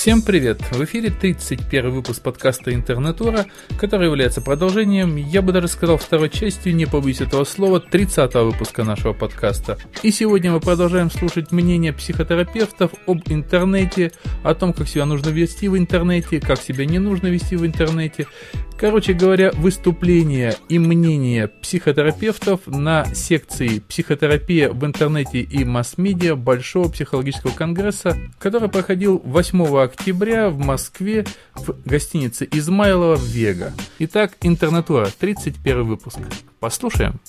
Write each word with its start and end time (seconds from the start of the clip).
Всем 0.00 0.22
привет! 0.22 0.62
В 0.70 0.82
эфире 0.84 1.10
31 1.10 1.90
выпуск 1.90 2.22
подкаста 2.22 2.72
Интернетура, 2.72 3.44
который 3.78 4.06
является 4.06 4.40
продолжением, 4.40 5.16
я 5.16 5.42
бы 5.42 5.52
даже 5.52 5.68
сказал 5.68 5.98
второй 5.98 6.30
частью, 6.30 6.74
не 6.74 6.86
побоюсь 6.86 7.20
этого 7.20 7.44
слова, 7.44 7.80
30 7.80 8.32
выпуска 8.36 8.82
нашего 8.82 9.12
подкаста. 9.12 9.76
И 10.02 10.10
сегодня 10.10 10.52
мы 10.52 10.60
продолжаем 10.60 11.10
слушать 11.10 11.52
мнения 11.52 11.92
психотерапевтов 11.92 12.92
об 13.06 13.20
интернете, 13.26 14.10
о 14.42 14.54
том, 14.54 14.72
как 14.72 14.88
себя 14.88 15.04
нужно 15.04 15.28
вести 15.28 15.68
в 15.68 15.76
интернете, 15.76 16.40
как 16.40 16.62
себя 16.62 16.86
не 16.86 16.98
нужно 16.98 17.26
вести 17.26 17.56
в 17.56 17.66
интернете. 17.66 18.26
Короче 18.78 19.12
говоря, 19.12 19.50
выступления 19.52 20.56
и 20.70 20.78
мнения 20.78 21.48
психотерапевтов 21.48 22.66
на 22.66 23.04
секции 23.14 23.80
«Психотерапия 23.80 24.70
в 24.70 24.82
интернете 24.86 25.40
и 25.42 25.64
масс-медиа» 25.64 26.34
Большого 26.34 26.88
психологического 26.88 27.50
конгресса, 27.50 28.16
который 28.38 28.70
проходил 28.70 29.20
8 29.22 29.62
октября 29.76 29.89
в 30.50 30.58
Москве 30.58 31.24
в 31.54 31.74
гостинице 31.84 32.48
Измайлова 32.50 33.16
Вега. 33.16 33.72
Итак, 33.98 34.36
Интернетура, 34.42 35.08
31 35.18 35.84
выпуск. 35.84 36.18
Послушаем. 36.60 37.20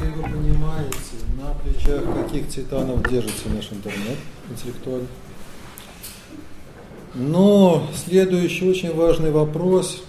Вы 0.00 0.22
понимаете, 0.22 0.98
на 1.36 1.54
плечах 1.54 2.04
каких 2.14 2.48
титанов 2.48 3.08
держится 3.08 3.48
наш 3.48 3.72
интернет 3.72 4.18
интеллектуальный. 4.50 5.08
Но 7.18 7.82
следующий 8.06 8.70
очень 8.70 8.94
важный 8.94 9.32
вопрос, 9.32 10.02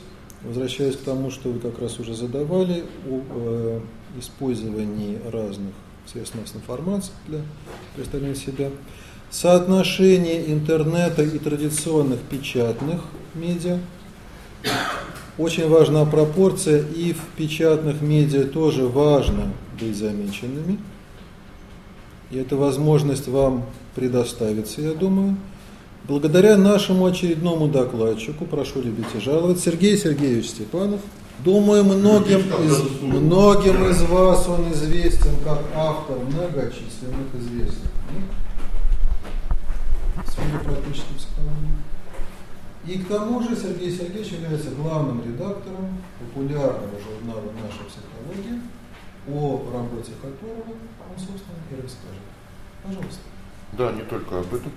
возвращаясь 0.43 0.95
к 0.95 0.99
тому, 0.99 1.31
что 1.31 1.49
вы 1.49 1.59
как 1.59 1.79
раз 1.79 1.99
уже 1.99 2.13
задавали, 2.13 2.83
о 3.07 3.21
э, 3.31 3.79
использовании 4.19 5.17
разных 5.31 5.73
средств 6.05 6.35
массовой 6.35 6.59
информации 6.59 7.11
для 7.27 7.39
представления 7.95 8.35
себя, 8.35 8.69
соотношение 9.31 10.51
интернета 10.51 11.23
и 11.23 11.39
традиционных 11.39 12.19
печатных 12.19 13.01
медиа. 13.33 13.79
Очень 15.39 15.67
важна 15.67 16.05
пропорция, 16.05 16.83
и 16.83 17.13
в 17.13 17.21
печатных 17.35 18.01
медиа 18.01 18.43
тоже 18.43 18.85
важно 18.85 19.51
быть 19.79 19.97
замеченными. 19.97 20.77
И 22.29 22.37
эта 22.37 22.55
возможность 22.55 23.27
вам 23.27 23.65
предоставится, 23.95 24.81
я 24.81 24.93
думаю. 24.93 25.37
Благодаря 26.09 26.57
нашему 26.57 27.05
очередному 27.05 27.67
докладчику, 27.67 28.45
прошу 28.45 28.81
любить 28.81 29.13
и 29.13 29.19
жаловать, 29.19 29.59
Сергей 29.59 29.95
Сергеевич 29.95 30.47
Степанов, 30.47 31.01
думаю, 31.45 31.83
многим 31.83 32.39
из, 32.39 32.99
многим 33.03 33.87
из 33.87 34.01
вас 34.01 34.47
он 34.47 34.71
известен 34.71 35.35
как 35.43 35.61
автор 35.75 36.17
многочисленных 36.17 37.29
известных 37.35 37.91
книг 38.09 38.23
в 40.25 40.31
сфере 40.31 40.59
практической 40.65 41.13
психологии. 41.13 41.77
И 42.87 42.97
к 42.97 43.07
тому 43.07 43.43
же 43.43 43.55
Сергей 43.55 43.91
Сергеевич 43.91 44.31
является 44.31 44.71
главным 44.71 45.23
редактором 45.23 46.01
популярного 46.19 46.97
журнала 47.05 47.53
«Наша 47.61 47.83
психология», 47.87 48.59
о 49.27 49.61
работе 49.71 50.13
которого 50.19 50.73
он, 50.73 51.19
собственно, 51.19 51.61
и 51.69 51.75
расскажет. 51.75 52.25
Пожалуйста. 52.83 53.21
Да, 53.73 53.91
не 53.91 54.01
только 54.01 54.39
об 54.39 54.51
этом. 54.51 54.71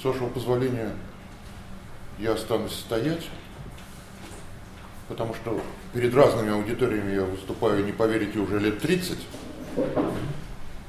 С 0.00 0.04
вашего 0.04 0.28
позволения, 0.28 0.92
я 2.18 2.32
останусь 2.32 2.72
стоять, 2.72 3.28
потому 5.08 5.34
что 5.34 5.60
перед 5.92 6.14
разными 6.14 6.52
аудиториями 6.52 7.12
я 7.12 7.24
выступаю, 7.24 7.84
не 7.84 7.92
поверите, 7.92 8.38
уже 8.38 8.58
лет 8.58 8.80
30, 8.80 9.18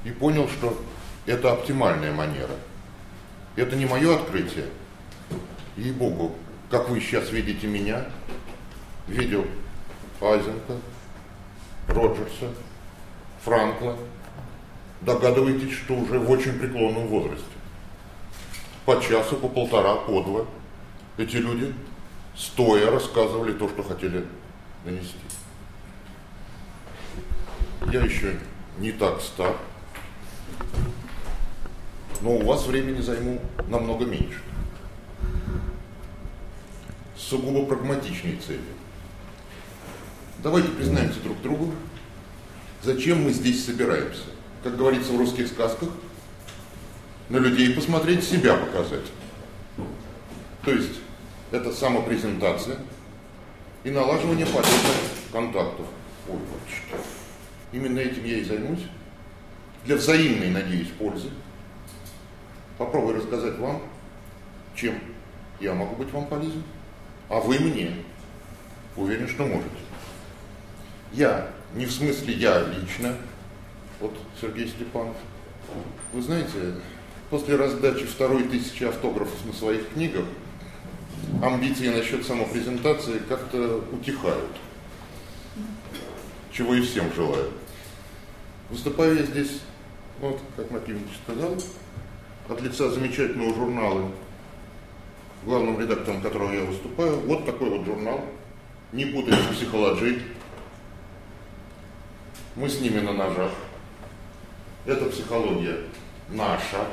и 0.06 0.12
понял, 0.12 0.48
что 0.48 0.78
это 1.26 1.52
оптимальная 1.52 2.14
манера. 2.14 2.56
Это 3.58 3.76
не 3.76 3.86
мое 3.86 4.16
открытие. 4.16 4.68
И 5.76 5.92
богу 5.92 6.34
как 6.70 6.88
вы 6.88 7.02
сейчас 7.02 7.32
видите 7.32 7.68
меня, 7.68 8.06
видел 9.10 9.46
Айзенка, 10.22 10.78
Роджерса, 11.90 12.48
Франкла, 13.44 13.98
догадываетесь, 15.02 15.74
что 15.74 15.96
уже 15.96 16.18
в 16.18 16.32
очень 16.32 16.58
преклонном 16.58 17.08
возрасте 17.08 17.61
по 18.86 19.00
часу, 19.02 19.36
по 19.36 19.48
полтора, 19.48 19.96
по 19.96 20.22
два. 20.22 20.46
Эти 21.18 21.38
люди 21.38 21.74
стоя 22.36 22.90
рассказывали 22.90 23.54
то, 23.54 23.70
что 23.70 23.84
хотели 23.84 24.26
донести. 24.84 25.16
Я 27.92 28.02
еще 28.02 28.40
не 28.80 28.92
так 28.92 29.22
стар, 29.22 29.56
но 32.22 32.32
у 32.32 32.46
вас 32.46 32.66
времени 32.66 33.02
займу 33.02 33.42
намного 33.68 34.06
меньше. 34.06 34.42
Сугубо 37.18 37.66
прагматичные 37.66 38.38
цели. 38.38 38.62
Давайте 40.40 40.70
признаемся 40.70 41.20
друг 41.20 41.42
другу, 41.42 41.72
зачем 42.82 43.24
мы 43.24 43.32
здесь 43.32 43.66
собираемся. 43.66 44.24
Как 44.64 44.76
говорится 44.76 45.12
в 45.12 45.18
русских 45.18 45.48
сказках– 45.48 45.90
на 47.32 47.38
людей 47.38 47.74
посмотреть, 47.74 48.26
себя 48.26 48.58
показать. 48.58 49.06
То 50.66 50.72
есть 50.72 51.00
это 51.52 51.72
самопрезентация 51.72 52.78
и 53.86 53.90
налаживание 53.90 54.46
полезных 54.46 55.32
контактов. 55.32 55.86
Ой, 56.28 56.36
батюшки. 56.36 57.08
Именно 57.72 58.00
этим 58.00 58.26
я 58.26 58.38
и 58.38 58.44
займусь. 58.44 58.86
Для 59.86 59.96
взаимной, 59.96 60.50
надеюсь, 60.50 60.90
пользы. 61.00 61.30
Попробую 62.78 63.16
рассказать 63.16 63.58
вам, 63.60 63.82
чем 64.76 65.00
я 65.62 65.74
могу 65.74 65.96
быть 65.96 66.12
вам 66.12 66.28
полезен, 66.28 66.64
а 67.30 67.40
вы 67.40 67.60
мне. 67.60 67.96
Уверен, 68.98 69.30
что 69.30 69.46
можете. 69.46 69.70
Я, 71.14 71.48
не 71.76 71.86
в 71.86 71.92
смысле 71.92 72.34
я 72.34 72.60
лично, 72.60 73.16
вот 74.02 74.14
Сергей 74.40 74.68
Степанов. 74.68 75.16
Вы 76.12 76.22
знаете, 76.22 76.76
После 77.32 77.56
раздачи 77.56 78.06
второй 78.06 78.44
тысячи 78.44 78.84
автографов 78.84 79.46
на 79.46 79.54
своих 79.54 79.88
книгах 79.94 80.26
амбиции 81.42 81.88
насчет 81.88 82.26
самопрезентации 82.26 83.20
как-то 83.20 83.82
утихают. 83.94 84.52
Чего 86.52 86.76
и 86.76 86.82
всем 86.82 87.06
желаю. 87.14 87.50
Выступаю 88.70 89.16
я 89.16 89.24
здесь, 89.24 89.62
вот, 90.20 90.42
как 90.58 90.70
Макимович 90.72 91.08
сказал, 91.24 91.56
от 92.50 92.62
лица 92.62 92.90
замечательного 92.90 93.56
журнала, 93.56 94.12
главным 95.46 95.80
редактором 95.80 96.22
которого 96.22 96.52
я 96.52 96.66
выступаю. 96.66 97.16
Вот 97.22 97.46
такой 97.46 97.70
вот 97.70 97.86
журнал. 97.86 98.26
Не 98.92 99.06
путайте 99.06 99.42
с 99.42 99.56
психологией. 99.56 100.22
Мы 102.58 102.68
с 102.68 102.82
ними 102.82 103.00
на 103.00 103.14
ножах. 103.14 103.52
Это 104.86 105.06
психология 105.06 105.78
наша, 106.30 106.86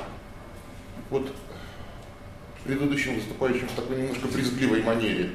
вот 1.10 1.32
предыдущим 2.64 3.14
выступающим 3.14 3.69
в 3.69 3.72
такой 3.72 3.96
немножко 3.96 4.26
брезгливой 4.28 4.82
манере 4.82 5.31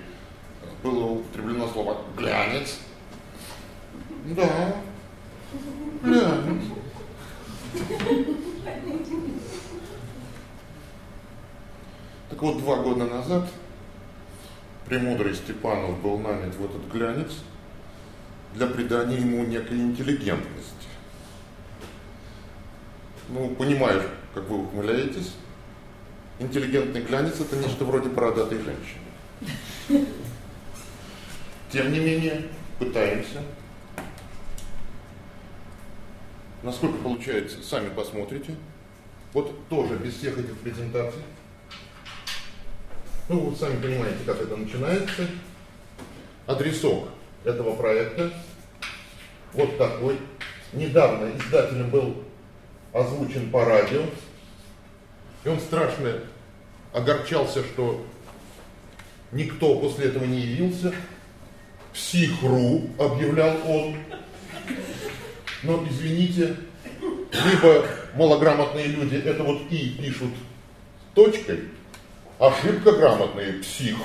было 0.84 1.06
употреблено 1.06 1.68
слово 1.68 1.98
«глянец». 2.18 2.80
Да, 4.26 4.76
глянец. 6.04 6.64
Так 12.30 12.42
вот, 12.42 12.58
два 12.60 12.78
года 12.78 13.06
назад 13.06 13.50
премудрый 14.86 15.34
Степанов 15.34 16.02
был 16.02 16.20
нанят 16.20 16.56
в 16.56 16.66
этот 16.66 16.92
глянец 16.92 17.32
для 18.54 18.68
придания 18.68 19.18
ему 19.18 19.44
некой 19.46 19.78
интеллигентности. 19.78 20.88
Ну, 23.30 23.50
понимаешь, 23.56 24.04
как 24.34 24.48
вы 24.50 24.64
ухмыляетесь, 24.64 25.34
интеллигентный 26.44 27.02
глянец 27.02 27.40
это 27.40 27.56
нечто 27.58 27.86
вроде 27.86 28.10
бородатой 28.10 28.60
женщины. 28.60 30.08
Тем 31.72 31.92
не 31.92 32.00
менее, 32.00 32.44
пытаемся. 32.80 33.42
Насколько 36.62 36.98
получается, 37.00 37.62
сами 37.64 37.90
посмотрите. 37.90 38.56
Вот 39.34 39.68
тоже 39.68 39.96
без 39.96 40.14
всех 40.14 40.38
этих 40.38 40.58
презентаций. 40.60 41.22
Ну, 43.28 43.40
вы 43.50 43.56
сами 43.56 43.82
понимаете, 43.82 44.20
как 44.26 44.42
это 44.42 44.56
начинается. 44.56 45.28
Адресок 46.46 47.10
этого 47.44 47.76
проекта 47.76 48.32
вот 49.54 49.78
такой. 49.78 50.20
Недавно 50.74 51.36
издателем 51.38 51.90
был 51.90 52.24
озвучен 52.94 53.50
по 53.50 53.66
радио. 53.66 54.04
И 55.44 55.50
он 55.50 55.60
страшно 55.60 56.20
огорчался, 56.94 57.64
что 57.64 58.06
никто 59.32 59.80
после 59.80 60.06
этого 60.06 60.26
не 60.26 60.40
явился. 60.40 60.94
Психру 61.94 62.84
объявлял 62.98 63.56
он. 63.68 63.96
Но, 65.64 65.84
извините, 65.90 66.56
либо 67.00 67.86
малограмотные 68.16 68.88
люди 68.88 69.16
это 69.16 69.44
вот 69.44 69.62
«и» 69.70 69.90
пишут 69.90 70.32
точкой, 71.14 71.60
ошибка 72.40 72.92
грамотные 72.92 73.54
«псих». 73.54 73.98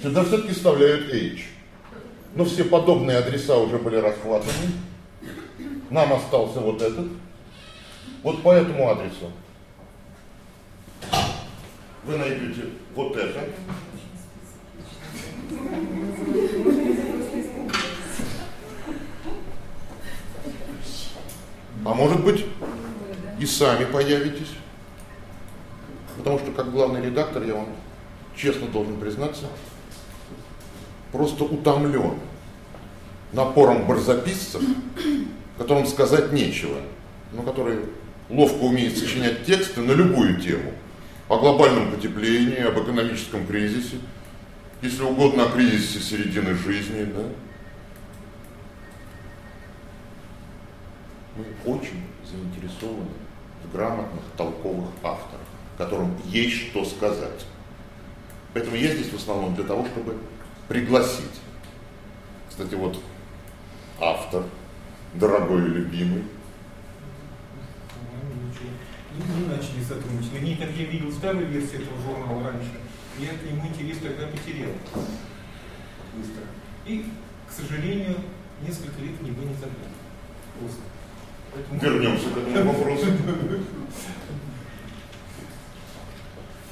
Сюда 0.00 0.24
все-таки 0.24 0.54
вставляют 0.54 1.12
«h». 1.12 1.42
Но 2.34 2.44
все 2.44 2.64
подобные 2.64 3.18
адреса 3.18 3.58
уже 3.58 3.78
были 3.78 3.96
расхватаны. 3.96 4.52
Нам 5.90 6.12
остался 6.14 6.60
вот 6.60 6.80
этот. 6.80 7.06
Вот 8.22 8.42
по 8.42 8.52
этому 8.52 8.88
адресу 8.88 9.30
вы 12.04 12.16
найдете 12.16 12.64
вот 12.94 13.16
это. 13.16 13.44
А 21.84 21.94
может 21.94 22.24
быть, 22.24 22.44
и 23.40 23.46
сами 23.46 23.84
появитесь. 23.84 24.52
Потому 26.16 26.38
что 26.38 26.52
как 26.52 26.70
главный 26.70 27.02
редактор, 27.02 27.42
я 27.42 27.54
вам 27.54 27.68
честно 28.36 28.68
должен 28.68 28.98
признаться, 29.00 29.46
просто 31.10 31.44
утомлен 31.44 32.14
напором 33.32 33.86
барзаписцев, 33.86 34.62
которым 35.58 35.86
сказать 35.86 36.32
нечего, 36.32 36.80
но 37.32 37.42
которые 37.42 37.80
ловко 38.30 38.62
умеют 38.62 38.96
сочинять 38.96 39.44
тексты 39.44 39.80
на 39.80 39.92
любую 39.92 40.40
тему. 40.40 40.72
О 41.32 41.38
глобальном 41.38 41.90
потеплении, 41.90 42.58
об 42.58 42.78
экономическом 42.78 43.46
кризисе, 43.46 43.96
если 44.82 45.02
угодно, 45.02 45.46
о 45.46 45.48
кризисе 45.48 45.98
середины 45.98 46.54
жизни, 46.54 47.04
да, 47.04 47.22
мы 51.34 51.46
очень 51.64 52.04
заинтересованы 52.30 53.08
в 53.64 53.72
грамотных, 53.74 54.22
толковых 54.36 54.90
авторах, 55.02 55.46
которым 55.78 56.14
есть 56.26 56.68
что 56.68 56.84
сказать. 56.84 57.46
Поэтому 58.52 58.76
я 58.76 58.94
здесь 58.94 59.08
в 59.08 59.16
основном 59.16 59.54
для 59.54 59.64
того, 59.64 59.86
чтобы 59.86 60.18
пригласить. 60.68 61.40
Кстати, 62.50 62.74
вот 62.74 63.00
автор, 63.98 64.44
дорогой 65.14 65.64
и 65.64 65.68
любимый. 65.68 66.24
Не 69.28 69.46
начали 69.46 69.82
сотрудничать. 69.82 70.32
Вернее, 70.32 70.56
как 70.56 70.70
я 70.70 70.84
видел 70.86 71.12
старую 71.12 71.46
версию 71.46 71.82
этого 71.82 72.00
журнала 72.02 72.50
раньше, 72.50 72.70
я 73.18 73.28
к 73.28 73.42
нему 73.44 73.66
интерес 73.68 73.98
тогда 73.98 74.26
потерял. 74.26 74.72
Быстро. 76.16 76.42
И, 76.86 77.06
к 77.48 77.52
сожалению, 77.52 78.16
несколько 78.60 79.00
лет 79.00 79.12
в 79.18 79.22
него 79.22 79.42
не 79.42 79.54
заглянул. 79.54 79.92
Просто. 80.58 80.80
Поэтому... 81.54 81.80
Вернемся 81.80 82.30
к 82.30 82.36
этому 82.36 82.72
вопросу. 82.72 83.06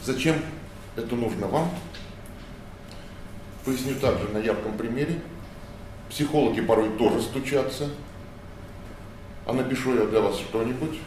Зачем 0.02 0.36
это 0.96 1.14
нужно 1.14 1.46
вам? 1.46 1.70
Поясню 3.64 3.94
также 3.96 4.28
на 4.28 4.38
ярком 4.38 4.76
примере. 4.76 5.20
Психологи 6.08 6.60
порой 6.60 6.90
тоже 6.96 7.22
стучатся. 7.22 7.90
А 9.46 9.52
напишу 9.52 9.94
я 9.94 10.06
для 10.06 10.20
вас 10.20 10.38
что-нибудь. 10.38 10.98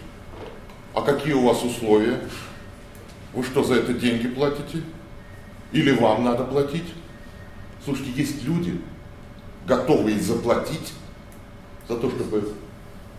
А 0.93 1.01
какие 1.01 1.33
у 1.33 1.45
вас 1.45 1.63
условия? 1.63 2.19
Вы 3.33 3.43
что, 3.43 3.63
за 3.63 3.75
это 3.75 3.93
деньги 3.93 4.27
платите? 4.27 4.83
Или 5.71 5.91
вам 5.91 6.23
надо 6.23 6.43
платить? 6.43 6.93
Слушайте, 7.83 8.11
есть 8.11 8.43
люди, 8.43 8.79
готовые 9.67 10.19
заплатить 10.19 10.93
за 11.87 11.97
то, 11.97 12.09
чтобы 12.09 12.53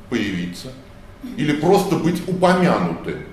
появиться, 0.08 0.72
или 1.36 1.56
просто 1.56 1.96
быть 1.96 2.26
упомянуты 2.28 3.26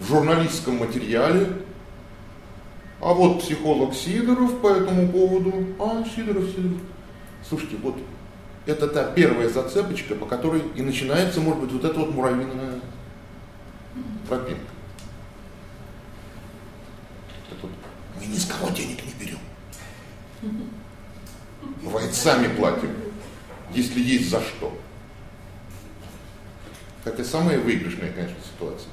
в 0.00 0.08
журналистском 0.08 0.78
материале. 0.78 1.48
А 3.00 3.12
вот 3.12 3.42
психолог 3.42 3.94
Сидоров 3.94 4.60
по 4.60 4.68
этому 4.68 5.08
поводу, 5.08 5.52
а, 5.78 6.04
Сидоров, 6.16 6.48
Сидоров. 6.50 6.80
Слушайте, 7.46 7.76
вот 7.82 7.96
это 8.64 8.88
та 8.88 9.04
первая 9.04 9.50
зацепочка, 9.50 10.14
по 10.14 10.24
которой 10.24 10.62
и 10.74 10.80
начинается, 10.80 11.42
может 11.42 11.60
быть, 11.60 11.72
вот 11.72 11.84
эта 11.84 12.00
вот 12.00 12.14
муравьиная 12.14 12.80
тропинка. 14.28 14.62
Мы 18.18 18.26
ни 18.26 18.36
с 18.36 18.46
кого 18.46 18.70
денег 18.70 19.04
не 19.04 19.12
берем. 19.12 19.38
Бывает, 21.82 22.14
сами 22.14 22.54
платим, 22.54 22.90
если 23.72 24.00
есть 24.00 24.30
за 24.30 24.40
что. 24.40 24.76
Это 27.04 27.24
самая 27.24 27.58
выигрышная, 27.58 28.12
конечно, 28.12 28.36
ситуация. 28.42 28.90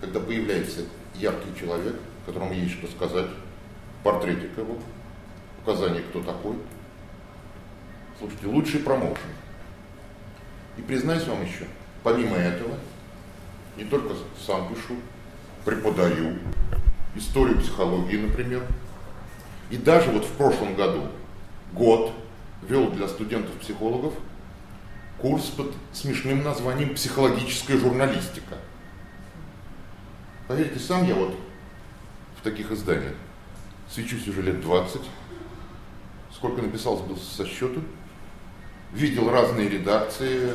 Когда 0.00 0.20
появляется 0.20 0.82
яркий 1.14 1.58
человек, 1.58 1.96
которому 2.26 2.52
есть 2.52 2.74
что 2.74 2.86
сказать, 2.86 3.30
портретик 4.04 4.56
его, 4.56 4.78
указание, 5.62 6.02
кто 6.02 6.22
такой. 6.22 6.56
Слушайте, 8.18 8.46
лучший 8.46 8.80
промоушен. 8.80 9.30
И 10.76 10.82
признаюсь 10.82 11.26
вам 11.26 11.44
еще, 11.44 11.66
помимо 12.02 12.36
этого, 12.36 12.78
не 13.80 13.86
только 13.86 14.14
сам 14.46 14.68
пишу, 14.68 14.96
преподаю, 15.64 16.36
историю 17.14 17.58
психологии, 17.58 18.18
например. 18.18 18.62
И 19.70 19.76
даже 19.76 20.10
вот 20.10 20.24
в 20.24 20.32
прошлом 20.32 20.74
году, 20.76 21.08
год, 21.72 22.12
вел 22.68 22.90
для 22.90 23.08
студентов-психологов 23.08 24.12
курс 25.18 25.44
под 25.46 25.72
смешным 25.92 26.44
названием 26.44 26.94
«Психологическая 26.94 27.78
журналистика». 27.78 28.56
Поверьте, 30.46 30.78
сам 30.78 31.06
я 31.06 31.14
вот 31.14 31.34
в 32.38 32.42
таких 32.42 32.70
изданиях 32.72 33.14
свечусь 33.88 34.28
уже 34.28 34.42
лет 34.42 34.60
20. 34.60 35.00
Сколько 36.34 36.60
написал, 36.60 36.98
сбился 36.98 37.34
со 37.34 37.46
счету. 37.46 37.82
Видел 38.92 39.30
разные 39.30 39.68
редакции, 39.68 40.50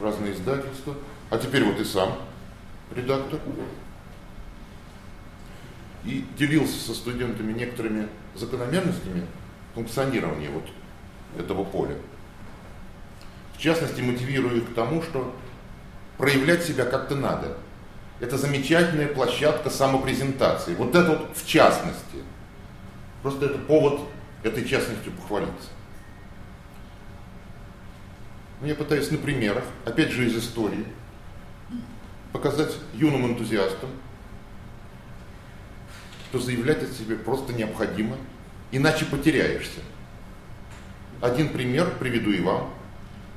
разные 0.00 0.32
издательства. 0.32 0.94
А 1.30 1.38
теперь 1.38 1.64
вот 1.64 1.80
и 1.80 1.84
сам 1.84 2.16
редактор. 2.94 3.40
И 6.04 6.24
делился 6.38 6.78
со 6.78 6.94
студентами 6.94 7.52
некоторыми 7.52 8.08
закономерностями 8.34 9.26
функционирования 9.74 10.50
вот 10.50 10.66
этого 11.38 11.64
поля. 11.64 11.96
В 13.54 13.58
частности, 13.58 14.00
мотивирую 14.00 14.58
их 14.58 14.70
к 14.70 14.74
тому, 14.74 15.02
что 15.02 15.34
проявлять 16.18 16.62
себя 16.62 16.84
как-то 16.84 17.16
надо. 17.16 17.56
Это 18.20 18.38
замечательная 18.38 19.08
площадка 19.08 19.68
самопрезентации. 19.68 20.74
Вот 20.74 20.94
это 20.94 21.10
вот 21.10 21.36
в 21.36 21.46
частности. 21.46 22.22
Просто 23.22 23.46
это 23.46 23.58
повод 23.58 24.00
этой 24.42 24.64
частностью 24.64 25.12
похвалиться. 25.12 25.70
Ну, 28.60 28.68
я 28.68 28.74
пытаюсь 28.74 29.10
на 29.10 29.18
примерах, 29.18 29.64
опять 29.84 30.10
же 30.10 30.26
из 30.26 30.36
истории, 30.36 30.86
показать 32.36 32.72
юным 32.94 33.26
энтузиастам, 33.26 33.90
что 36.28 36.38
заявлять 36.38 36.82
о 36.82 36.86
себе 36.86 37.16
просто 37.16 37.52
необходимо, 37.52 38.16
иначе 38.72 39.04
потеряешься. 39.06 39.80
Один 41.20 41.48
пример 41.48 41.92
приведу 41.98 42.30
и 42.30 42.40
вам 42.40 42.70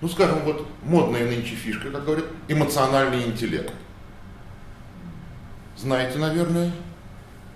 ну, 0.02 0.08
скажем, 0.08 0.40
вот 0.46 0.66
модная 0.84 1.26
нынче 1.26 1.56
фишка, 1.56 1.92
как 1.92 2.06
говорят, 2.06 2.26
эмоциональный 2.48 3.26
интеллект. 3.26 3.74
Знаете, 5.76 6.18
наверное, 6.18 6.72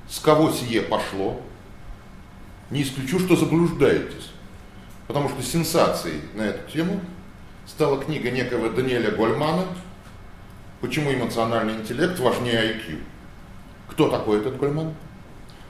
с 0.10 0.20
кого 0.20 0.52
сие 0.52 0.82
пошло? 0.82 1.42
Не 2.70 2.84
исключу, 2.84 3.20
что 3.20 3.36
заблуждаетесь. 3.36 4.32
Потому 5.08 5.30
что 5.30 5.42
сенсацией 5.42 6.22
на 6.34 6.42
эту 6.42 6.70
тему 6.72 7.00
стала 7.66 8.02
книга 8.04 8.32
некого 8.32 8.70
Даниэля 8.70 9.12
Гольмана 9.12 9.66
«Почему 10.84 11.14
эмоциональный 11.14 11.76
интеллект 11.76 12.20
важнее 12.20 12.76
IQ». 12.76 13.00
Кто 13.88 14.10
такой 14.10 14.40
этот 14.40 14.58
Гольман? 14.58 14.94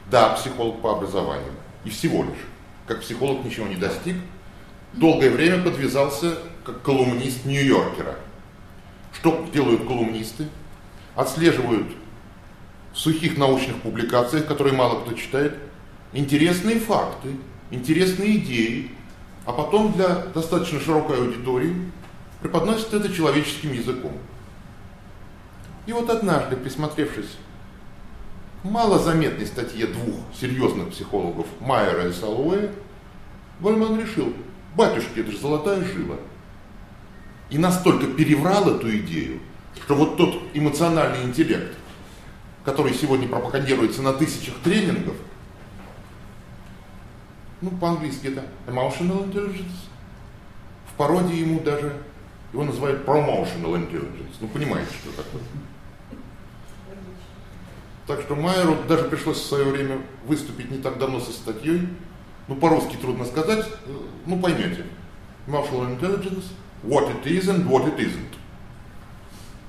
Да, 0.09 0.29
психолог 0.29 0.81
по 0.81 0.93
образованию. 0.93 1.51
И 1.85 1.91
всего 1.91 2.23
лишь. 2.23 2.41
Как 2.87 3.01
психолог 3.01 3.45
ничего 3.45 3.67
не 3.67 3.75
достиг. 3.75 4.15
Долгое 4.93 5.29
время 5.29 5.61
подвязался 5.61 6.39
как 6.65 6.81
колумнист 6.81 7.45
Нью-Йоркера. 7.45 8.15
Что 9.11 9.45
делают 9.53 9.85
колумнисты? 9.85 10.47
Отслеживают 11.13 11.89
в 12.91 12.97
сухих 12.97 13.37
научных 13.37 13.83
публикациях, 13.83 14.47
которые 14.47 14.73
мало 14.73 15.01
кто 15.01 15.13
читает, 15.13 15.55
интересные 16.13 16.79
факты, 16.79 17.35
интересные 17.69 18.37
идеи, 18.37 18.89
а 19.45 19.51
потом 19.51 19.93
для 19.93 20.25
достаточно 20.33 20.79
широкой 20.79 21.19
аудитории 21.19 21.91
преподносят 22.41 22.95
это 22.95 23.13
человеческим 23.13 23.73
языком. 23.73 24.13
И 25.85 25.93
вот 25.93 26.09
однажды, 26.09 26.55
присмотревшись 26.55 27.37
малозаметной 28.63 29.45
статье 29.45 29.87
двух 29.87 30.15
серьезных 30.39 30.89
психологов 30.89 31.45
Майера 31.59 32.07
и 32.07 32.13
Салуэ 32.13 32.71
Гольман 33.59 33.99
решил, 33.99 34.33
батюшки, 34.75 35.19
это 35.19 35.31
же 35.31 35.37
золотая 35.37 35.83
жила. 35.83 36.17
И 37.49 37.57
настолько 37.57 38.07
переврал 38.07 38.69
эту 38.69 38.95
идею, 38.97 39.39
что 39.83 39.95
вот 39.95 40.17
тот 40.17 40.41
эмоциональный 40.53 41.23
интеллект, 41.23 41.75
который 42.63 42.93
сегодня 42.93 43.27
пропагандируется 43.27 44.01
на 44.01 44.13
тысячах 44.13 44.55
тренингов, 44.63 45.15
ну, 47.61 47.69
по-английски 47.71 48.27
это 48.27 48.45
emotional 48.67 49.29
intelligence, 49.29 49.87
в 50.91 50.95
пародии 50.97 51.35
ему 51.35 51.59
даже 51.59 51.93
его 52.51 52.63
называют 52.63 53.05
promotional 53.05 53.75
intelligence. 53.75 54.35
Ну, 54.39 54.47
понимаете, 54.47 54.91
что 55.01 55.11
такое. 55.23 55.41
Так 58.07 58.21
что 58.21 58.35
Майеру 58.35 58.77
даже 58.87 59.05
пришлось 59.05 59.37
в 59.37 59.45
свое 59.45 59.65
время 59.65 60.01
выступить 60.25 60.69
не 60.69 60.77
так 60.77 60.97
давно 60.97 61.19
со 61.19 61.31
статьей, 61.31 61.87
ну 62.47 62.55
по-русски 62.55 62.97
трудно 62.97 63.25
сказать, 63.25 63.65
ну 64.25 64.39
поймете. 64.39 64.85
Emotional 65.47 65.97
intelligence, 65.97 66.45
what 66.83 67.09
it 67.09 67.25
is 67.25 67.47
and 67.47 67.67
what 67.67 67.85
it 67.85 67.97
isn't. 67.97 68.33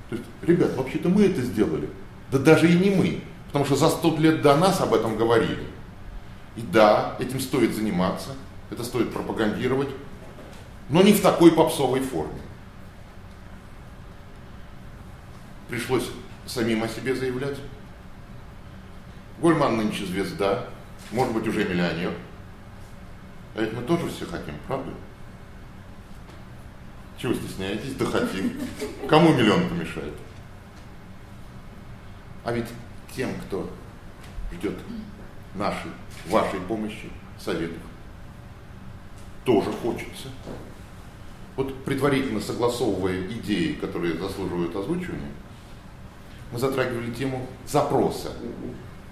То 0.09 0.15
есть, 0.15 0.23
ребят, 0.41 0.75
вообще-то 0.75 1.09
мы 1.09 1.23
это 1.23 1.41
сделали. 1.41 1.89
Да 2.31 2.39
даже 2.39 2.69
и 2.71 2.77
не 2.77 2.89
мы. 2.89 3.21
Потому 3.47 3.65
что 3.65 3.75
за 3.75 3.89
сто 3.89 4.15
лет 4.17 4.41
до 4.41 4.55
нас 4.55 4.81
об 4.81 4.93
этом 4.93 5.17
говорили. 5.17 5.65
И 6.55 6.61
да, 6.61 7.15
этим 7.19 7.39
стоит 7.39 7.73
заниматься, 7.73 8.31
это 8.69 8.83
стоит 8.83 9.11
пропагандировать, 9.13 9.89
но 10.89 11.01
не 11.01 11.13
в 11.13 11.21
такой 11.21 11.51
попсовой 11.51 11.99
форме. 12.01 12.41
Пришлось 15.67 16.09
самим 16.45 16.83
о 16.83 16.87
себе 16.87 17.15
заявлять. 17.15 17.57
Гольман 19.39 19.77
нынче 19.77 20.05
звезда, 20.05 20.65
может 21.11 21.33
быть 21.33 21.47
уже 21.47 21.65
миллионер. 21.65 22.13
А 23.55 23.61
ведь 23.61 23.73
мы 23.73 23.81
тоже 23.83 24.09
все 24.09 24.25
хотим, 24.25 24.55
правда? 24.67 24.91
Чего 27.17 27.33
стесняетесь? 27.33 27.93
Да 27.95 28.05
хотим. 28.05 28.59
Кому 29.07 29.33
миллион 29.33 29.69
помешает? 29.69 30.13
А 32.43 32.51
ведь 32.51 32.67
тем, 33.15 33.29
кто 33.45 33.69
ждет 34.53 34.77
нашей, 35.55 35.91
вашей 36.27 36.59
помощи, 36.61 37.09
советов, 37.39 37.81
тоже 39.43 39.71
хочется. 39.71 40.29
Вот 41.55 41.85
предварительно 41.85 42.41
согласовывая 42.41 43.27
идеи, 43.27 43.73
которые 43.73 44.17
заслуживают 44.17 44.75
озвучивания, 44.75 45.31
мы 46.51 46.59
затрагивали 46.59 47.13
тему 47.13 47.47
запроса 47.65 48.33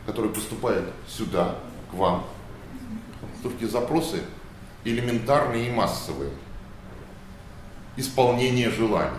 который 0.06 0.30
поступает 0.30 0.86
сюда, 1.08 1.56
к 1.92 1.94
вам. 1.94 2.26
Все-таки 3.40 3.66
запросы 3.66 4.22
элементарные 4.84 5.68
и 5.68 5.72
массовые. 5.72 6.32
Исполнение 7.96 8.70
желаний. 8.70 9.18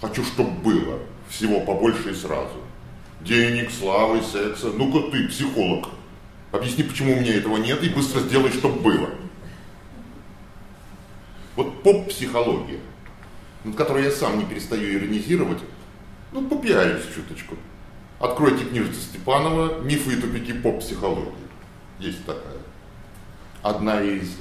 Хочу, 0.00 0.24
чтобы 0.24 0.50
было. 0.50 0.98
Всего 1.28 1.60
побольше 1.60 2.10
и 2.10 2.14
сразу. 2.14 2.60
Денег, 3.20 3.70
славы, 3.70 4.22
секса. 4.22 4.68
Ну-ка 4.68 5.10
ты, 5.10 5.28
психолог. 5.28 5.88
Объясни, 6.52 6.84
почему 6.84 7.12
у 7.12 7.20
меня 7.20 7.34
этого 7.34 7.56
нет, 7.56 7.82
и 7.82 7.88
быстро 7.88 8.20
сделай, 8.20 8.52
чтобы 8.52 8.80
было. 8.80 9.08
Вот 11.56 11.82
поп-психология, 11.82 12.80
над 13.64 13.74
которой 13.76 14.04
я 14.04 14.10
сам 14.10 14.38
не 14.38 14.44
перестаю 14.44 14.96
иронизировать, 14.96 15.58
ну, 16.32 16.46
попиарюсь 16.46 17.04
чуточку. 17.14 17.56
Откройте 18.18 18.64
книжицу 18.64 18.98
Степанова 18.98 19.80
«Мифы 19.82 20.14
и 20.14 20.20
тупики 20.20 20.54
поп-психологии». 20.54 21.32
Есть 21.98 22.24
такая. 22.24 22.56
Одна 23.62 24.00
из 24.00 24.36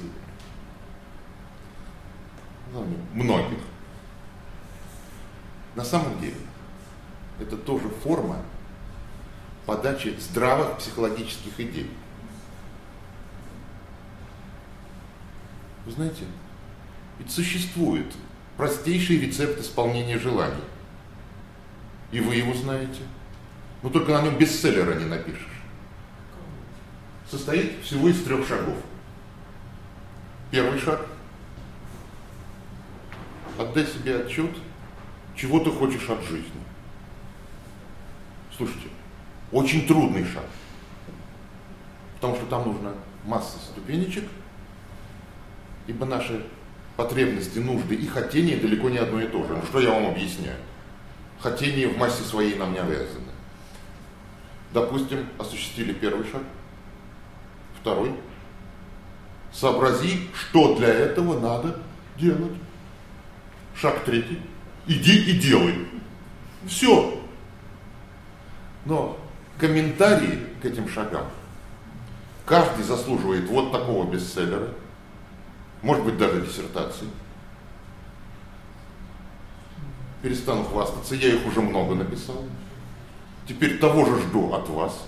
ну, 2.71 2.85
многих. 3.13 3.59
На 5.75 5.83
самом 5.83 6.19
деле, 6.21 6.37
это 7.39 7.57
тоже 7.57 7.89
форма 7.89 8.37
подачи 9.65 10.15
здравых 10.19 10.77
психологических 10.77 11.59
идей. 11.59 11.91
Вы 15.85 15.91
знаете, 15.91 16.23
ведь 17.19 17.29
существует 17.29 18.13
простейший 18.55 19.19
рецепт 19.19 19.59
исполнения 19.59 20.17
желаний. 20.17 20.63
И 22.13 22.21
вы 22.21 22.35
его 22.35 22.53
знаете– 22.53 23.01
но 23.85 23.91
только 23.91 24.13
на 24.13 24.23
нем 24.23 24.35
бестселлера 24.35 24.95
не 24.95 25.05
напишешь. 25.05 25.61
Состоит 27.29 27.83
всего 27.83 28.09
из 28.09 28.23
трех 28.23 28.47
шагов. 28.47 28.77
Первый 30.49 30.79
шаг. 30.79 31.05
Отдай 33.59 33.85
себе 33.85 34.21
отчет, 34.21 34.49
чего 35.35 35.59
ты 35.59 35.69
хочешь 35.69 36.09
от 36.09 36.23
жизни. 36.23 36.63
Слушайте, 38.57 38.87
очень 39.51 39.85
трудный 39.85 40.25
шаг. 40.25 40.45
Потому 42.15 42.37
что 42.37 42.47
там 42.47 42.67
нужна 42.67 42.91
масса 43.23 43.59
ступенечек, 43.59 44.23
ибо 45.85 46.07
наши 46.07 46.43
потребности, 46.97 47.59
нужды 47.59 47.93
и 47.93 48.07
хотения 48.07 48.57
далеко 48.57 48.89
не 48.89 48.97
одно 48.97 49.21
и 49.21 49.27
то 49.27 49.43
же. 49.45 49.53
Ну 49.53 49.61
что 49.61 49.79
я 49.79 49.91
вам 49.91 50.07
объясняю? 50.07 50.57
Хотение 51.39 51.87
в 51.87 51.99
массе 51.99 52.23
своей 52.23 52.55
нам 52.55 52.73
не 52.73 52.79
обязаны. 52.79 53.24
Допустим, 54.75 55.25
осуществили 55.39 55.93
первый 55.93 56.29
шаг. 56.29 56.41
Второй. 57.79 58.13
Сообрази, 59.53 60.27
что 60.33 60.75
для 60.75 60.89
этого 60.89 61.39
надо 61.39 61.79
делать. 62.17 62.51
Шаг 63.73 64.03
третий. 64.03 64.41
Иди 64.85 65.31
и 65.31 65.39
делай. 65.39 65.87
Все. 66.67 67.21
Но 68.83 69.17
комментарии 69.57 70.41
к 70.61 70.65
этим 70.65 70.89
шагам 70.89 71.25
каждый 72.45 72.83
заслуживает 72.83 73.47
вот 73.47 73.71
такого 73.71 74.11
бестселлера, 74.11 74.67
может 75.83 76.03
быть 76.03 76.17
даже 76.17 76.41
диссертации. 76.41 77.07
Перестану 80.21 80.65
хвастаться, 80.65 81.15
я 81.15 81.29
их 81.29 81.47
уже 81.47 81.61
много 81.61 81.95
написал. 81.95 82.43
Теперь 83.47 83.77
того 83.77 84.05
же 84.05 84.21
жду 84.21 84.53
от 84.53 84.67
вас. 84.69 85.07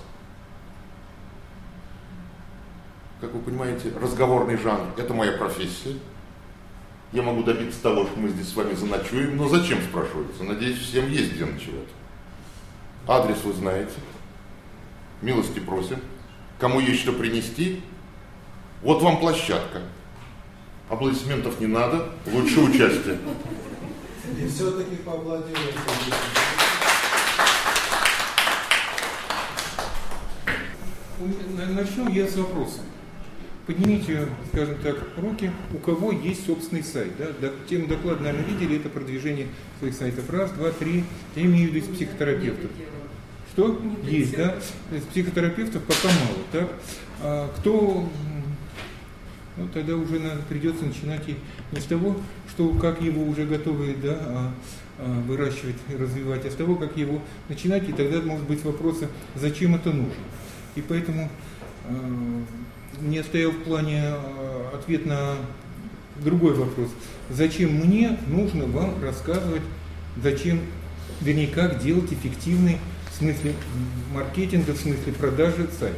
Как 3.19 3.33
вы 3.33 3.39
понимаете, 3.39 3.91
разговорный 3.99 4.57
жанр– 4.57 4.87
это 4.97 5.13
моя 5.13 5.31
профессия. 5.31 5.97
Я 7.13 7.23
могу 7.23 7.41
добиться 7.41 7.81
того, 7.81 8.05
что 8.05 8.19
мы 8.19 8.29
здесь 8.29 8.49
с 8.49 8.55
вами 8.55 8.75
заночуем, 8.75 9.37
но 9.37 9.47
зачем, 9.47 9.81
спрашивается? 9.81 10.43
Надеюсь, 10.43 10.77
всем 10.77 11.09
есть 11.09 11.33
где 11.33 11.45
ночевать. 11.45 11.87
Адрес 13.07 13.43
вы 13.43 13.53
знаете. 13.53 13.93
Милости 15.21 15.59
просим. 15.59 15.99
Кому 16.59 16.79
есть 16.79 17.01
что 17.01 17.13
принести, 17.13 17.81
вот 18.81 19.01
вам 19.01 19.19
площадка. 19.19 19.81
Аплодисментов 20.89 21.59
не 21.59 21.67
надо, 21.67 22.09
лучше 22.27 22.61
участие. 22.61 23.17
И 24.39 24.47
все-таки 24.47 24.95
поаплодируем. 24.97 25.73
Начну 31.19 32.09
я 32.09 32.27
с 32.27 32.35
вопроса. 32.35 32.81
Поднимите, 33.65 34.27
скажем 34.53 34.77
так, 34.81 34.95
руки, 35.17 35.51
у 35.73 35.77
кого 35.77 36.11
есть 36.11 36.45
собственный 36.45 36.83
сайт. 36.83 37.11
Да? 37.17 37.49
Тему 37.67 37.87
доклада, 37.87 38.23
наверное, 38.23 38.45
видели, 38.45 38.77
это 38.77 38.87
продвижение 38.87 39.47
своих 39.79 39.93
сайтов. 39.95 40.29
Раз, 40.29 40.51
два, 40.51 40.71
три. 40.71 41.03
Я 41.35 41.43
имею 41.43 41.69
в 41.69 41.73
виду 41.73 41.85
из 41.85 41.95
психотерапевтов. 41.95 42.71
Что? 43.51 43.81
Есть, 44.03 44.37
да? 44.37 44.55
Из 44.95 45.03
психотерапевтов 45.03 45.83
пока 45.83 46.07
мало. 46.07 46.43
Так? 46.51 46.69
А 47.21 47.51
кто 47.57 48.07
ну, 49.57 49.67
тогда 49.73 49.95
уже 49.95 50.21
придется 50.47 50.85
начинать 50.85 51.27
и 51.27 51.35
не 51.71 51.81
с 51.81 51.85
того, 51.85 52.15
что 52.49 52.69
как 52.75 53.01
его 53.01 53.23
уже 53.23 53.45
готовы 53.45 53.95
да, 54.01 54.19
а, 54.21 54.51
а, 54.99 55.21
выращивать 55.21 55.75
и 55.89 55.95
развивать, 55.95 56.45
а 56.45 56.51
с 56.51 56.53
того, 56.53 56.75
как 56.75 56.95
его 56.95 57.21
начинать, 57.49 57.89
и 57.89 57.91
тогда 57.91 58.21
может 58.21 58.45
быть 58.45 58.63
вопросы, 58.63 59.07
зачем 59.35 59.73
это 59.73 59.91
нужно. 59.91 60.13
И 60.77 60.83
поэтому 60.87 61.27
э, 61.85 62.41
мне 63.01 63.23
стоял 63.23 63.49
в 63.49 63.63
плане 63.63 64.13
э, 64.13 64.69
ответ 64.75 65.07
на 65.07 65.33
другой 66.17 66.53
вопрос. 66.53 66.89
Зачем 67.31 67.73
мне 67.73 68.19
нужно 68.27 68.65
вам 68.65 69.03
рассказывать, 69.03 69.63
зачем, 70.21 70.61
вернее, 71.21 71.47
как 71.47 71.79
делать 71.83 72.13
эффективный 72.13 72.77
в 73.11 73.17
смысле 73.17 73.53
маркетинга, 74.13 74.73
в 74.73 74.77
смысле 74.77 75.13
продажи 75.13 75.67
сайт. 75.79 75.95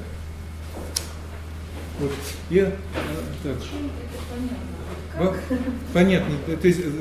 Вот. 2.00 2.14
Я, 2.50 2.68
э, 2.68 3.56
так. 5.18 5.38
Понятно. 5.94 6.36
То 6.62 6.68
есть 6.68 6.80
э, 6.80 6.92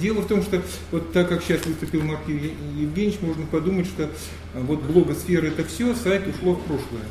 дело 0.00 0.20
в 0.22 0.26
том, 0.26 0.42
что 0.42 0.62
вот 0.92 1.12
так 1.12 1.28
как 1.28 1.42
сейчас 1.42 1.64
выступил 1.66 2.02
Марк 2.02 2.20
Евгеньевич, 2.26 3.20
можно 3.20 3.46
подумать, 3.46 3.86
что 3.86 4.08
вот 4.54 4.82
блогосфера 4.82 5.46
это 5.46 5.64
все, 5.64 5.94
сайт 5.94 6.26
ушло 6.26 6.54
в 6.54 6.62
прошлое. 6.62 7.02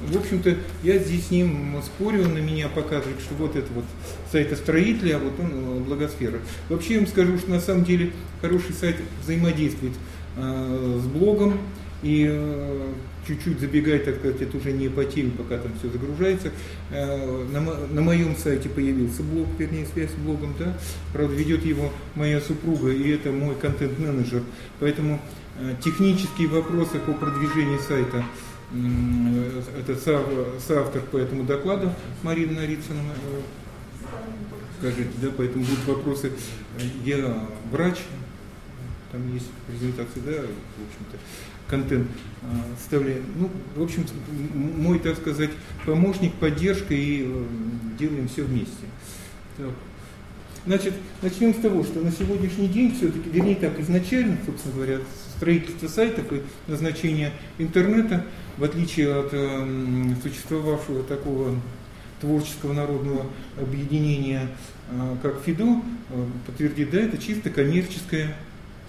В 0.00 0.16
общем-то, 0.16 0.56
я 0.82 0.98
здесь 0.98 1.28
с 1.28 1.30
ним 1.30 1.80
спорю, 1.82 2.24
он 2.24 2.34
на 2.34 2.38
меня 2.38 2.68
показывает, 2.68 3.20
что 3.20 3.34
вот 3.36 3.56
это 3.56 3.72
вот 3.72 3.84
сайтостроитель, 4.30 5.14
а 5.14 5.18
вот 5.18 5.32
он 5.38 5.84
благосфера. 5.84 6.40
Вообще 6.68 6.94
я 6.94 7.00
вам 7.00 7.08
скажу, 7.08 7.38
что 7.38 7.50
на 7.50 7.60
самом 7.60 7.84
деле 7.84 8.12
хороший 8.40 8.74
сайт 8.74 8.96
взаимодействует 9.22 9.94
э, 10.36 11.00
с 11.02 11.06
блогом, 11.06 11.58
и 12.02 12.26
э, 12.28 12.92
чуть-чуть 13.26 13.60
забегая, 13.60 13.98
так 13.98 14.16
сказать, 14.16 14.40
это 14.42 14.56
уже 14.56 14.72
не 14.72 14.88
по 14.88 15.04
теме, 15.04 15.32
пока 15.36 15.58
там 15.58 15.72
все 15.78 15.90
загружается. 15.90 16.50
Э, 16.90 17.46
на, 17.52 17.60
на 17.60 18.00
моем 18.00 18.36
сайте 18.36 18.68
появился 18.68 19.22
блог, 19.22 19.48
вернее, 19.58 19.86
связь 19.86 20.10
с 20.10 20.14
блогом, 20.14 20.54
да, 20.58 20.76
правда, 21.12 21.34
ведет 21.34 21.64
его 21.64 21.92
моя 22.14 22.40
супруга, 22.40 22.90
и 22.90 23.10
это 23.10 23.30
мой 23.30 23.54
контент-менеджер. 23.54 24.42
Поэтому 24.80 25.20
э, 25.58 25.74
технические 25.82 26.48
вопросы 26.48 26.98
по 26.98 27.12
продвижению 27.12 27.78
сайта 27.80 28.24
это 29.78 29.94
соавтор 30.58 31.02
по 31.02 31.18
этому 31.18 31.44
докладу 31.44 31.92
Марина 32.22 32.60
Нарицына 32.60 32.98
скажите, 34.84 35.10
да, 35.22 35.28
поэтому 35.36 35.64
будут 35.64 35.86
вопросы. 35.86 36.32
Я 37.04 37.48
врач, 37.70 37.98
там 39.12 39.32
есть 39.32 39.46
презентация, 39.66 40.22
да, 40.22 40.32
в 40.32 40.34
общем-то 40.34 41.18
контент 41.68 42.08
вставляем. 42.78 43.22
А, 43.22 43.40
ну, 43.40 43.50
в 43.76 43.82
общем, 43.82 44.04
мой, 44.54 44.98
так 44.98 45.16
сказать, 45.16 45.50
помощник, 45.84 46.34
поддержка 46.34 46.94
и 46.94 47.24
э, 47.24 47.44
делаем 47.98 48.28
все 48.28 48.42
вместе. 48.42 48.86
Так. 49.56 49.70
Значит, 50.66 50.94
начнем 51.20 51.52
с 51.52 51.58
того, 51.58 51.84
что 51.84 52.00
на 52.00 52.10
сегодняшний 52.10 52.68
день 52.68 52.94
все-таки, 52.96 53.28
вернее 53.28 53.56
так, 53.56 53.78
изначально, 53.80 54.38
собственно 54.46 54.74
говоря, 54.74 54.98
строительство 55.36 55.88
сайтов 55.88 56.32
и 56.32 56.42
назначение 56.66 57.32
интернета, 57.58 58.24
в 58.56 58.64
отличие 58.64 59.14
от 59.14 59.28
э, 59.32 60.14
существовавшего 60.22 61.02
такого 61.02 61.54
творческого 62.20 62.72
народного 62.72 63.26
объединения, 63.60 64.48
э, 64.90 65.16
как 65.22 65.42
ФИДО, 65.44 65.82
э, 66.10 66.26
подтвердит, 66.46 66.90
да, 66.90 67.00
это 67.00 67.18
чисто 67.18 67.50
коммерческая 67.50 68.34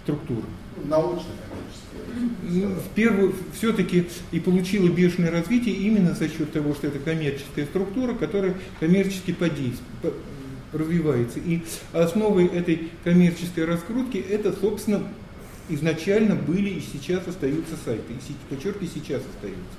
структура. 0.03 0.45
Научная 0.85 1.25
ну, 1.49 1.57
в 2.15 2.89
первую 2.95 3.33
все-таки 3.57 4.07
и 4.31 4.39
получила 4.39 4.89
бешеное 4.89 5.31
развитие 5.31 5.75
именно 5.75 6.13
за 6.13 6.27
счет 6.29 6.51
того, 6.51 6.73
что 6.73 6.87
это 6.87 6.99
коммерческая 6.99 7.65
структура, 7.65 8.13
которая 8.13 8.55
коммерчески 8.79 9.31
подействует, 9.33 10.13
развивается. 10.71 11.39
И 11.39 11.61
основой 11.93 12.47
этой 12.47 12.89
коммерческой 13.03 13.65
раскрутки 13.65 14.17
это, 14.17 14.53
собственно, 14.53 15.03
изначально 15.69 16.35
были 16.35 16.69
и 16.69 16.81
сейчас 16.81 17.27
остаются 17.27 17.75
сайты. 17.83 18.13
И 18.13 18.53
подчеркиваю, 18.53 18.89
сейчас 18.93 19.21
остаются. 19.21 19.77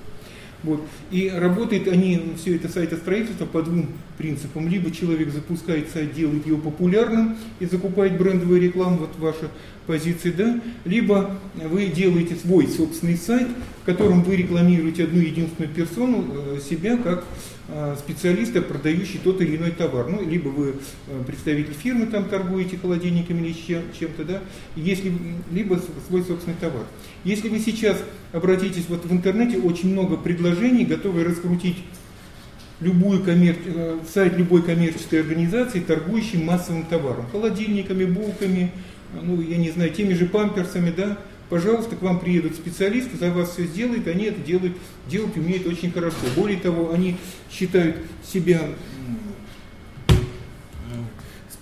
Вот. 0.63 0.83
И 1.11 1.31
работают 1.31 1.89
они, 1.89 2.35
все 2.37 2.57
это 2.57 2.69
сайтостроительство 2.69 3.47
по 3.47 3.63
двум 3.63 3.89
принципам. 4.19 4.69
Либо 4.69 4.91
человек 4.91 5.31
запускает 5.31 5.91
сайт, 5.91 6.15
делает 6.15 6.47
его 6.47 6.59
популярным 6.59 7.37
и 7.61 7.67
закупает 7.67 8.19
брендовую 8.19 8.61
рекламу, 8.61 8.99
вот 8.99 9.19
ваша 9.19 9.51
позиции, 9.87 10.33
да, 10.33 10.61
либо 10.85 11.39
вы 11.55 11.87
делаете 11.87 12.35
свой 12.35 12.67
собственный 12.67 13.17
сайт, 13.17 13.47
котором 13.87 14.23
вы 14.23 14.37
рекламируете 14.37 15.05
одну 15.05 15.21
единственную 15.21 15.73
персону, 15.73 16.27
э, 16.29 16.61
себя 16.61 16.97
как 16.99 17.25
э, 17.69 17.97
специалиста, 17.99 18.61
продающий 18.61 19.21
тот 19.23 19.41
или 19.41 19.57
иной 19.57 19.71
товар. 19.71 20.09
Ну, 20.09 20.29
либо 20.29 20.49
вы 20.49 20.75
э, 21.07 21.23
представитель 21.25 21.73
фирмы, 21.73 22.07
там 22.07 22.29
торгуете 22.29 22.77
холодильниками 22.77 23.47
или 23.47 23.55
чем-то, 23.99 24.25
да, 24.25 24.43
если, 24.75 25.13
либо 25.53 25.81
свой 26.09 26.25
собственный 26.25 26.57
товар. 26.61 26.83
Если 27.25 27.49
вы 27.49 27.61
сейчас 27.61 27.97
обратитесь 28.33 28.87
вот 28.89 29.05
в 29.05 29.13
интернете, 29.13 29.59
очень 29.59 29.93
много 29.93 30.17
предложений, 30.17 30.87
готовы 30.87 31.23
раскрутить 31.23 31.79
любую 32.81 33.23
коммер... 33.23 33.57
сайт 34.13 34.37
любой 34.37 34.63
коммерческой 34.63 35.21
организации, 35.21 35.81
торгующей 35.81 36.43
массовым 36.43 36.85
товаром, 36.85 37.27
холодильниками, 37.31 38.05
булками, 38.05 38.73
ну, 39.23 39.41
я 39.41 39.57
не 39.57 39.71
знаю, 39.71 39.91
теми 39.91 40.13
же 40.13 40.27
памперсами, 40.27 40.93
да, 40.95 41.19
пожалуйста, 41.49 41.97
к 41.97 42.03
вам 42.03 42.19
приедут 42.21 42.55
специалисты, 42.55 43.17
за 43.17 43.31
вас 43.31 43.53
все 43.53 43.65
сделают, 43.65 44.07
они 44.07 44.25
это 44.25 44.41
делают, 44.41 44.77
делать 45.09 45.37
умеют 45.37 45.67
очень 45.67 45.93
хорошо. 45.93 46.17
Более 46.35 46.59
того, 46.59 46.93
они 46.93 47.17
считают 47.51 47.97
себя 48.25 48.63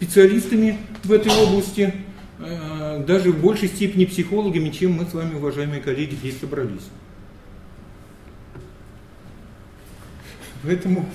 специалистами 0.05 0.79
в 1.03 1.13
этой 1.13 1.33
области, 1.33 1.95
э, 2.39 3.05
даже 3.07 3.31
в 3.33 3.41
большей 3.41 3.69
степени 3.69 4.05
психологами, 4.05 4.71
чем 4.71 4.93
мы 4.93 5.07
с 5.07 5.15
вами, 5.15 5.35
уважаемые 5.35 5.81
коллеги, 5.81 6.15
здесь 6.15 6.39
собрались. 6.39 6.89
Поэтому 10.63 11.07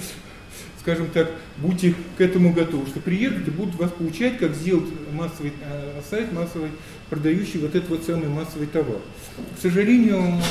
скажем 0.80 1.08
так, 1.08 1.30
будьте 1.58 1.94
к 2.18 2.22
этому 2.22 2.54
готовы, 2.54 2.88
что 2.88 3.00
приедут 3.00 3.48
и 3.48 3.52
будут 3.52 3.76
вас 3.76 3.92
получать, 3.92 4.38
как 4.38 4.56
сделать 4.56 4.88
массовый 5.12 5.52
э, 5.62 6.02
сайт, 6.10 6.32
массовый, 6.32 6.72
продающий 7.10 7.60
вот 7.60 7.76
этот 7.76 7.90
вот 7.90 8.04
самый 8.04 8.30
массовый 8.30 8.68
товар. 8.68 9.00
К 9.58 9.62
сожалению, 9.62 10.42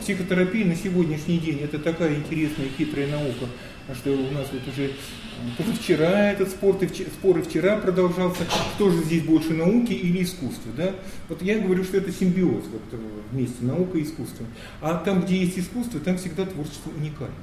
психотерапия 0.00 0.66
на 0.66 0.76
сегодняшний 0.76 1.38
день 1.38 1.60
это 1.62 1.78
такая 1.78 2.14
интересная 2.14 2.66
хитрая 2.76 3.08
наука, 3.08 3.46
что 3.94 4.10
у 4.10 4.30
нас 4.32 4.48
вот 4.52 4.62
уже 4.68 4.90
э, 4.90 5.72
вчера 5.80 6.30
этот 6.30 6.50
спор, 6.50 6.76
и 6.82 6.86
спор 6.86 7.38
и 7.38 7.42
вчера 7.42 7.78
продолжался, 7.78 8.44
кто 8.74 8.90
же 8.90 9.02
здесь 9.04 9.22
больше 9.22 9.54
науки 9.54 9.92
или 9.92 10.22
искусства. 10.22 10.72
Да? 10.76 10.94
Вот 11.28 11.42
я 11.42 11.58
говорю, 11.58 11.84
что 11.84 11.96
это 11.96 12.12
симбиоз 12.12 12.64
вот, 12.70 12.82
э, 12.92 12.98
вместе, 13.32 13.64
наука 13.64 13.96
и 13.96 14.02
искусство. 14.02 14.44
А 14.82 14.96
там, 14.96 15.22
где 15.22 15.38
есть 15.38 15.58
искусство, 15.58 16.00
там 16.00 16.18
всегда 16.18 16.44
творчество 16.44 16.90
уникально 16.90 17.34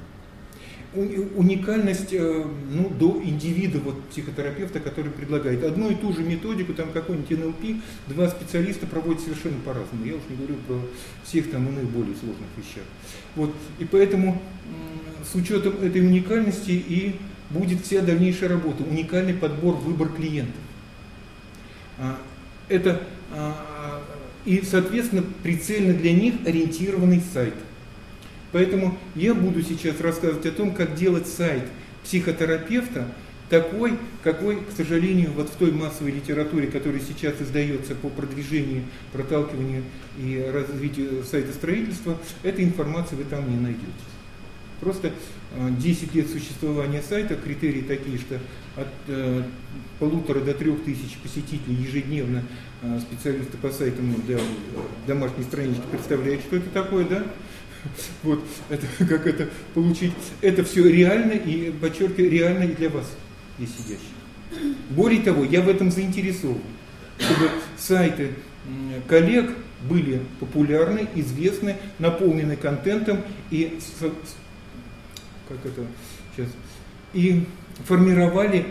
уникальность 0.94 2.12
э, 2.12 2.44
ну, 2.70 2.88
до 2.88 3.20
индивида 3.22 3.78
вот, 3.80 4.02
психотерапевта, 4.08 4.80
который 4.80 5.10
предлагает. 5.10 5.62
Одну 5.62 5.90
и 5.90 5.94
ту 5.94 6.12
же 6.14 6.22
методику, 6.22 6.72
там 6.72 6.92
какой-нибудь 6.92 7.30
НЛП, 7.38 7.82
два 8.06 8.28
специалиста 8.28 8.86
проводят 8.86 9.20
совершенно 9.20 9.58
по-разному. 9.64 10.04
Я 10.04 10.14
уж 10.14 10.22
не 10.30 10.36
говорю 10.36 10.54
про 10.66 10.80
всех 11.24 11.50
там 11.50 11.68
иных 11.68 11.84
более 11.90 12.16
сложных 12.16 12.48
вещах. 12.56 12.84
Вот. 13.36 13.54
И 13.78 13.84
поэтому 13.84 14.40
с 15.30 15.34
учетом 15.34 15.74
этой 15.82 16.00
уникальности 16.00 16.70
и 16.70 17.16
будет 17.50 17.84
вся 17.84 18.00
дальнейшая 18.00 18.50
работа, 18.50 18.82
уникальный 18.82 19.34
подбор, 19.34 19.76
выбор 19.76 20.08
клиентов. 20.08 20.60
А, 21.98 22.18
это 22.68 23.02
а, 23.32 24.02
и, 24.44 24.62
соответственно, 24.62 25.24
прицельно 25.42 25.92
для 25.94 26.12
них 26.12 26.34
ориентированный 26.46 27.22
сайт. 27.32 27.54
Поэтому 28.52 28.98
я 29.14 29.34
буду 29.34 29.62
сейчас 29.62 30.00
рассказывать 30.00 30.46
о 30.46 30.52
том, 30.52 30.74
как 30.74 30.94
делать 30.94 31.26
сайт 31.26 31.64
психотерапевта 32.04 33.06
такой, 33.50 33.94
какой, 34.22 34.56
к 34.56 34.70
сожалению, 34.76 35.32
вот 35.32 35.48
в 35.48 35.56
той 35.56 35.72
массовой 35.72 36.12
литературе, 36.12 36.68
которая 36.68 37.00
сейчас 37.00 37.40
издается 37.40 37.94
по 37.94 38.08
продвижению, 38.08 38.84
проталкиванию 39.12 39.84
и 40.18 40.50
развитию 40.52 41.24
сайта 41.24 41.52
строительства, 41.52 42.18
этой 42.42 42.64
информации 42.64 43.16
вы 43.16 43.24
там 43.24 43.48
не 43.50 43.58
найдете. 43.58 43.86
Просто 44.80 45.12
10 45.56 46.02
э, 46.02 46.16
лет 46.16 46.30
существования 46.30 47.02
сайта, 47.02 47.34
критерии 47.34 47.82
такие, 47.82 48.18
что 48.18 48.38
от 48.76 48.88
э, 49.08 49.42
полутора 49.98 50.40
до 50.40 50.54
трех 50.54 50.84
тысяч 50.84 51.16
посетителей 51.22 51.74
ежедневно 51.74 52.44
э, 52.82 53.00
специалисты 53.00 53.56
по 53.56 53.70
сайтам 53.70 54.14
для 54.22 54.36
э, 54.36 54.40
домашней 55.06 55.42
странички 55.42 55.82
представляют, 55.90 56.42
что 56.42 56.56
это 56.56 56.70
такое, 56.70 57.04
да? 57.06 57.24
Вот, 58.22 58.44
это, 58.68 58.86
как 58.98 59.26
это 59.26 59.48
получить. 59.74 60.12
Это 60.40 60.64
все 60.64 60.88
реально 60.88 61.32
и, 61.32 61.70
подчеркиваю, 61.70 62.30
реально 62.30 62.64
и 62.64 62.74
для 62.74 62.90
вас, 62.90 63.06
здесь 63.58 63.70
сидящих. 63.76 64.18
Более 64.90 65.22
того, 65.22 65.44
я 65.44 65.60
в 65.60 65.68
этом 65.68 65.90
заинтересован, 65.90 66.62
чтобы 67.18 67.50
сайты 67.76 68.30
коллег 69.06 69.50
были 69.88 70.22
популярны, 70.40 71.08
известны, 71.14 71.76
наполнены 71.98 72.56
контентом 72.56 73.22
и, 73.50 73.78
как 74.00 75.58
это 75.64 75.86
сейчас, 76.34 76.48
и 77.12 77.44
формировали 77.84 78.66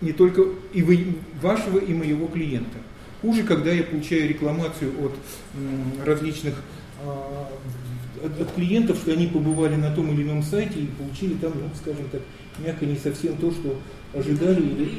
не 0.00 0.12
только 0.12 0.44
и 0.72 0.82
вы, 0.82 1.16
вашего, 1.40 1.78
и 1.78 1.92
моего 1.94 2.26
клиента. 2.26 2.78
Хуже, 3.22 3.42
когда 3.42 3.70
я 3.70 3.82
получаю 3.82 4.28
рекламацию 4.28 4.92
от 5.04 5.14
различных 6.04 6.54
а, 7.04 7.50
от, 8.24 8.40
от 8.40 8.52
клиентов, 8.54 8.98
что 8.98 9.12
они 9.12 9.26
побывали 9.26 9.76
на 9.76 9.94
том 9.94 10.12
или 10.12 10.22
ином 10.22 10.42
сайте 10.42 10.80
и 10.80 10.86
получили 10.86 11.34
там, 11.34 11.52
ну, 11.54 11.70
скажем 11.80 12.08
так, 12.10 12.22
мягко 12.58 12.86
не 12.86 12.96
совсем 12.96 13.36
то, 13.36 13.50
что 13.50 13.78
ожидали, 14.14 14.60
или, 14.60 14.90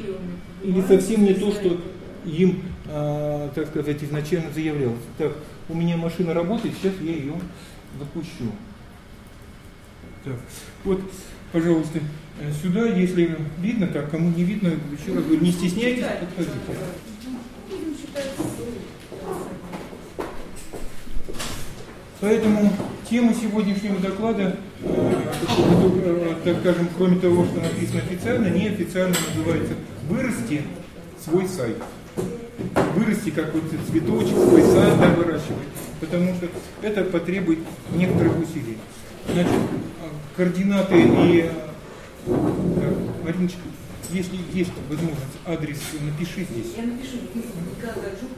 или 0.62 0.80
совсем 0.82 1.24
не 1.24 1.34
то, 1.34 1.52
что 1.52 1.80
им, 2.24 2.62
а, 2.86 3.50
так 3.54 3.68
сказать, 3.68 4.02
изначально 4.02 4.50
заявлялось. 4.52 5.02
Так, 5.18 5.36
у 5.68 5.74
меня 5.74 5.96
машина 5.96 6.34
работает, 6.34 6.74
сейчас 6.80 6.94
я 7.00 7.12
ее 7.12 7.34
запущу. 7.98 8.52
Так, 10.24 10.36
вот 10.84 11.00
пожалуйста, 11.52 12.00
сюда, 12.62 12.86
если 12.86 13.36
видно, 13.58 13.86
так, 13.88 14.10
кому 14.10 14.30
не 14.30 14.44
видно, 14.44 14.68
еще 14.68 15.14
раз 15.14 15.24
говорю, 15.24 15.42
не 15.42 15.52
стесняйтесь, 15.52 16.04
подходите. 16.20 16.52
Поэтому 22.22 22.72
тема 23.10 23.34
сегодняшнего 23.34 23.98
доклада, 23.98 24.54
э, 24.84 26.34
так 26.44 26.56
скажем, 26.60 26.88
кроме 26.96 27.18
того, 27.18 27.44
что 27.44 27.60
написано 27.60 27.98
официально, 27.98 28.46
неофициально 28.46 29.16
называется 29.34 29.74
«Вырасти 30.08 30.62
свой 31.20 31.48
сайт». 31.48 31.78
Вырасти 32.94 33.30
какой-то 33.30 33.76
цветочек, 33.90 34.36
свой 34.36 34.62
сайт 34.62 35.00
да, 35.00 35.08
выращивать, 35.14 35.66
потому 35.98 36.32
что 36.36 36.46
это 36.82 37.02
потребует 37.02 37.58
некоторых 37.92 38.38
усилий. 38.38 38.78
Значит, 39.32 39.52
координаты 40.36 41.00
и... 41.00 41.50
Так, 42.24 43.24
Мариночка, 43.24 43.58
если 44.12 44.36
есть 44.52 44.72
возможность, 44.88 45.38
адрес 45.44 45.78
напиши 46.00 46.44
здесь. 46.44 46.74
Я 46.76 46.84
напишу, 46.84 47.18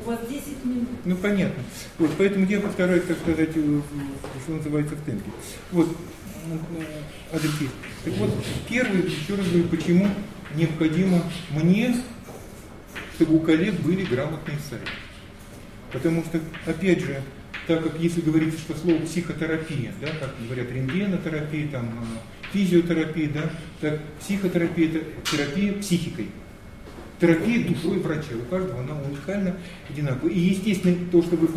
у 0.05 0.09
вас 0.09 0.21
10 0.29 0.65
минут. 0.65 0.89
Ну 1.05 1.17
понятно. 1.17 1.63
Вот, 1.99 2.11
поэтому 2.17 2.47
я 2.47 2.61
постараюсь, 2.61 3.05
так 3.05 3.19
сказать, 3.19 3.51
э, 3.55 3.81
что 4.43 4.53
называется, 4.53 4.95
в 4.95 5.05
темпе. 5.05 5.31
Вот, 5.73 5.89
э, 5.91 7.37
адрес 7.37 7.61
есть. 7.61 7.73
Так 8.05 8.15
вот, 8.15 8.31
первый, 8.69 9.03
еще 9.03 9.35
раз 9.35 9.47
говорю, 9.49 9.69
почему 9.69 10.09
необходимо 10.55 11.23
мне, 11.51 11.97
чтобы 13.17 13.37
у 13.37 13.41
коллег 13.41 13.75
были 13.81 14.05
грамотные 14.05 14.59
сайты. 14.69 14.87
Потому 15.93 16.25
что, 16.25 16.41
опять 16.67 17.01
же, 17.01 17.23
так 17.67 17.83
как 17.83 17.99
если 17.99 18.21
говорится, 18.21 18.59
что 18.59 18.77
слово 18.77 19.01
психотерапия, 19.01 19.93
да, 20.01 20.09
как 20.21 20.35
говорят 20.47 20.71
рентгенотерапия, 20.71 21.69
там, 21.69 21.87
э, 21.87 22.53
физиотерапия, 22.53 23.31
да, 23.31 23.51
так 23.81 24.01
психотерапия 24.21 24.89
это 24.89 25.01
терапия 25.31 25.73
психикой. 25.75 26.29
Терапия 27.21 27.67
душой 27.67 28.01
врача. 28.01 28.35
У 28.35 28.51
каждого 28.51 28.81
она 28.81 29.01
уникальна, 29.01 29.57
одинаковая. 29.89 30.33
И 30.33 30.39
естественно, 30.39 30.97
то, 31.11 31.23
что 31.23 31.37
вы 31.37 31.49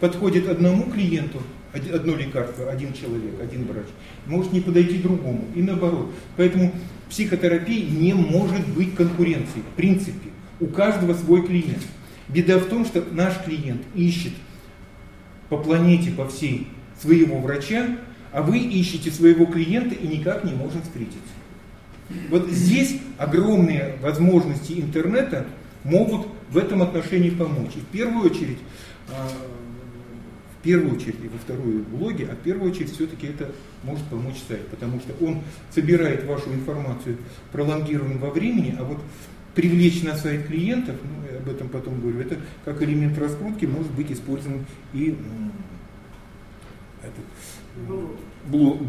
подходит 0.00 0.48
одному 0.48 0.90
клиенту, 0.90 1.42
одно 1.72 2.16
лекарство, 2.16 2.70
один 2.70 2.92
человек, 2.92 3.40
один 3.42 3.66
врач, 3.66 3.86
может 4.26 4.52
не 4.52 4.60
подойти 4.60 4.98
другому. 4.98 5.44
И 5.54 5.60
наоборот. 5.60 6.12
Поэтому 6.36 6.72
психотерапия 7.10 7.84
не 7.90 8.14
может 8.14 8.66
быть 8.68 8.94
конкуренцией. 8.94 9.64
В 9.72 9.76
принципе, 9.76 10.30
у 10.60 10.66
каждого 10.66 11.14
свой 11.14 11.46
клиент. 11.46 11.82
Беда 12.28 12.58
в 12.58 12.66
том, 12.66 12.86
что 12.86 13.04
наш 13.12 13.42
клиент 13.44 13.82
ищет 13.94 14.32
по 15.48 15.58
планете, 15.58 16.10
по 16.10 16.28
всей, 16.28 16.68
своего 17.00 17.38
врача, 17.38 17.98
а 18.32 18.42
вы 18.42 18.58
ищете 18.58 19.10
своего 19.10 19.46
клиента 19.46 19.94
и 19.94 20.06
никак 20.06 20.44
не 20.44 20.52
можете 20.52 20.82
встретиться. 20.82 21.18
Вот 22.28 22.50
здесь 22.50 22.98
огромные 23.16 23.96
возможности 24.00 24.74
интернета 24.74 25.46
могут 25.84 26.26
в 26.50 26.58
этом 26.58 26.82
отношении 26.82 27.30
помочь. 27.30 27.72
И 27.76 27.80
в 27.80 27.86
первую 27.86 28.30
очередь, 28.30 28.58
а, 29.10 29.28
в 30.58 30.62
первую 30.62 30.96
очередь 30.96 31.16
и 31.22 31.28
во 31.28 31.38
вторую 31.38 31.84
блоге, 31.84 32.28
а 32.30 32.34
в 32.34 32.38
первую 32.38 32.72
очередь 32.72 32.92
все-таки 32.92 33.26
это 33.26 33.52
может 33.82 34.04
помочь 34.06 34.36
сайт, 34.48 34.66
потому 34.68 35.00
что 35.00 35.12
он 35.24 35.42
собирает 35.70 36.24
вашу 36.24 36.52
информацию 36.52 37.18
пролонгированно 37.52 38.18
во 38.18 38.30
времени, 38.30 38.74
а 38.78 38.84
вот 38.84 38.98
привлечь 39.54 40.02
на 40.02 40.16
сайт 40.16 40.46
клиентов, 40.46 40.96
ну, 41.02 41.32
я 41.32 41.38
об 41.38 41.48
этом 41.48 41.68
потом 41.68 42.00
говорю, 42.00 42.20
это 42.20 42.38
как 42.64 42.82
элемент 42.82 43.16
раскрутки 43.18 43.66
может 43.66 43.90
быть 43.92 44.10
использован 44.10 44.64
и 44.92 45.16
этот, 47.02 47.24
блок. 48.46 48.80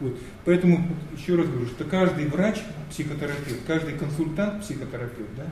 Вот. 0.00 0.18
Поэтому 0.46 0.88
еще 1.14 1.36
раз 1.36 1.46
говорю, 1.46 1.66
что 1.66 1.84
каждый 1.84 2.26
врач, 2.26 2.62
психотерапевт, 2.88 3.66
каждый 3.66 3.98
консультант, 3.98 4.62
психотерапевт, 4.62 5.28
да, 5.36 5.46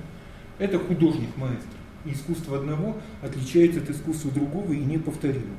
это 0.59 0.79
художник, 0.79 1.29
маэстро. 1.37 1.69
И 2.07 2.13
искусство 2.13 2.57
одного 2.59 2.97
отличается 3.21 3.81
от 3.81 3.91
искусства 3.91 4.31
другого 4.31 4.73
и 4.73 4.79
неповторимо. 4.79 5.55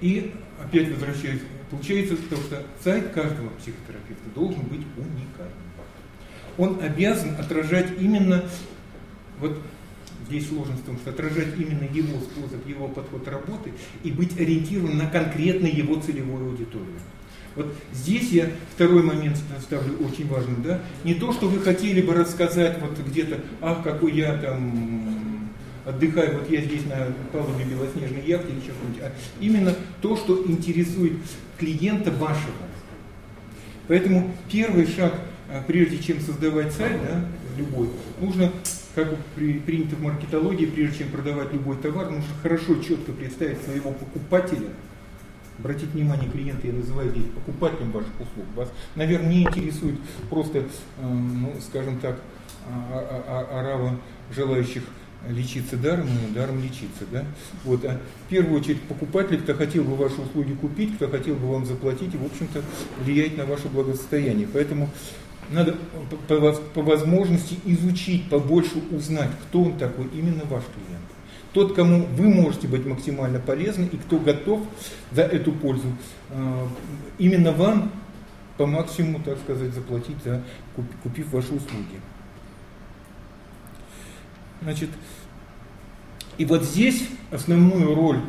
И 0.00 0.32
опять 0.62 0.90
возвращаясь, 0.90 1.40
получается 1.70 2.16
то, 2.16 2.36
что 2.36 2.62
сайт 2.82 3.08
каждого 3.10 3.48
психотерапевта 3.50 4.28
должен 4.34 4.62
быть 4.62 4.82
уникальным. 4.96 5.66
Он 6.58 6.78
обязан 6.82 7.34
отражать 7.38 8.00
именно, 8.00 8.44
вот 9.40 9.60
здесь 10.26 10.48
сложность 10.48 10.82
в 10.82 10.86
том, 10.86 10.96
что 10.96 11.10
отражать 11.10 11.48
именно 11.58 11.84
его 11.84 12.18
способ, 12.20 12.66
его 12.66 12.88
подход 12.88 13.28
работы 13.28 13.72
и 14.02 14.10
быть 14.10 14.38
ориентирован 14.38 14.96
на 14.96 15.06
конкретно 15.08 15.66
его 15.66 16.00
целевую 16.00 16.50
аудиторию. 16.50 16.98
Вот 17.54 17.74
здесь 17.92 18.30
я 18.32 18.50
второй 18.74 19.02
момент 19.02 19.38
ставлю 19.62 19.96
очень 20.06 20.28
важным, 20.28 20.62
да, 20.62 20.82
не 21.04 21.14
то, 21.14 21.32
что 21.32 21.48
вы 21.48 21.60
хотели 21.60 22.02
бы 22.02 22.12
рассказать 22.12 22.78
вот 22.80 22.98
где-то, 22.98 23.40
ах, 23.62 23.82
какой 23.82 24.12
я 24.12 24.36
там 24.36 25.15
отдыхаю, 25.86 26.38
вот 26.38 26.50
я 26.50 26.60
здесь 26.60 26.84
на 26.86 27.12
палубе 27.32 27.64
белоснежной 27.64 28.22
яхты 28.26 28.52
или 28.52 28.60
что-нибудь, 28.60 29.02
а 29.02 29.12
именно 29.40 29.74
то, 30.02 30.16
что 30.16 30.44
интересует 30.46 31.12
клиента 31.58 32.10
вашего. 32.10 32.52
Поэтому 33.88 34.34
первый 34.50 34.86
шаг, 34.86 35.14
а, 35.48 35.62
прежде 35.66 35.98
чем 35.98 36.20
создавать 36.20 36.72
сайт, 36.72 37.00
да, 37.02 37.24
любой, 37.56 37.88
нужно, 38.20 38.52
как 38.96 39.16
при, 39.36 39.60
принято 39.60 39.94
в 39.94 40.02
маркетологии, 40.02 40.66
прежде 40.66 40.98
чем 40.98 41.08
продавать 41.08 41.52
любой 41.52 41.76
товар, 41.76 42.10
нужно 42.10 42.34
хорошо, 42.42 42.82
четко 42.82 43.12
представить 43.12 43.62
своего 43.62 43.92
покупателя, 43.92 44.68
Обратите 45.58 45.86
внимание, 45.92 46.30
клиенты 46.30 46.66
я 46.66 46.74
называю 46.74 47.10
здесь 47.10 47.24
покупателем 47.34 47.90
ваших 47.90 48.12
услуг. 48.20 48.44
Вас, 48.54 48.68
наверное, 48.94 49.30
не 49.30 49.42
интересует 49.42 49.98
просто, 50.28 50.64
ну, 51.00 51.54
скажем 51.66 51.98
так, 51.98 52.20
орава 52.66 53.88
а, 53.88 53.94
а, 53.94 54.34
желающих 54.34 54.82
лечиться 55.28 55.76
даром 55.76 56.06
и 56.06 56.34
даром 56.34 56.62
лечиться. 56.62 57.04
Да? 57.10 57.24
Вот, 57.64 57.84
а 57.84 58.00
в 58.26 58.28
первую 58.28 58.60
очередь 58.60 58.82
покупатель, 58.82 59.38
кто 59.38 59.54
хотел 59.54 59.84
бы 59.84 59.96
ваши 59.96 60.20
услуги 60.20 60.52
купить, 60.52 60.96
кто 60.96 61.08
хотел 61.08 61.34
бы 61.36 61.48
вам 61.48 61.66
заплатить 61.66 62.14
и, 62.14 62.18
в 62.18 62.24
общем-то, 62.24 62.62
влиять 63.02 63.36
на 63.36 63.44
ваше 63.44 63.68
благосостояние. 63.68 64.48
Поэтому 64.52 64.90
надо 65.50 65.76
по, 66.28 66.36
по, 66.40 66.52
по 66.52 66.82
возможности 66.82 67.56
изучить, 67.64 68.28
побольше 68.28 68.78
узнать, 68.90 69.30
кто 69.48 69.62
он 69.62 69.78
такой, 69.78 70.06
именно 70.12 70.44
ваш 70.44 70.64
клиент. 70.64 71.04
Тот, 71.52 71.74
кому 71.74 72.04
вы 72.04 72.28
можете 72.28 72.68
быть 72.68 72.84
максимально 72.84 73.38
полезны 73.38 73.88
и 73.90 73.96
кто 73.96 74.18
готов 74.18 74.60
за 75.12 75.22
эту 75.22 75.52
пользу 75.52 75.88
э, 76.30 76.66
именно 77.18 77.52
вам 77.52 77.92
по 78.58 78.66
максимуму, 78.66 79.20
так 79.24 79.38
сказать, 79.38 79.72
заплатить, 79.72 80.16
за, 80.24 80.42
купив 81.02 81.32
ваши 81.32 81.54
услуги. 81.54 82.00
Значит, 84.62 84.90
и 86.38 86.44
вот 86.44 86.64
здесь 86.64 87.08
основную 87.30 87.94
роль, 87.94 88.20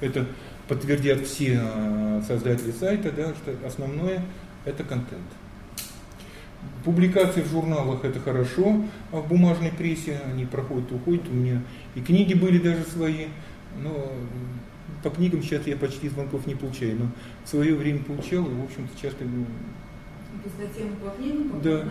это 0.00 0.26
подтвердят 0.68 1.26
все 1.26 1.60
а, 1.62 2.22
создатели 2.26 2.70
сайта, 2.70 3.10
да, 3.10 3.34
что 3.34 3.54
основное 3.66 4.24
это 4.64 4.84
контент. 4.84 5.22
Публикации 6.84 7.42
в 7.42 7.48
журналах 7.48 8.04
это 8.04 8.20
хорошо, 8.20 8.84
а 9.12 9.16
в 9.16 9.28
бумажной 9.28 9.70
прессе 9.70 10.20
они 10.26 10.44
проходят 10.44 10.90
уходят. 10.92 11.28
У 11.28 11.32
меня 11.32 11.62
и 11.94 12.00
книги 12.00 12.34
были 12.34 12.58
даже 12.58 12.82
свои, 12.84 13.26
но 13.82 14.12
по 15.02 15.10
книгам 15.10 15.42
сейчас 15.42 15.66
я 15.66 15.76
почти 15.76 16.08
звонков 16.08 16.46
не 16.46 16.54
получаю, 16.54 16.96
но 16.96 17.06
в 17.44 17.48
свое 17.48 17.74
время 17.74 18.02
получал, 18.02 18.44
и 18.44 18.54
в 18.54 18.64
общем-то 18.64 19.00
часто... 19.00 19.24
Ну, 19.24 19.46
по 20.42 20.48
статьям 20.48 20.96
по 20.96 21.10
книгам? 21.10 21.60
Да, 21.62 21.84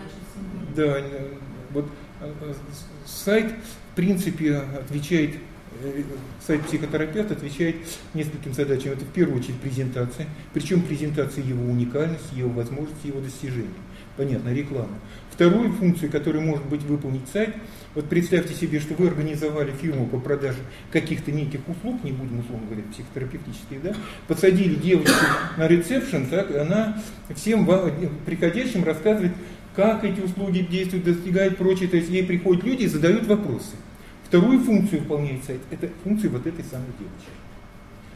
да, 0.75 1.03
вот 1.71 1.85
а, 1.85 1.87
а, 1.87 2.04
сайт 3.05 3.51
в 3.91 3.95
принципе 3.95 4.57
отвечает 4.57 5.35
Э, 5.81 6.03
сайт 6.45 6.61
психотерапевт 6.65 7.31
отвечает 7.31 7.75
нескольким 8.13 8.53
задачам. 8.53 8.93
Это 8.93 9.03
в 9.03 9.09
первую 9.09 9.39
очередь 9.39 9.59
презентация, 9.59 10.27
причем 10.53 10.81
презентация 10.81 11.43
его 11.43 11.65
уникальности, 11.65 12.35
его 12.35 12.49
возможностей, 12.49 13.09
его 13.09 13.19
достижений. 13.19 13.69
Понятно, 14.15 14.53
реклама. 14.53 14.97
Вторую 15.31 15.73
функцию, 15.73 16.09
которую 16.09 16.45
может 16.45 16.65
быть 16.67 16.81
выполнить 16.83 17.27
сайт, 17.27 17.53
вот 17.93 18.07
представьте 18.07 18.53
себе, 18.53 18.79
что 18.79 18.93
вы 18.93 19.07
организовали 19.07 19.71
фирму 19.71 20.07
по 20.07 20.17
продаже 20.17 20.59
каких-то 20.91 21.33
неких 21.33 21.67
услуг, 21.67 22.01
не 22.05 22.13
будем 22.13 22.39
условно 22.39 22.65
говорить 22.67 22.85
психотерапевтических, 22.91 23.81
да, 23.83 23.93
посадили 24.29 24.75
девочку 24.75 25.25
на 25.57 25.67
ресепшн, 25.67 26.27
так, 26.27 26.51
и 26.51 26.55
она 26.55 27.03
всем 27.35 27.67
приходящим 28.25 28.85
рассказывает, 28.85 29.33
как 29.75 30.03
эти 30.03 30.21
услуги 30.21 30.59
действуют, 30.59 31.05
достигают 31.05 31.57
прочее, 31.57 31.89
то 31.89 31.97
есть 31.97 32.09
ей 32.09 32.23
приходят 32.23 32.63
люди 32.63 32.83
и 32.83 32.87
задают 32.87 33.25
вопросы. 33.27 33.75
Вторую 34.23 34.59
функцию 34.59 35.01
выполняет 35.01 35.43
сайт, 35.43 35.61
это 35.69 35.89
функция 36.03 36.29
вот 36.29 36.47
этой 36.47 36.63
самой 36.63 36.87
девочки. 36.97 37.29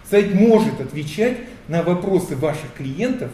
Сайт 0.10 0.34
может 0.34 0.80
отвечать 0.82 1.38
на 1.68 1.84
вопросы 1.84 2.36
ваших 2.36 2.74
клиентов, 2.76 3.30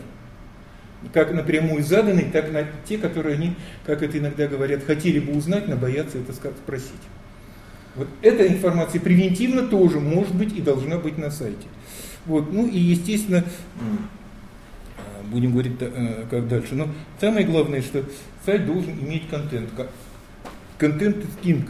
как 1.14 1.32
напрямую 1.34 1.84
заданные, 1.84 2.26
так 2.26 2.52
на 2.52 2.66
те, 2.88 2.98
которые 2.98 3.36
они, 3.36 3.56
как 3.86 4.02
это 4.02 4.18
иногда 4.18 4.48
говорят, 4.48 4.84
хотели 4.84 5.20
бы 5.20 5.38
узнать, 5.38 5.68
но 5.68 5.76
боятся 5.76 6.18
это 6.18 6.34
спросить. 6.34 6.92
Вот 7.96 8.08
эта 8.22 8.46
информация 8.48 9.00
превентивно 9.00 9.68
тоже 9.68 10.00
может 10.00 10.36
быть 10.36 10.58
и 10.58 10.62
должна 10.62 10.98
быть 10.98 11.18
на 11.18 11.32
сайте. 11.32 11.68
Вот, 12.26 12.52
ну 12.52 12.68
и 12.68 12.78
естественно, 12.78 13.46
будем 15.32 15.52
говорить 15.52 15.74
э, 15.80 16.26
как 16.30 16.48
дальше. 16.48 16.76
Но 16.76 16.88
самое 17.20 17.46
главное, 17.46 17.82
что 17.82 18.04
сайт 18.46 18.66
должен 18.66 18.92
иметь 19.00 19.28
контент. 19.30 19.70
Контент 20.78 21.18
king. 21.44 21.70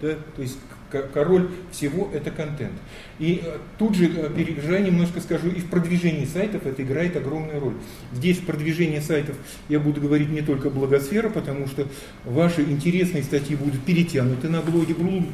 Да? 0.00 0.14
То 0.36 0.42
есть 0.42 0.58
король 0.90 1.50
всего 1.70 2.10
это 2.12 2.30
контент. 2.30 2.74
И 3.18 3.42
э, 3.44 3.58
тут 3.78 3.94
же 3.94 4.06
э, 4.06 4.30
переезжая 4.34 4.82
немножко 4.82 5.20
скажу, 5.20 5.48
и 5.48 5.60
в 5.60 5.68
продвижении 5.68 6.24
сайтов 6.24 6.66
это 6.66 6.82
играет 6.82 7.16
огромную 7.16 7.60
роль. 7.60 7.74
Здесь 8.12 8.38
в 8.38 8.46
продвижении 8.46 9.00
сайтов 9.00 9.36
я 9.68 9.80
буду 9.80 10.00
говорить 10.00 10.30
не 10.30 10.42
только 10.42 10.70
благосфера, 10.70 11.28
потому 11.28 11.66
что 11.66 11.86
ваши 12.24 12.62
интересные 12.62 13.22
статьи 13.22 13.56
будут 13.56 13.82
перетянуты 13.84 14.48
на 14.48 14.60
блоге, 14.62 14.94
будут 14.94 15.26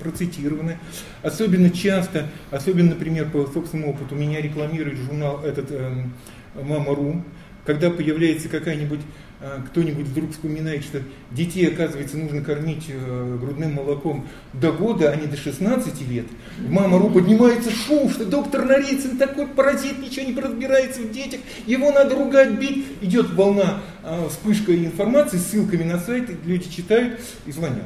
процитированы. 0.00 0.78
Особенно 1.22 1.70
часто, 1.70 2.28
особенно, 2.50 2.90
например, 2.90 3.30
по 3.30 3.46
собственному 3.46 3.92
опыту, 3.92 4.14
меня 4.14 4.40
рекламирует 4.40 4.98
журнал 4.98 5.42
этот 5.44 5.70
эм, 5.70 6.12
Мама.ру, 6.54 7.22
когда 7.64 7.90
появляется 7.90 8.48
какая-нибудь 8.48 9.00
а, 9.40 9.62
кто-нибудь 9.64 10.06
вдруг 10.06 10.32
вспоминает, 10.32 10.82
что 10.82 11.00
детей, 11.30 11.68
оказывается, 11.68 12.16
нужно 12.16 12.42
кормить 12.42 12.86
э, 12.88 13.36
грудным 13.40 13.74
молоком 13.74 14.26
до 14.52 14.72
года, 14.72 15.12
а 15.12 15.16
не 15.16 15.28
до 15.28 15.36
16 15.36 16.08
лет, 16.08 16.26
мама 16.68 16.98
Ру 16.98 17.08
поднимается 17.08 17.70
шум, 17.70 18.10
что 18.10 18.24
доктор 18.24 18.64
Нарицын 18.64 19.16
такой 19.16 19.46
паразит, 19.46 20.00
ничего 20.00 20.26
не 20.26 20.34
разбирается 20.34 21.02
в 21.02 21.12
детях, 21.12 21.38
его 21.66 21.92
надо 21.92 22.16
ругать, 22.16 22.58
бить. 22.58 22.84
Идет 23.00 23.30
волна, 23.30 23.80
а, 24.02 24.28
вспышка 24.28 24.74
информации 24.74 25.38
ссылками 25.38 25.84
на 25.84 26.00
сайт, 26.00 26.30
люди 26.44 26.68
читают 26.68 27.20
и 27.46 27.52
звонят. 27.52 27.84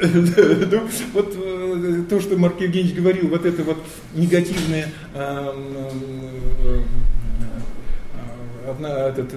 Ну, 0.00 0.88
вот 1.12 1.34
э, 1.36 2.02
то, 2.08 2.20
что 2.20 2.36
Марк 2.36 2.60
Евгеньевич 2.60 2.96
говорил, 2.96 3.28
вот 3.28 3.44
это 3.44 3.62
вот 3.62 3.78
негативное 4.14 4.88
одна 8.68 9.08
этот, 9.08 9.34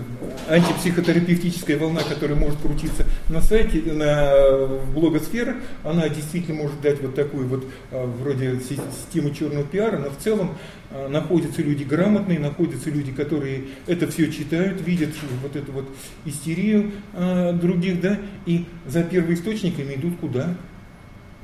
антипсихотерапевтическая 0.50 1.78
волна, 1.78 2.02
которая 2.04 2.38
может 2.38 2.60
крутиться 2.60 3.06
на 3.30 3.42
сайте, 3.42 3.82
на 3.92 4.68
блогосфере, 4.94 5.58
она 5.84 6.10
действительно 6.10 6.64
может 6.64 6.82
дать 6.82 7.02
вот 7.02 7.16
такую 7.16 7.48
вот 7.48 7.66
а, 7.92 8.06
вроде 8.06 8.60
систему 8.60 9.32
черного 9.32 9.64
пиара, 9.64 9.98
но 9.98 10.10
в 10.10 10.18
целом 10.18 10.58
а, 10.92 11.08
находятся 11.08 11.62
люди 11.62 11.84
грамотные, 11.84 12.40
находятся 12.40 12.90
люди, 12.90 13.12
которые 13.12 13.66
это 13.88 14.08
все 14.08 14.32
читают, 14.32 14.82
видят 14.82 15.10
вот 15.42 15.56
эту 15.56 15.72
вот 15.72 15.86
истерию 16.26 16.92
а, 17.14 17.54
других, 17.54 18.02
да, 18.02 18.20
и 18.46 18.66
за 18.86 19.04
первоисточниками 19.04 19.96
идут 19.96 20.18
куда? 20.20 20.56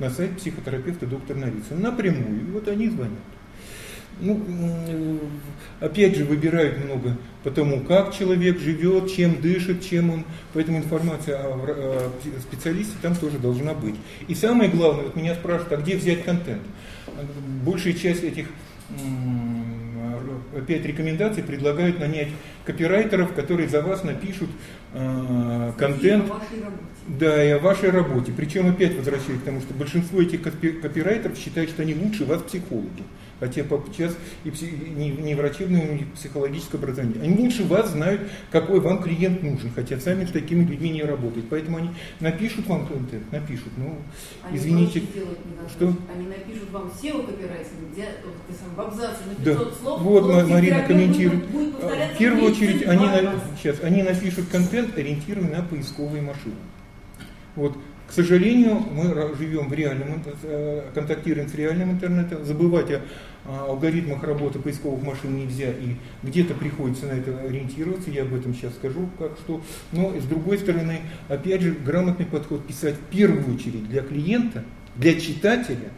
На 0.00 0.10
сайт 0.10 0.36
психотерапевта 0.38 1.06
доктора 1.06 1.38
Новицына 1.38 1.78
напрямую. 1.78 2.50
Вот 2.52 2.66
они 2.66 2.88
звонят. 2.88 3.12
Ну, 4.20 5.20
опять 5.80 6.16
же, 6.16 6.24
выбирают 6.24 6.84
много 6.84 7.16
по 7.42 7.50
тому, 7.50 7.80
как 7.80 8.16
человек 8.16 8.58
живет, 8.58 9.12
чем 9.12 9.40
дышит, 9.40 9.84
чем 9.84 10.10
он. 10.10 10.24
Поэтому 10.52 10.78
информация 10.78 11.38
о 11.38 12.10
специалисте 12.40 12.94
там 13.02 13.14
тоже 13.16 13.38
должна 13.38 13.74
быть. 13.74 13.96
И 14.28 14.34
самое 14.34 14.70
главное, 14.70 15.04
вот 15.04 15.16
меня 15.16 15.34
спрашивают, 15.34 15.72
а 15.72 15.76
где 15.82 15.96
взять 15.96 16.24
контент? 16.24 16.62
Большая 17.64 17.92
часть 17.92 18.22
этих 18.22 18.46
опять 20.56 20.84
рекомендаций 20.84 21.42
предлагают 21.42 21.98
нанять 21.98 22.28
копирайтеров, 22.64 23.32
которые 23.34 23.68
за 23.68 23.82
вас 23.82 24.04
напишут 24.04 24.50
э, 24.92 25.72
контент. 25.76 26.30
Да, 27.06 27.44
и 27.44 27.50
о 27.50 27.58
вашей 27.58 27.90
работе. 27.90 28.32
Причем 28.34 28.70
опять 28.70 28.96
возвращаюсь 28.96 29.40
к 29.40 29.44
тому, 29.44 29.60
что 29.60 29.74
большинство 29.74 30.22
этих 30.22 30.42
копирайтеров 30.42 31.36
считают, 31.36 31.70
что 31.70 31.82
они 31.82 31.94
лучше 31.94 32.24
вас 32.24 32.42
психологи 32.42 33.02
хотя 33.44 33.62
сейчас 33.92 34.16
и 34.44 34.50
не, 34.96 35.10
не 35.10 35.34
врачебное, 35.34 35.86
не 35.86 36.04
психологическое 36.14 36.78
образование. 36.78 37.22
Они 37.22 37.36
лучше 37.36 37.64
вас 37.64 37.90
знают, 37.90 38.22
какой 38.50 38.80
вам 38.80 39.02
клиент 39.02 39.42
нужен, 39.42 39.70
хотя 39.74 40.00
сами 40.00 40.24
с 40.24 40.30
такими 40.30 40.64
людьми 40.64 40.90
не 40.90 41.02
работают. 41.02 41.46
Поэтому 41.50 41.76
они 41.76 41.90
напишут 42.20 42.66
вам 42.66 42.86
контент, 42.86 43.30
напишут. 43.30 43.72
Ну, 43.76 43.98
они 44.42 44.56
извините. 44.56 45.02
Что? 45.68 45.94
Они 46.14 46.26
напишут 46.26 46.70
вам 46.70 46.90
SEO 47.02 47.26
копирайтинг, 47.26 47.92
где 47.92 48.06
в 48.74 48.80
абзаце 48.80 49.18
на 49.26 49.34
500 49.34 49.44
да. 49.44 49.74
слов. 49.80 50.00
Вот 50.00 50.48
Марина 50.48 50.82
комментирует. 50.82 51.44
В 51.44 52.18
первую 52.18 52.50
очередь 52.50 52.86
они, 52.86 53.06
на, 53.06 53.34
сейчас, 53.60 53.82
они 53.82 54.02
напишут 54.02 54.48
контент, 54.50 54.96
ориентированный 54.96 55.56
на 55.56 55.62
поисковые 55.62 56.22
машины. 56.22 56.54
Вот 57.56 57.76
сожалению, 58.14 58.76
мы 58.92 59.34
живем 59.36 59.68
в 59.68 59.74
реальном, 59.74 60.22
э, 60.42 60.82
контактируем 60.94 61.48
с 61.48 61.54
реальным 61.54 61.92
интернетом, 61.92 62.44
забывать 62.44 62.90
о 62.90 63.00
алгоритмах 63.68 64.22
работы 64.22 64.58
поисковых 64.58 65.02
машин 65.02 65.36
нельзя, 65.36 65.70
и 65.70 65.96
где-то 66.22 66.54
приходится 66.54 67.06
на 67.06 67.12
это 67.12 67.38
ориентироваться, 67.40 68.10
я 68.10 68.22
об 68.22 68.34
этом 68.34 68.54
сейчас 68.54 68.74
скажу, 68.74 69.08
как 69.18 69.32
что. 69.44 69.60
Но 69.92 70.18
с 70.18 70.24
другой 70.24 70.58
стороны, 70.58 71.00
опять 71.28 71.60
же, 71.60 71.72
грамотный 71.72 72.26
подход 72.26 72.66
писать 72.66 72.94
в 72.94 73.10
первую 73.14 73.54
очередь 73.54 73.86
для 73.88 74.02
клиента, 74.02 74.64
для 74.96 75.20
читателя, 75.20 75.90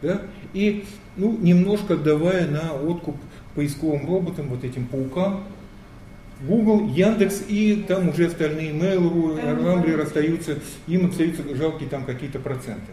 да, 0.00 0.22
и 0.54 0.84
ну, 1.16 1.36
немножко 1.38 1.96
давая 1.96 2.48
на 2.48 2.72
откуп 2.72 3.16
поисковым 3.54 4.06
роботам, 4.06 4.48
вот 4.48 4.64
этим 4.64 4.86
паукам, 4.86 5.44
Google, 6.40 6.88
Яндекс 6.88 7.44
и 7.48 7.84
там 7.86 8.08
уже 8.08 8.26
остальные 8.26 8.72
Mail.ru, 8.72 9.40
Rambler 9.40 10.02
остаются, 10.02 10.58
им 10.86 11.06
остаются 11.06 11.42
жалкие 11.54 11.88
там 11.88 12.04
какие-то 12.04 12.38
проценты. 12.38 12.92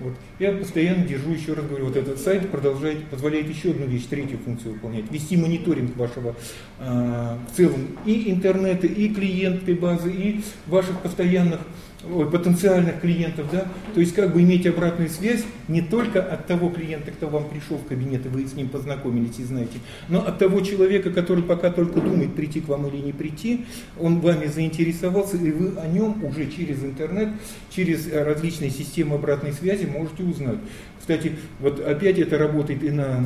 Вот. 0.00 0.14
Я 0.38 0.52
постоянно 0.52 1.04
держу, 1.04 1.30
еще 1.30 1.52
раз 1.52 1.66
говорю, 1.66 1.86
вот 1.86 1.96
этот 1.96 2.18
сайт 2.18 2.50
продолжает, 2.50 3.04
позволяет 3.08 3.48
еще 3.48 3.70
одну 3.70 3.86
вещь, 3.86 4.06
третью 4.06 4.38
функцию 4.38 4.74
выполнять, 4.74 5.12
вести 5.12 5.36
мониторинг 5.36 5.94
вашего 5.94 6.34
э, 6.78 7.36
в 7.52 7.54
целом 7.54 7.88
и 8.06 8.30
интернета, 8.30 8.86
и 8.86 9.10
клиентской 9.10 9.74
базы, 9.74 10.10
и 10.10 10.40
ваших 10.66 11.00
постоянных 11.00 11.60
потенциальных 12.02 13.00
клиентов, 13.00 13.48
да, 13.52 13.66
то 13.94 14.00
есть 14.00 14.14
как 14.14 14.32
бы 14.32 14.40
иметь 14.40 14.66
обратную 14.66 15.10
связь 15.10 15.44
не 15.68 15.82
только 15.82 16.22
от 16.22 16.46
того 16.46 16.70
клиента, 16.70 17.10
кто 17.10 17.28
вам 17.28 17.48
пришел 17.48 17.76
в 17.76 17.86
кабинет, 17.86 18.24
и 18.24 18.28
вы 18.28 18.46
с 18.46 18.54
ним 18.54 18.68
познакомились 18.68 19.38
и 19.38 19.44
знаете, 19.44 19.78
но 20.08 20.26
от 20.26 20.38
того 20.38 20.60
человека, 20.60 21.10
который 21.10 21.44
пока 21.44 21.70
только 21.70 22.00
думает, 22.00 22.34
прийти 22.34 22.62
к 22.62 22.68
вам 22.68 22.86
или 22.86 22.96
не 23.02 23.12
прийти, 23.12 23.66
он 23.98 24.20
вами 24.20 24.46
заинтересовался, 24.46 25.36
и 25.36 25.50
вы 25.50 25.78
о 25.78 25.86
нем 25.86 26.24
уже 26.24 26.50
через 26.50 26.82
интернет, 26.82 27.28
через 27.68 28.10
различные 28.10 28.70
системы 28.70 29.16
обратной 29.16 29.52
связи 29.52 29.84
можете 29.84 30.22
узнать. 30.22 30.58
Кстати, 30.98 31.32
вот 31.60 31.80
опять 31.80 32.18
это 32.18 32.38
работает 32.38 32.82
и 32.82 32.90
на, 32.90 33.22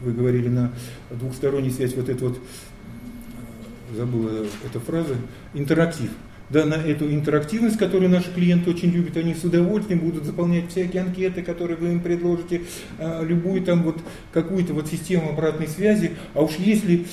вы 0.00 0.12
говорили, 0.12 0.48
на 0.48 0.72
двухсторонней 1.10 1.70
связь, 1.70 1.94
вот 1.96 2.08
это 2.08 2.28
вот, 2.28 2.38
забыла 3.94 4.46
эта 4.64 4.80
фраза, 4.80 5.16
интерактив 5.52 6.08
да, 6.52 6.66
на 6.66 6.74
эту 6.74 7.10
интерактивность, 7.10 7.78
которую 7.78 8.10
наши 8.10 8.32
клиенты 8.32 8.70
очень 8.70 8.90
любят, 8.90 9.16
они 9.16 9.34
с 9.34 9.42
удовольствием 9.42 10.00
будут 10.00 10.24
заполнять 10.24 10.70
всякие 10.70 11.02
анкеты, 11.02 11.42
которые 11.42 11.76
вы 11.76 11.92
им 11.92 12.00
предложите, 12.00 12.62
а, 12.98 13.24
любую 13.24 13.62
там 13.62 13.82
вот 13.82 13.98
какую-то 14.32 14.74
вот 14.74 14.88
систему 14.88 15.30
обратной 15.30 15.66
связи. 15.66 16.12
А 16.34 16.42
уж 16.42 16.52
если 16.58 17.06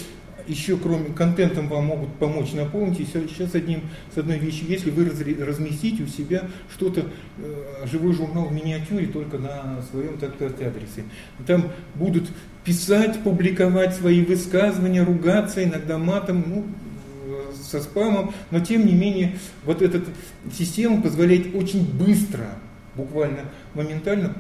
еще 0.49 0.77
кроме 0.77 1.13
контентом 1.13 1.67
вам 1.67 1.85
могут 1.85 2.13
помочь 2.15 2.53
наполнить, 2.53 3.07
сейчас 3.07 3.53
одним, 3.53 3.83
с 4.13 4.17
одной 4.17 4.39
вещью, 4.39 4.67
если 4.67 4.89
вы 4.89 5.05
разместите 5.05 6.03
у 6.03 6.07
себя 6.07 6.47
что-то, 6.73 7.05
э, 7.37 7.85
живой 7.85 8.13
журнал 8.13 8.45
в 8.45 8.53
миниатюре 8.53 9.07
только 9.07 9.37
на 9.37 9.81
своем 9.91 10.17
так 10.17 10.35
сказать, 10.35 10.61
адресе. 10.61 11.03
Там 11.45 11.71
будут 11.93 12.29
писать, 12.65 13.19
публиковать 13.23 13.95
свои 13.95 14.23
высказывания, 14.25 15.03
ругаться, 15.03 15.63
иногда 15.63 15.97
матом, 15.97 16.43
ну, 16.47 16.65
со 17.69 17.81
спамом, 17.81 18.33
но 18.51 18.59
тем 18.59 18.85
не 18.85 18.93
менее 18.93 19.37
вот 19.63 19.81
эта 19.81 20.01
система 20.51 21.01
позволяет 21.01 21.55
очень 21.55 21.85
быстро, 21.85 22.55
буквально 22.95 23.45
моментально, 23.73 24.33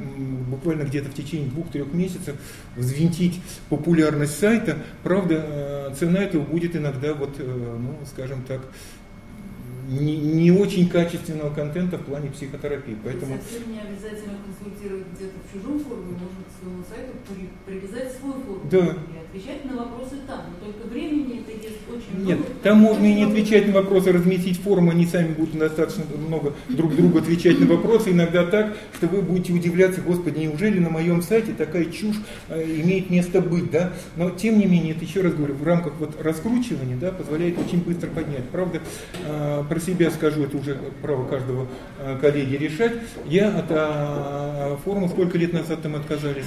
буквально 0.49 0.83
где-то 0.83 1.09
в 1.09 1.13
течение 1.13 1.49
двух-трех 1.49 1.93
месяцев 1.93 2.35
взвинтить 2.75 3.39
популярность 3.69 4.37
сайта. 4.37 4.77
Правда, 5.03 5.45
э, 5.91 5.93
цена 5.97 6.23
этого 6.23 6.43
будет 6.43 6.75
иногда, 6.75 7.13
вот, 7.13 7.35
э, 7.39 7.77
ну, 7.79 7.97
скажем 8.05 8.43
так, 8.43 8.61
не, 9.89 10.17
не 10.17 10.51
очень 10.51 10.87
качественного 10.87 11.53
контента 11.53 11.97
в 11.97 12.03
плане 12.03 12.29
психотерапии. 12.29 12.95
Поэтому... 13.03 13.37
Совсем 13.37 13.71
не 13.71 13.79
обязательно 13.79 14.37
консультировать 14.45 15.07
где-то 15.15 15.33
в 15.43 15.51
чужом 15.51 15.79
форуме, 15.79 16.11
можно 16.11 16.43
к 16.45 16.61
своему 16.61 16.83
сайту 16.87 17.17
привязать 17.65 18.13
свой 18.19 18.33
форум. 18.33 18.69
Да. 18.69 18.97
Отвечать 19.29 19.63
на 19.65 19.77
вопросы 19.77 20.15
там, 20.27 20.41
но 20.49 20.65
только 20.65 20.87
времени 20.87 21.41
это 21.41 21.51
ест 21.51 21.77
очень 21.87 22.25
Нет, 22.25 22.39
много. 22.39 22.53
там 22.63 22.77
можно 22.79 23.05
и 23.05 23.13
не 23.13 23.23
отвечать 23.23 23.67
на 23.67 23.73
вопросы, 23.73 24.11
разместить 24.11 24.59
форму, 24.59 24.89
они 24.91 25.05
сами 25.05 25.33
будут 25.33 25.57
достаточно 25.57 26.03
много 26.17 26.53
друг 26.67 26.95
другу 26.95 27.19
отвечать 27.19 27.59
на 27.59 27.67
вопросы, 27.67 28.09
иногда 28.09 28.45
так, 28.45 28.75
что 28.95 29.07
вы 29.07 29.21
будете 29.21 29.53
удивляться, 29.53 30.01
господи, 30.01 30.39
неужели 30.39 30.79
на 30.79 30.89
моем 30.89 31.21
сайте 31.21 31.53
такая 31.53 31.85
чушь 31.85 32.15
э, 32.49 32.63
имеет 32.63 33.09
место 33.11 33.41
быть, 33.41 33.69
да? 33.69 33.93
Но 34.15 34.31
тем 34.31 34.57
не 34.57 34.65
менее, 34.65 34.95
это 34.95 35.05
еще 35.05 35.21
раз 35.21 35.33
говорю, 35.33 35.53
в 35.53 35.63
рамках 35.63 35.93
вот 35.99 36.19
раскручивания, 36.21 36.97
да, 36.97 37.11
позволяет 37.11 37.59
очень 37.59 37.83
быстро 37.83 38.07
поднять. 38.07 38.49
Правда, 38.51 38.81
э, 39.25 39.63
про 39.67 39.79
себя 39.79 40.09
скажу, 40.09 40.43
это 40.43 40.57
уже 40.57 40.77
право 41.03 41.25
каждого 41.27 41.67
э, 41.99 42.17
коллеги 42.19 42.55
решать. 42.55 42.93
Я 43.27 43.59
от 43.59 44.79
форума 44.83 45.07
сколько 45.07 45.37
лет 45.37 45.53
назад 45.53 45.81
там 45.83 45.95
отказались? 45.95 46.45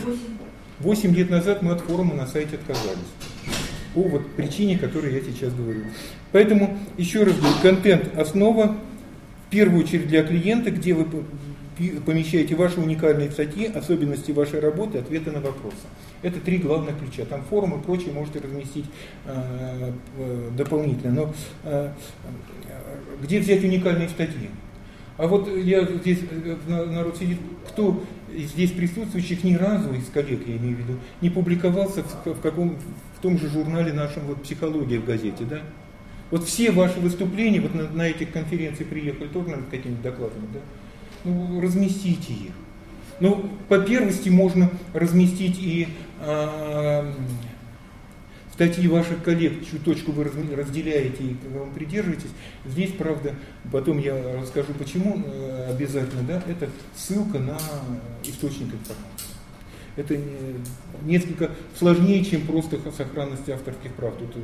Восемь. 0.83 1.11
Восемь 1.11 1.15
лет 1.15 1.31
назад 1.31 1.63
мы 1.63 1.73
от 1.73 1.81
форума 1.81 2.15
на 2.15 2.27
сайте 2.27 2.57
отказались. 2.57 2.99
По 3.95 4.03
вот 4.03 4.27
причине, 4.37 4.79
которую 4.79 5.15
я 5.15 5.21
сейчас 5.21 5.53
говорю. 5.53 5.83
Поэтому, 6.33 6.79
еще 6.97 7.25
раз 7.25 7.37
говорю, 7.37 7.55
контент 7.63 8.17
основа, 8.17 8.77
в 9.47 9.51
первую 9.51 9.85
очередь 9.85 10.09
для 10.09 10.23
клиента, 10.23 10.71
где 10.71 10.95
вы 10.95 11.07
помещаете 12.07 12.55
ваши 12.55 12.81
уникальные 12.81 13.31
статьи, 13.31 13.67
особенности 13.67 14.33
вашей 14.33 14.61
работы, 14.61 14.99
ответы 14.99 15.31
на 15.31 15.41
вопросы. 15.41 15.77
Это 16.23 16.41
три 16.41 16.59
главных 16.59 16.99
ключа. 16.99 17.25
Там 17.25 17.43
форум 17.51 17.79
и 17.79 17.83
прочее 17.83 18.13
можете 18.13 18.39
разместить 18.39 18.87
э, 19.27 19.93
э, 20.19 20.51
дополнительно. 20.57 21.13
Но 21.13 21.35
э, 21.65 21.93
где 23.23 23.41
взять 23.41 23.65
уникальные 23.65 24.09
статьи? 24.09 24.51
А 25.19 25.27
вот 25.27 25.49
я 25.49 25.85
здесь, 25.85 26.21
э, 26.31 26.57
народ 26.67 27.17
сидит, 27.17 27.39
кто 27.69 28.03
здесь 28.37 28.73
присутствующих 28.73 29.45
ни 29.45 29.55
разу 29.55 29.93
из 29.95 30.07
коллег, 30.07 30.47
я 30.47 30.57
имею 30.57 30.77
в 30.77 30.81
виду, 30.81 30.99
не 31.21 31.31
публиковался 31.31 32.03
в, 32.03 32.27
в, 32.27 32.41
каком, 32.41 32.77
в 33.17 33.23
том 33.23 33.39
же 33.39 33.49
журнале 33.49 33.93
нашем 33.93 34.25
вот 34.25 34.43
«Психология» 34.43 34.99
в 34.99 35.05
газете, 35.05 35.45
да? 35.45 35.61
Вот 36.31 36.45
все 36.45 36.71
ваши 36.71 36.99
выступления, 37.01 37.61
вот 37.61 37.75
на, 37.75 37.89
на 37.91 38.09
этих 38.09 38.33
конференциях 38.33 38.89
приехали 38.89 39.29
тоже, 39.29 39.49
наверное, 39.49 39.71
какими-то 39.71 40.03
докладами, 40.03 40.47
да? 40.55 40.61
Ну, 41.25 41.61
разместите 41.61 42.33
их. 42.33 42.53
Ну, 43.21 43.49
по 43.69 43.79
первости 43.79 44.29
можно 44.29 44.71
разместить 44.95 45.59
и 45.59 45.89
э, 46.21 47.13
статьи 48.63 48.87
ваших 48.87 49.25
коллег, 49.25 49.67
чью 49.69 49.81
точку 49.81 50.13
вы 50.13 50.25
разделяете 50.25 51.25
и 51.25 51.37
вы 51.49 51.67
придерживаетесь. 51.75 52.31
Здесь, 52.65 52.93
правда, 52.93 53.35
потом 53.73 53.99
я 53.99 54.15
расскажу 54.41 54.73
почему 54.79 55.21
э, 55.25 55.71
обязательно, 55.71 56.23
да, 56.23 56.43
это 56.49 56.69
ссылка 56.95 57.41
на 57.41 57.59
источник 58.23 58.73
информации. 58.73 59.33
Это 59.97 60.17
несколько 61.05 61.51
сложнее, 61.77 62.25
чем 62.25 62.43
просто 62.43 62.79
сохранность 62.97 63.49
авторских 63.49 63.93
прав. 63.95 64.15
Тут 64.17 64.31
э, 64.37 64.41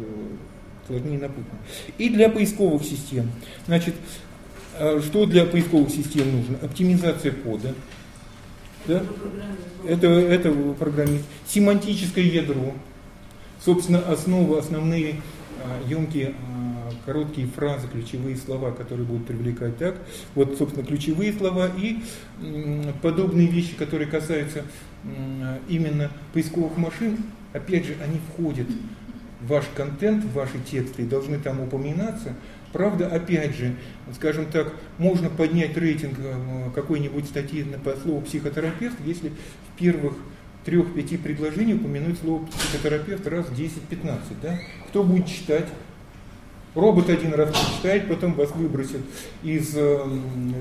сложнее 0.88 1.18
напутно. 1.18 1.58
И 1.96 2.08
для 2.08 2.28
поисковых 2.28 2.82
систем. 2.82 3.30
Значит, 3.66 3.94
э, 4.78 5.00
что 5.00 5.26
для 5.26 5.44
поисковых 5.44 5.90
систем 5.90 6.24
нужно? 6.36 6.58
Оптимизация 6.60 7.30
кода. 7.30 7.72
Да? 8.86 9.04
Это, 9.86 10.08
это 10.08 10.50
программист. 10.74 11.24
Семантическое 11.46 12.24
ядро 12.24 12.74
собственно, 13.64 13.98
основы, 14.00 14.58
основные 14.58 15.20
емкие 15.86 16.34
а, 16.34 16.90
короткие 17.04 17.46
фразы, 17.46 17.88
ключевые 17.88 18.36
слова, 18.36 18.70
которые 18.70 19.06
будут 19.06 19.26
привлекать 19.26 19.76
так. 19.78 19.96
Вот, 20.34 20.56
собственно, 20.58 20.86
ключевые 20.86 21.32
слова 21.32 21.68
и 21.76 21.98
подобные 23.02 23.46
вещи, 23.46 23.74
которые 23.74 24.08
касаются 24.08 24.64
именно 25.68 26.10
поисковых 26.32 26.76
машин, 26.76 27.18
опять 27.52 27.86
же, 27.86 27.96
они 28.02 28.20
входят 28.28 28.66
в 29.40 29.46
ваш 29.46 29.64
контент, 29.74 30.24
в 30.24 30.32
ваши 30.32 30.58
тексты 30.58 31.02
и 31.02 31.06
должны 31.06 31.38
там 31.38 31.60
упоминаться. 31.60 32.34
Правда, 32.72 33.06
опять 33.06 33.56
же, 33.56 33.76
скажем 34.14 34.46
так, 34.46 34.72
можно 34.98 35.30
поднять 35.30 35.76
рейтинг 35.76 36.18
а, 36.18 36.70
какой-нибудь 36.74 37.24
статьи 37.24 37.64
по 37.84 37.96
слову 37.96 38.20
психотерапевт, 38.22 38.96
если 39.06 39.30
в 39.30 39.78
первых 39.78 40.14
трех-пяти 40.68 41.16
предложений 41.16 41.74
упомянуть 41.76 42.18
слово 42.18 42.44
психотерапевт 42.44 43.26
раз 43.26 43.46
10-15. 43.46 44.18
Да? 44.42 44.58
Кто 44.88 45.02
будет 45.02 45.26
читать? 45.26 45.64
Робот 46.74 47.08
один 47.08 47.32
раз 47.32 47.48
прочитает, 47.48 48.06
потом 48.06 48.34
вас 48.34 48.50
выбросит 48.54 49.00
из 49.42 49.74
э, 49.74 49.98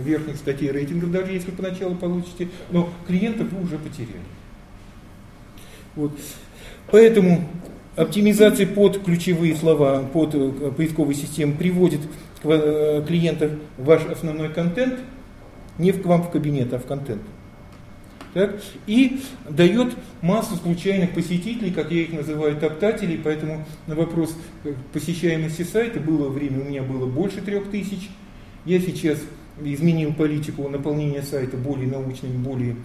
верхних 0.06 0.38
статей 0.38 0.72
рейтингов, 0.72 1.12
даже 1.12 1.34
если 1.34 1.52
поначалу 1.52 1.96
получите, 1.96 2.48
но 2.72 2.90
клиентов 3.06 3.52
вы 3.52 3.62
уже 3.62 3.78
потеряли. 3.78 4.22
Вот. 5.98 6.14
Поэтому 6.90 7.46
оптимизация 7.98 8.66
под 8.66 9.04
ключевые 9.04 9.58
слова, 9.58 10.04
под 10.14 10.34
э, 10.36 10.72
поисковые 10.76 11.16
системы 11.16 11.54
приводит 11.54 12.00
э, 12.46 13.04
клиентов 13.06 13.52
в 13.78 13.84
ваш 13.84 14.06
основной 14.06 14.54
контент, 14.54 15.00
не 15.78 15.92
к 15.92 16.06
вам 16.06 16.24
в 16.24 16.32
кабинет, 16.32 16.74
а 16.74 16.80
в 16.80 16.86
контент 16.86 17.22
так, 18.38 18.62
и 18.86 19.20
дает 19.50 19.96
массу 20.22 20.56
случайных 20.58 21.16
посетителей, 21.16 21.72
как 21.72 21.92
я 21.92 22.04
их 22.04 22.14
называю, 22.14 22.56
топтателей, 22.56 23.20
поэтому 23.24 23.66
на 23.88 23.96
вопрос 23.96 24.38
э, 24.64 24.74
посещаемости 24.94 25.64
сайта 25.64 26.00
было 26.00 26.30
время, 26.30 26.62
у 26.62 26.66
меня 26.66 26.84
было 26.84 27.08
больше 27.08 27.42
трех 27.42 27.72
тысяч, 27.72 28.10
я 28.64 28.80
сейчас 28.80 29.18
изменил 29.60 30.14
политику 30.14 30.70
наполнения 30.70 31.24
сайта 31.24 31.58
более 31.58 31.88
научными, 31.88 32.38
более, 32.38 32.76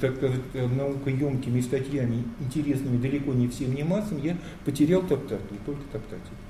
так 0.00 0.14
сказать, 0.14 0.40
э, 0.54 0.64
наукоемкими 0.68 1.60
статьями, 1.60 2.22
интересными 2.38 3.02
далеко 3.02 3.32
не 3.32 3.48
всем 3.48 3.74
не 3.74 3.82
массам, 3.82 4.22
я 4.22 4.36
потерял 4.64 5.02
топтателей, 5.02 5.58
только 5.66 5.82
топтателей. 5.90 6.49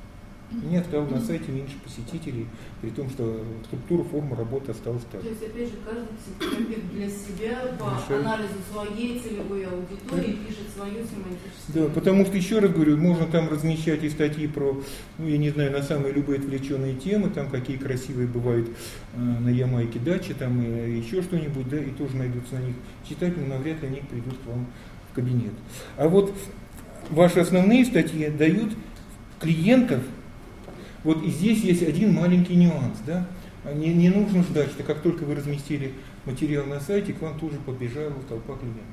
Нет, 0.50 0.84
стало 0.86 1.06
на 1.06 1.20
сайте 1.20 1.52
меньше 1.52 1.76
посетителей, 1.84 2.46
при 2.80 2.90
том, 2.90 3.08
что 3.08 3.44
структура, 3.66 4.02
форма 4.02 4.36
работы 4.36 4.72
осталась 4.72 5.02
так. 5.10 5.20
То 5.20 5.28
есть, 5.28 5.42
опять 5.42 5.68
же, 5.68 5.74
каждый 5.84 6.08
психотерапевт 6.18 6.92
для 6.92 7.08
себя 7.08 7.58
по 7.78 7.84
Решает. 7.84 8.26
анализу 8.26 8.54
своей 8.72 9.20
целевой 9.20 9.64
аудитории 9.66 10.32
да. 10.32 10.46
пишет 10.46 10.66
свою 10.74 10.94
семантическую. 10.94 11.68
Да, 11.68 11.88
потому 11.94 12.26
что, 12.26 12.36
еще 12.36 12.58
раз 12.58 12.72
говорю, 12.72 12.96
можно 12.96 13.26
там 13.26 13.48
размещать 13.48 14.02
и 14.02 14.10
статьи 14.10 14.48
про, 14.48 14.82
ну, 15.18 15.28
я 15.28 15.38
не 15.38 15.50
знаю, 15.50 15.70
на 15.70 15.82
самые 15.82 16.12
любые 16.12 16.40
отвлеченные 16.40 16.96
темы, 16.96 17.30
там 17.30 17.48
какие 17.48 17.76
красивые 17.76 18.26
бывают 18.26 18.68
э, 19.14 19.20
на 19.20 19.50
Ямайке 19.50 20.00
дачи, 20.00 20.34
там 20.34 20.60
и 20.60 20.96
еще 20.96 21.22
что-нибудь, 21.22 21.68
да, 21.68 21.78
и 21.78 21.90
тоже 21.90 22.16
найдутся 22.16 22.56
на 22.56 22.64
них 22.64 22.74
читатели, 23.08 23.40
но 23.40 23.54
навряд 23.54 23.80
ли 23.82 23.88
они 23.88 24.00
придут 24.00 24.34
к 24.44 24.46
вам 24.46 24.66
в 25.12 25.14
кабинет. 25.14 25.52
А 25.96 26.08
вот 26.08 26.34
ваши 27.08 27.38
основные 27.38 27.84
статьи 27.84 28.28
дают 28.30 28.72
клиентов 29.38 30.02
вот 31.04 31.22
и 31.24 31.30
здесь 31.30 31.62
есть 31.62 31.82
один 31.82 32.14
маленький 32.14 32.56
нюанс. 32.56 32.98
Да? 33.06 33.26
Не, 33.74 33.92
не 33.94 34.08
нужно 34.08 34.42
ждать, 34.42 34.70
что 34.70 34.82
как 34.82 35.00
только 35.00 35.24
вы 35.24 35.34
разместили 35.34 35.92
материал 36.24 36.66
на 36.66 36.80
сайте, 36.80 37.12
к 37.12 37.22
вам 37.22 37.38
тоже 37.38 37.56
побежала 37.64 38.14
толпа 38.28 38.54
клиентов. 38.56 38.84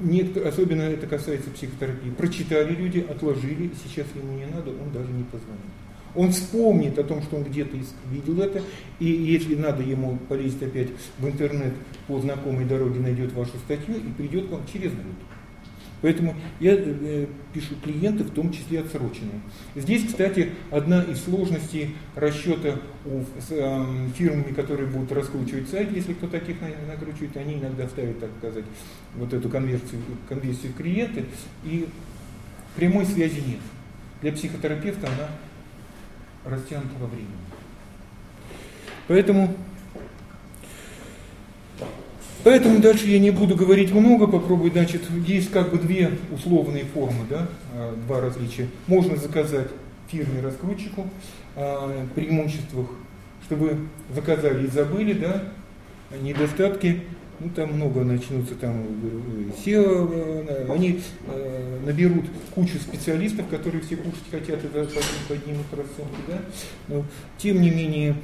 Некоторые, 0.00 0.48
особенно 0.48 0.82
это 0.82 1.06
касается 1.06 1.50
психотерапии. 1.50 2.10
Прочитали 2.10 2.74
люди, 2.74 3.00
отложили, 3.00 3.70
сейчас 3.84 4.06
ему 4.14 4.32
не 4.32 4.46
надо, 4.46 4.70
он 4.70 4.90
даже 4.92 5.10
не 5.12 5.24
позвонит. 5.24 5.60
Он 6.14 6.30
вспомнит 6.30 6.98
о 6.98 7.02
том, 7.02 7.22
что 7.22 7.36
он 7.36 7.44
где-то 7.44 7.76
видел 8.10 8.40
это, 8.40 8.62
и 9.00 9.06
если 9.06 9.56
надо 9.56 9.82
ему 9.82 10.16
полезть 10.28 10.62
опять 10.62 10.88
в 11.18 11.26
интернет 11.26 11.74
по 12.06 12.20
знакомой 12.20 12.64
дороге, 12.64 13.00
найдет 13.00 13.32
вашу 13.32 13.56
статью 13.64 13.96
и 13.96 14.12
придет 14.16 14.46
к 14.48 14.52
вам 14.52 14.62
через 14.72 14.92
минуту. 14.92 15.24
Поэтому 16.04 16.34
я 16.60 16.74
э, 16.76 17.26
пишу 17.54 17.76
клиенты, 17.82 18.24
в 18.24 18.30
том 18.30 18.52
числе 18.52 18.80
отсроченные. 18.80 19.40
Здесь, 19.74 20.06
кстати, 20.06 20.50
одна 20.70 21.02
из 21.02 21.24
сложностей 21.24 21.96
расчета 22.14 22.78
у, 23.06 23.22
с 23.40 23.50
э, 23.50 23.86
фирмами, 24.14 24.52
которые 24.52 24.86
будут 24.86 25.10
раскручивать 25.12 25.66
сайт, 25.70 25.90
если 25.92 26.12
кто 26.12 26.26
таких 26.26 26.56
накручивает, 26.86 27.34
они 27.38 27.54
иногда 27.54 27.88
ставят, 27.88 28.20
так 28.20 28.28
сказать, 28.36 28.66
вот 29.14 29.32
эту 29.32 29.48
конверсию, 29.48 30.02
конверсию 30.28 30.72
в 30.72 30.76
клиенты, 30.76 31.24
и 31.64 31.88
прямой 32.76 33.06
связи 33.06 33.40
нет. 33.40 33.60
Для 34.20 34.32
психотерапевта 34.32 35.06
она 35.06 36.54
растянута 36.54 36.98
во 37.00 37.06
времени. 37.06 37.30
Поэтому 39.08 39.56
Поэтому 42.42 42.80
дальше 42.80 43.06
я 43.06 43.18
не 43.18 43.30
буду 43.30 43.56
говорить 43.56 43.92
много, 43.92 44.26
попробую, 44.26 44.70
значит, 44.70 45.02
есть 45.26 45.50
как 45.50 45.70
бы 45.70 45.78
две 45.78 46.18
условные 46.32 46.84
формы, 46.84 47.24
да, 47.30 47.48
а, 47.72 47.96
два 48.06 48.20
различия. 48.20 48.68
Можно 48.86 49.16
заказать 49.16 49.68
фирме-раскрутчику 50.10 51.08
а, 51.56 52.06
преимуществах, 52.14 52.88
чтобы 53.46 53.78
заказали 54.14 54.66
и 54.66 54.70
забыли, 54.70 55.14
да, 55.14 55.44
недостатки 56.20 57.02
ну 57.40 57.50
там 57.50 57.72
много 57.74 58.04
начнутся 58.04 58.54
там 58.54 58.84
SEO, 59.64 60.46
э, 60.48 60.72
они 60.72 61.00
э, 61.26 61.80
наберут 61.84 62.24
кучу 62.54 62.78
специалистов, 62.78 63.48
которые 63.48 63.82
все 63.82 63.96
кушать 63.96 64.24
хотят 64.30 64.64
и 64.64 64.68
поднимут 65.28 65.66
расценки, 65.72 66.20
да? 66.28 66.38
но 66.88 67.04
тем 67.38 67.60
не 67.60 67.70
менее 67.70 68.16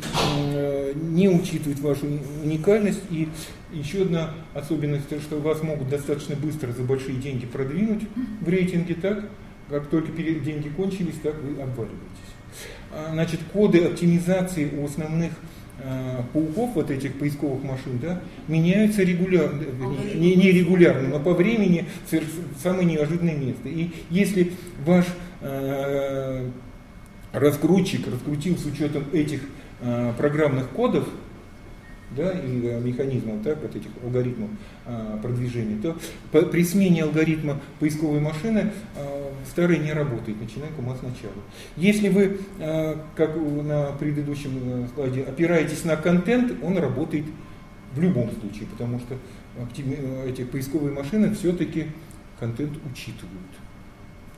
э, 0.54 0.92
не 0.94 1.28
учитывают 1.28 1.80
вашу 1.80 2.06
уникальность 2.42 3.02
и 3.10 3.28
еще 3.72 4.02
одна 4.02 4.34
особенность, 4.54 5.06
что 5.22 5.40
вас 5.40 5.62
могут 5.62 5.88
достаточно 5.88 6.36
быстро 6.36 6.72
за 6.72 6.82
большие 6.82 7.16
деньги 7.16 7.46
продвинуть 7.46 8.02
в 8.40 8.48
рейтинге, 8.48 8.94
так? 8.94 9.28
как 9.68 9.86
только 9.86 10.10
деньги 10.12 10.68
кончились, 10.68 11.14
так 11.22 11.34
вы 11.36 11.62
обваливаетесь. 11.62 12.30
А, 12.92 13.10
значит, 13.12 13.40
коды 13.52 13.84
оптимизации 13.84 14.68
у 14.76 14.84
основных 14.84 15.32
пауков, 16.32 16.74
вот 16.74 16.90
этих 16.90 17.18
поисковых 17.18 17.62
машин, 17.62 17.98
да, 18.00 18.22
меняются 18.48 19.02
регулярно, 19.02 19.62
не, 20.14 20.34
не 20.34 20.52
регулярно, 20.52 21.08
но 21.08 21.20
по 21.20 21.34
времени 21.34 21.86
в 22.10 22.62
самое 22.62 22.84
неожиданное 22.84 23.36
место. 23.36 23.68
И 23.68 23.90
если 24.10 24.52
ваш 24.84 25.06
э, 25.40 26.48
раскрутчик 27.32 28.06
раскрутил 28.06 28.56
с 28.58 28.66
учетом 28.66 29.04
этих 29.12 29.40
э, 29.80 30.12
программных 30.16 30.68
кодов, 30.70 31.08
да, 32.16 32.32
и 32.32 32.66
э, 32.66 32.80
механизмов, 32.80 33.42
так, 33.42 33.60
вот 33.62 33.74
этих 33.74 33.90
алгоритмов 34.02 34.50
э, 34.86 35.18
продвижения, 35.22 35.80
то 35.80 35.96
по, 36.32 36.42
при 36.42 36.64
смене 36.64 37.04
алгоритма 37.04 37.60
поисковой 37.78 38.20
машины 38.20 38.72
э, 38.96 39.30
старый 39.48 39.78
не 39.78 39.92
работает, 39.92 40.40
начинаем 40.40 40.74
кума 40.74 40.96
сначала. 40.98 41.34
Если 41.76 42.08
вы, 42.08 42.40
э, 42.58 42.96
как 43.14 43.36
на 43.36 43.92
предыдущем 43.92 44.50
э, 44.62 44.88
слайде, 44.94 45.22
опираетесь 45.22 45.84
на 45.84 45.96
контент, 45.96 46.52
он 46.62 46.78
работает 46.78 47.26
в 47.94 48.00
любом 48.00 48.30
случае, 48.40 48.66
потому 48.70 48.98
что 48.98 49.14
э, 49.56 50.28
эти 50.28 50.44
поисковые 50.44 50.92
машины 50.92 51.34
все-таки 51.34 51.86
контент 52.38 52.72
учитывают 52.90 53.50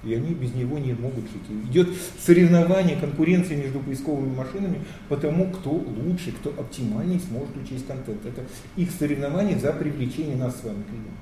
и 0.05 0.15
они 0.15 0.35
без 0.35 0.55
него 0.55 0.79
не 0.79 0.93
могут 0.95 1.25
жить. 1.25 1.71
Идет 1.71 1.89
соревнование, 2.19 2.97
конкуренция 2.97 3.57
между 3.57 3.79
поисковыми 3.81 4.35
машинами 4.35 4.81
по 5.09 5.17
тому, 5.17 5.51
кто 5.51 5.71
лучше, 5.71 6.33
кто 6.33 6.51
оптимальнее 6.51 7.21
сможет 7.21 7.57
учесть 7.57 7.87
контент. 7.87 8.25
Это 8.27 8.43
их 8.77 8.91
соревнование 8.91 9.59
за 9.59 9.73
привлечение 9.73 10.37
нас 10.37 10.61
с 10.61 10.65
вами 10.65 10.83
клиентов. 10.83 11.13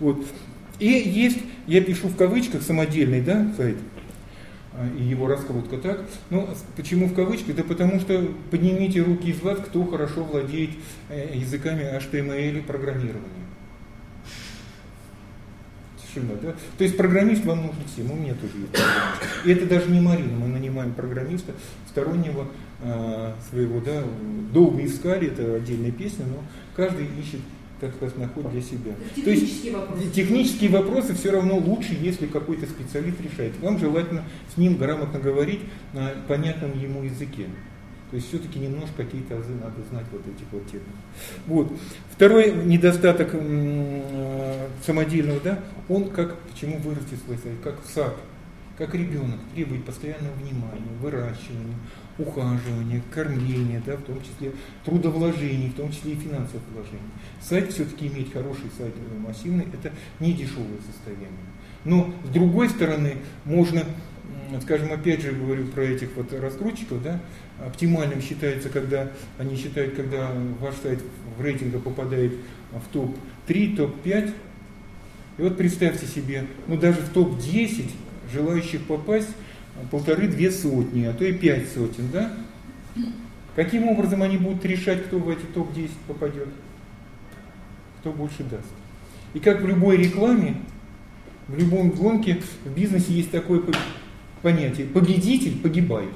Вот. 0.00 0.26
И 0.80 0.88
есть, 0.88 1.38
я 1.68 1.80
пишу 1.80 2.08
в 2.08 2.16
кавычках, 2.16 2.62
самодельный 2.62 3.20
да, 3.20 3.52
сайт, 3.56 3.76
а, 4.72 4.88
и 4.98 5.04
его 5.04 5.28
раскрутка 5.28 5.76
так. 5.76 6.04
Ну, 6.30 6.48
почему 6.76 7.06
в 7.06 7.14
кавычках? 7.14 7.54
Да 7.54 7.62
потому 7.62 8.00
что 8.00 8.28
поднимите 8.50 9.02
руки 9.02 9.30
из 9.30 9.40
вас, 9.40 9.58
кто 9.60 9.84
хорошо 9.84 10.24
владеет 10.24 10.70
э, 11.08 11.34
языками 11.34 11.82
HTML 11.82 12.58
и 12.58 12.62
программирования 12.62 13.41
тишина. 16.12 16.34
Да? 16.42 16.54
То 16.78 16.84
есть 16.84 16.96
программист 16.96 17.44
вам 17.44 17.66
нужен 17.66 17.84
всем, 17.92 18.10
у 18.10 18.14
меня 18.14 18.34
тоже 18.34 18.52
есть 18.58 18.72
программист. 18.72 19.22
И 19.44 19.50
это 19.50 19.66
даже 19.66 19.90
не 19.90 20.00
Марина, 20.00 20.36
мы 20.36 20.48
нанимаем 20.48 20.92
программиста 20.92 21.52
стороннего 21.88 22.48
э, 22.82 23.32
своего, 23.50 23.80
да, 23.80 24.02
долго 24.52 24.84
искали, 24.84 25.28
это 25.28 25.56
отдельная 25.56 25.92
песня, 25.92 26.26
но 26.26 26.42
каждый 26.76 27.06
ищет 27.06 27.40
так 27.80 27.92
сказать, 27.96 28.16
находит 28.16 28.52
для 28.52 28.60
себя. 28.60 28.92
То 29.24 29.30
есть 29.30 29.72
вопросы. 29.72 30.10
технические 30.14 30.70
вопросы 30.70 31.14
все 31.14 31.32
равно 31.32 31.58
лучше, 31.58 31.98
если 32.00 32.28
какой-то 32.28 32.66
специалист 32.66 33.20
решает. 33.20 33.58
Вам 33.60 33.76
желательно 33.80 34.22
с 34.54 34.56
ним 34.56 34.76
грамотно 34.76 35.18
говорить 35.18 35.62
на 35.92 36.12
понятном 36.28 36.78
ему 36.78 37.02
языке. 37.02 37.46
То 38.12 38.16
есть 38.16 38.28
все-таки 38.28 38.58
немножко 38.58 39.04
какие-то 39.04 39.38
азы 39.38 39.54
надо 39.54 39.82
знать 39.88 40.04
вот 40.12 40.20
этих 40.20 40.44
вот 40.52 40.66
терминов. 40.66 40.94
Вот. 41.46 41.72
Второй 42.10 42.52
недостаток 42.52 43.30
э, 43.32 44.68
самодельного, 44.84 45.40
да, 45.40 45.60
он 45.88 46.10
как, 46.10 46.38
почему 46.40 46.76
вырастет 46.80 47.18
свой 47.24 47.38
сайт, 47.38 47.54
как 47.64 47.76
сад, 47.86 48.14
как 48.76 48.94
ребенок, 48.94 49.40
требует 49.54 49.86
постоянного 49.86 50.34
внимания, 50.34 50.92
выращивания, 51.00 51.78
ухаживания, 52.18 53.02
кормления, 53.10 53.82
да, 53.86 53.96
в 53.96 54.02
том 54.02 54.20
числе 54.20 54.52
трудовложений, 54.84 55.70
в 55.70 55.76
том 55.76 55.90
числе 55.90 56.12
и 56.12 56.16
финансовых 56.16 56.64
вложений. 56.74 57.00
Сайт 57.40 57.72
все-таки 57.72 58.08
иметь 58.08 58.30
хороший 58.30 58.70
сайт 58.76 58.92
э, 58.94 59.18
массивный, 59.26 59.66
это 59.72 59.90
не 60.20 60.34
дешевое 60.34 60.80
состояние. 60.86 61.30
Но 61.86 62.14
с 62.26 62.28
другой 62.28 62.68
стороны, 62.68 63.16
можно, 63.46 63.84
скажем, 64.60 64.92
опять 64.92 65.22
же 65.22 65.32
говорю 65.32 65.66
про 65.68 65.82
этих 65.82 66.14
вот 66.14 66.30
раскрутчиков, 66.34 67.02
да, 67.02 67.18
Оптимальным 67.66 68.20
считается, 68.20 68.68
когда 68.68 69.10
они 69.38 69.56
считают, 69.56 69.94
когда 69.94 70.32
ваш 70.60 70.74
сайт 70.82 71.00
в 71.36 71.40
рейтингах 71.40 71.82
попадает 71.82 72.32
в 72.72 72.92
топ-3, 72.92 73.76
топ-5. 73.76 74.34
И 75.38 75.42
вот 75.42 75.56
представьте 75.56 76.06
себе, 76.06 76.46
ну 76.66 76.76
даже 76.76 77.00
в 77.00 77.10
топ-10 77.10 77.90
желающих 78.32 78.82
попасть 78.82 79.28
полторы-две 79.90 80.50
сотни, 80.50 81.04
а 81.04 81.12
то 81.12 81.24
и 81.24 81.32
пять 81.32 81.68
сотен, 81.72 82.08
да? 82.12 82.32
Каким 83.54 83.88
образом 83.88 84.22
они 84.22 84.38
будут 84.38 84.64
решать, 84.64 85.04
кто 85.04 85.18
в 85.18 85.28
эти 85.28 85.44
топ-10 85.54 85.90
попадет? 86.06 86.48
Кто 88.00 88.12
больше 88.12 88.42
даст? 88.44 88.66
И 89.34 89.38
как 89.38 89.62
в 89.62 89.66
любой 89.66 89.96
рекламе, 89.98 90.56
в 91.48 91.58
любом 91.58 91.90
гонке, 91.90 92.40
в 92.64 92.74
бизнесе 92.74 93.12
есть 93.12 93.30
такое 93.30 93.62
понятие. 94.42 94.86
Победитель 94.86 95.58
погибает. 95.60 96.12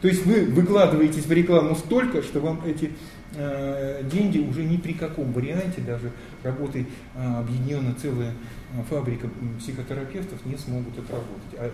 То 0.00 0.08
есть 0.08 0.24
вы 0.24 0.44
выкладываетесь 0.44 1.26
в 1.26 1.32
рекламу 1.32 1.74
столько, 1.74 2.22
что 2.22 2.40
вам 2.40 2.62
эти 2.64 2.92
э, 3.34 4.02
деньги 4.10 4.38
уже 4.38 4.62
ни 4.62 4.76
при 4.76 4.92
каком 4.92 5.32
варианте, 5.32 5.80
даже 5.80 6.12
работой 6.44 6.86
э, 7.14 7.38
объединена 7.38 7.94
целая 8.00 8.32
э, 8.74 8.82
фабрика 8.88 9.28
психотерапевтов, 9.58 10.44
не 10.46 10.56
смогут 10.56 10.96
отработать. 10.98 11.54
А, 11.58 11.70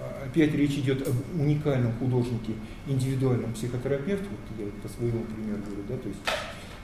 а, 0.00 0.26
опять 0.26 0.52
речь 0.54 0.78
идет 0.78 1.06
об 1.06 1.14
уникальном 1.40 1.92
художнике, 1.94 2.54
индивидуальном 2.88 3.52
психотерапевте, 3.52 4.26
вот 4.28 4.58
я 4.58 4.66
по 4.82 4.88
своему 4.88 5.22
примеру 5.24 5.62
говорю, 5.64 5.82
да, 5.88 5.96
то 5.96 6.08
есть 6.08 6.20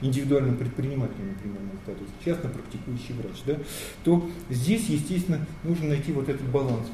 индивидуальным 0.01 0.55
предпринимателем, 0.55 1.27
например, 1.35 1.59
да, 1.85 1.93
то 1.93 1.99
есть 1.99 2.13
частно 2.23 2.49
практикующий 2.49 3.13
врач, 3.15 3.41
да, 3.45 3.57
то 4.05 4.29
здесь, 4.49 4.87
естественно, 4.87 5.45
нужно 5.63 5.89
найти 5.89 6.13
вот 6.13 6.29
этот 6.29 6.47
баланс 6.47 6.87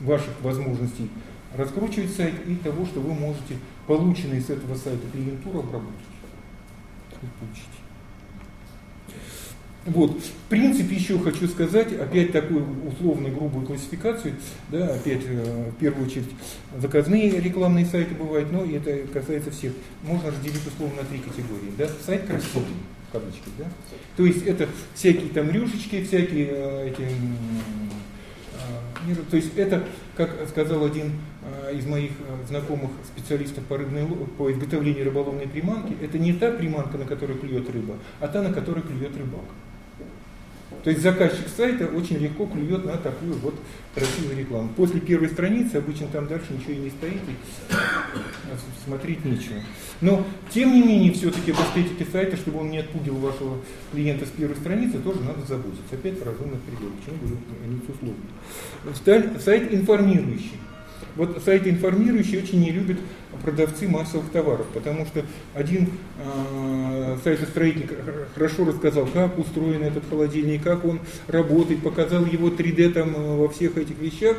ваших 0.00 0.40
возможностей 0.42 1.10
раскручивать 1.54 2.14
сайт 2.14 2.34
и 2.46 2.56
того, 2.56 2.86
что 2.86 3.00
вы 3.00 3.14
можете 3.14 3.56
полученные 3.86 4.40
с 4.40 4.50
этого 4.50 4.74
сайта 4.74 5.06
клиентуру 5.12 5.60
обработать 5.60 5.94
и 7.22 7.26
получить. 7.40 7.76
Вот. 9.86 10.20
В 10.20 10.48
принципе, 10.48 10.96
еще 10.96 11.18
хочу 11.18 11.46
сказать, 11.46 11.92
опять 11.92 12.32
такую 12.32 12.64
условную 12.88 13.34
грубую 13.34 13.64
классификацию, 13.66 14.34
да, 14.68 14.94
опять 14.94 15.22
э, 15.24 15.70
в 15.70 15.76
первую 15.76 16.06
очередь 16.06 16.26
заказные 16.76 17.40
рекламные 17.40 17.86
сайты 17.86 18.14
бывают, 18.16 18.50
но 18.50 18.64
это 18.64 19.06
касается 19.12 19.52
всех. 19.52 19.72
Можно 20.02 20.32
разделить 20.32 20.66
условно 20.66 21.02
на 21.02 21.04
три 21.04 21.18
категории. 21.18 21.72
Да? 21.78 21.88
Сайт 22.04 22.26
красивый, 22.26 22.64
в 23.08 23.12
кавычках, 23.12 23.52
да? 23.58 23.66
То 24.16 24.26
есть 24.26 24.44
это 24.44 24.68
всякие 24.94 25.28
там 25.30 25.50
рюшечки, 25.50 26.02
всякие 26.02 26.48
э, 26.50 26.88
эти 26.88 27.08
мира. 29.06 29.20
То 29.30 29.36
есть 29.36 29.56
это, 29.56 29.84
как 30.16 30.30
сказал 30.48 30.84
один 30.84 31.12
а, 31.42 31.70
из 31.70 31.86
моих 31.86 32.12
а, 32.20 32.46
знакомых 32.46 32.90
специалистов 33.04 33.64
по, 33.64 33.76
рыбной, 33.76 34.06
по 34.38 34.50
изготовлению 34.50 35.04
рыболовной 35.04 35.48
приманки, 35.48 35.96
это 36.02 36.18
не 36.18 36.32
та 36.32 36.50
приманка, 36.50 36.98
на 36.98 37.04
которой 37.04 37.38
клюет 37.38 37.70
рыба, 37.70 37.94
а 38.20 38.28
та, 38.28 38.42
на 38.42 38.52
которой 38.52 38.82
клюет 38.82 39.16
рыбак. 39.16 39.44
То 40.86 40.90
есть 40.90 41.02
заказчик 41.02 41.48
сайта 41.48 41.88
очень 41.88 42.18
легко 42.18 42.46
клюет 42.46 42.84
на 42.84 42.96
такую 42.96 43.34
вот 43.38 43.56
красивую 43.92 44.38
рекламу. 44.38 44.68
После 44.76 45.00
первой 45.00 45.28
страницы 45.28 45.78
обычно 45.78 46.06
там 46.06 46.28
дальше 46.28 46.46
ничего 46.52 46.74
и 46.74 46.76
не 46.76 46.90
стоит, 46.90 47.22
и 47.28 47.74
смотреть 48.84 49.24
нечего. 49.24 49.56
Но, 50.00 50.24
тем 50.54 50.72
не 50.72 50.84
менее, 50.84 51.12
все-таки 51.12 51.50
об 51.50 51.56
эстетике 51.56 52.06
сайта, 52.12 52.36
чтобы 52.36 52.60
он 52.60 52.70
не 52.70 52.78
отпугивал 52.78 53.18
вашего 53.18 53.58
клиента 53.90 54.26
с 54.26 54.28
первой 54.28 54.54
страницы, 54.54 55.00
тоже 55.00 55.24
надо 55.24 55.40
заботиться. 55.40 55.82
Опять 55.90 56.24
разумных 56.24 56.60
пределах. 56.60 56.94
Почему 57.00 57.18
говорю, 57.18 57.38
они 57.64 57.80
условно. 58.94 59.40
Сайт 59.40 59.74
информирующий. 59.74 60.52
Вот 61.16 61.42
сайты 61.44 61.70
информирующие 61.70 62.42
очень 62.42 62.60
не 62.60 62.70
любят 62.70 62.98
продавцы 63.42 63.88
массовых 63.88 64.30
товаров, 64.30 64.66
потому 64.72 65.06
что 65.06 65.24
один 65.54 65.84
э, 65.84 65.88
а, 66.18 67.18
сайтостроитель 67.22 67.88
хорошо 68.34 68.64
рассказал, 68.64 69.06
как 69.06 69.38
устроен 69.38 69.82
этот 69.82 70.04
холодильник, 70.08 70.62
как 70.62 70.84
он 70.84 71.00
работает, 71.26 71.82
показал 71.82 72.24
его 72.24 72.48
3D 72.48 72.92
там 72.92 73.14
а, 73.16 73.36
во 73.36 73.48
всех 73.48 73.76
этих 73.76 73.98
вещах. 73.98 74.36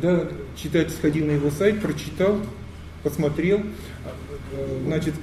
Да, 0.00 0.28
читатель 0.56 0.92
сходил 0.92 1.26
на 1.26 1.32
его 1.32 1.50
сайт, 1.50 1.80
прочитал, 1.80 2.40
посмотрел, 3.02 3.62
значит, 4.84 5.14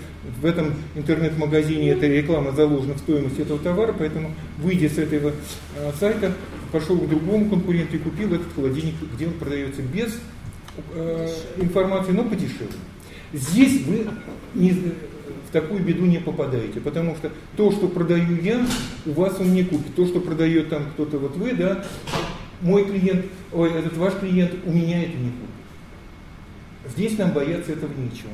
в 0.42 0.46
этом 0.46 0.74
интернет-магазине 0.96 1.92
эта 1.92 2.08
реклама 2.08 2.52
заложена 2.52 2.94
в 2.94 3.00
стоимость 3.00 3.40
этого 3.40 3.60
товара, 3.60 3.94
поэтому, 3.98 4.34
выйдя 4.58 4.90
с 4.90 4.98
этого 4.98 5.34
сайта, 6.00 6.34
пошел 6.72 6.98
к 6.98 7.10
другому 7.10 7.50
конкуренту 7.50 7.98
и 7.98 8.00
купил 8.00 8.34
этот 8.34 8.54
холодильник, 8.54 8.96
где 9.16 9.28
он 9.28 9.34
продается 9.34 9.82
без 9.82 10.18
э, 10.94 11.30
информации, 11.58 12.12
но 12.12 12.24
подешевле. 12.24 12.68
Здесь 13.34 13.82
вы 13.86 14.06
не, 14.54 14.72
в 14.72 15.52
такую 15.52 15.84
беду 15.84 16.06
не 16.06 16.20
попадаете, 16.20 16.80
потому 16.80 17.16
что 17.16 17.32
то, 17.56 17.72
что 17.72 17.88
продаю 17.88 18.42
я, 18.42 18.66
у 19.06 19.12
вас 19.12 19.40
он 19.40 19.54
не 19.54 19.64
купит. 19.64 19.96
То, 19.96 20.06
что 20.06 20.20
продает 20.20 20.70
там 20.70 20.86
кто-то, 20.94 21.18
вот 21.18 21.36
вы, 21.36 21.54
да, 21.54 21.84
мой 22.62 22.86
клиент, 22.86 23.26
ой, 23.52 23.72
этот 23.72 23.98
ваш 23.98 24.14
клиент, 24.16 24.52
у 24.66 24.72
меня 24.72 25.04
это 25.04 25.18
не 25.18 25.32
купит. 25.32 26.94
Здесь 26.96 27.18
нам 27.18 27.32
бояться 27.32 27.72
этого 27.72 27.92
нечего. 27.98 28.30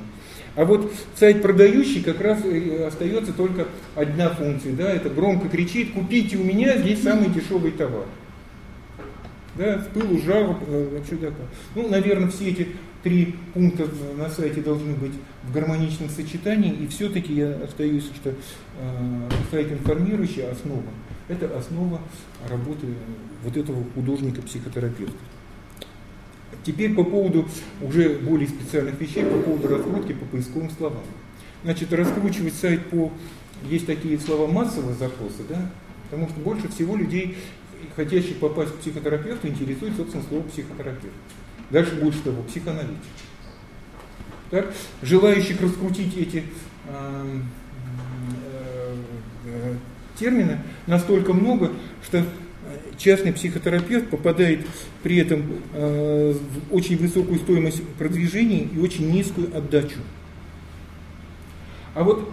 А 0.55 0.65
вот 0.65 0.91
сайт 1.15 1.41
продающий 1.41 2.01
как 2.01 2.19
раз 2.19 2.39
остается 2.85 3.33
только 3.33 3.67
одна 3.95 4.29
функция, 4.29 4.73
да, 4.73 4.91
это 4.91 5.09
громко 5.09 5.47
кричит, 5.47 5.93
купите 5.93 6.37
у 6.37 6.43
меня, 6.43 6.77
здесь 6.77 7.01
самый 7.01 7.29
дешевый 7.29 7.71
товар. 7.71 8.05
Да, 9.59 9.77
с 9.77 9.87
пылу, 9.87 10.17
жару, 10.21 10.57
э, 10.67 11.01
что 11.05 11.17
такое. 11.17 11.45
Ну, 11.75 11.89
наверное, 11.89 12.29
все 12.29 12.51
эти 12.51 12.69
три 13.03 13.35
пункта 13.53 13.89
на 14.17 14.29
сайте 14.29 14.61
должны 14.61 14.93
быть 14.93 15.11
в 15.43 15.51
гармоничном 15.51 16.07
сочетании, 16.07 16.71
и 16.71 16.87
все-таки 16.87 17.33
я 17.33 17.55
остаюсь, 17.61 18.05
что 18.15 18.29
э, 18.29 18.35
сайт 19.51 19.69
информирующий 19.69 20.49
основа. 20.49 20.85
Это 21.27 21.57
основа 21.57 21.99
работы 22.49 22.87
вот 23.43 23.57
этого 23.57 23.83
художника-психотерапевта. 23.95 25.17
Теперь 26.63 26.95
по 26.95 27.03
поводу 27.03 27.45
уже 27.81 28.17
более 28.19 28.47
специальных 28.47 28.97
вещей, 29.01 29.25
по 29.25 29.39
поводу 29.39 29.67
раскрутки 29.67 30.13
по 30.13 30.25
поисковым 30.25 30.69
словам. 30.69 31.03
Значит, 31.65 31.91
раскручивать 31.91 32.53
сайт 32.53 32.85
по... 32.85 33.11
Есть 33.69 33.87
такие 33.87 34.17
слова 34.19 34.49
массового 34.49 34.93
запроса, 34.93 35.43
да? 35.49 35.69
Потому 36.09 36.29
что 36.29 36.39
больше 36.39 36.69
всего 36.69 36.95
людей, 36.95 37.37
хотящих 37.99 38.37
попасть 38.37 38.71
к 38.71 38.75
психотерапевту, 38.77 39.49
интересует, 39.49 39.93
собственно, 39.97 40.23
слово 40.29 40.43
психотерапевт. 40.43 41.13
Дальше 41.69 41.95
больше 41.95 42.21
того, 42.21 42.43
психоаналитик. 42.43 42.95
Так? 44.51 44.73
Желающих 45.01 45.59
раскрутить 45.59 46.15
эти 46.15 46.45
э, 46.87 47.39
э, 48.45 48.95
э, 49.47 49.75
термины 50.17 50.59
настолько 50.87 51.33
много, 51.33 51.73
что 52.01 52.23
частный 52.97 53.33
психотерапевт 53.33 54.09
попадает 54.09 54.65
при 55.03 55.17
этом 55.17 55.43
э, 55.73 56.33
в 56.33 56.73
очень 56.73 56.95
высокую 56.95 57.39
стоимость 57.39 57.83
продвижения 57.97 58.61
и 58.61 58.79
очень 58.79 59.11
низкую 59.11 59.55
отдачу. 59.55 59.99
А 61.95 62.03
вот 62.03 62.31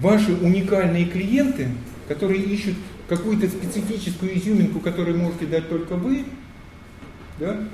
ваши 0.00 0.32
уникальные 0.32 1.06
клиенты, 1.06 1.68
которые 2.08 2.42
ищут 2.42 2.74
какую-то 3.08 3.48
специфическую 3.48 4.36
изюминку, 4.38 4.80
которую 4.80 5.18
можете 5.18 5.46
дать 5.46 5.68
только 5.68 5.94
вы, 5.94 6.24
да, 7.38 7.68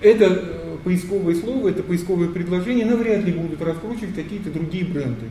это 0.00 0.24
э, 0.26 0.76
поисковое 0.84 1.34
слово, 1.34 1.68
это 1.68 1.82
поисковое 1.82 2.28
предложение 2.28 2.84
навряд 2.86 3.24
ли 3.24 3.32
будут 3.32 3.62
раскручивать 3.62 4.14
какие-то 4.14 4.50
другие 4.50 4.84
бренды. 4.84 5.30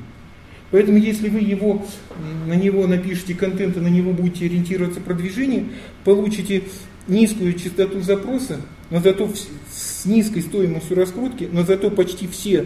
Поэтому 0.72 0.98
если 0.98 1.30
вы 1.30 1.40
его, 1.40 1.86
на 2.48 2.54
него 2.54 2.88
напишите 2.88 3.36
контент 3.36 3.78
и 3.78 3.80
на 3.80 3.88
него 3.88 4.12
будете 4.12 4.46
ориентироваться 4.46 5.00
продвижение, 5.00 5.66
получите 6.04 6.64
низкую 7.08 7.54
частоту 7.54 8.02
запроса, 8.02 8.60
но 8.90 9.00
зато 9.00 9.30
с 9.70 10.06
низкой 10.06 10.42
стоимостью 10.42 10.98
раскрутки, 10.98 11.48
но 11.52 11.64
зато 11.64 11.92
почти 11.92 12.28
все 12.28 12.66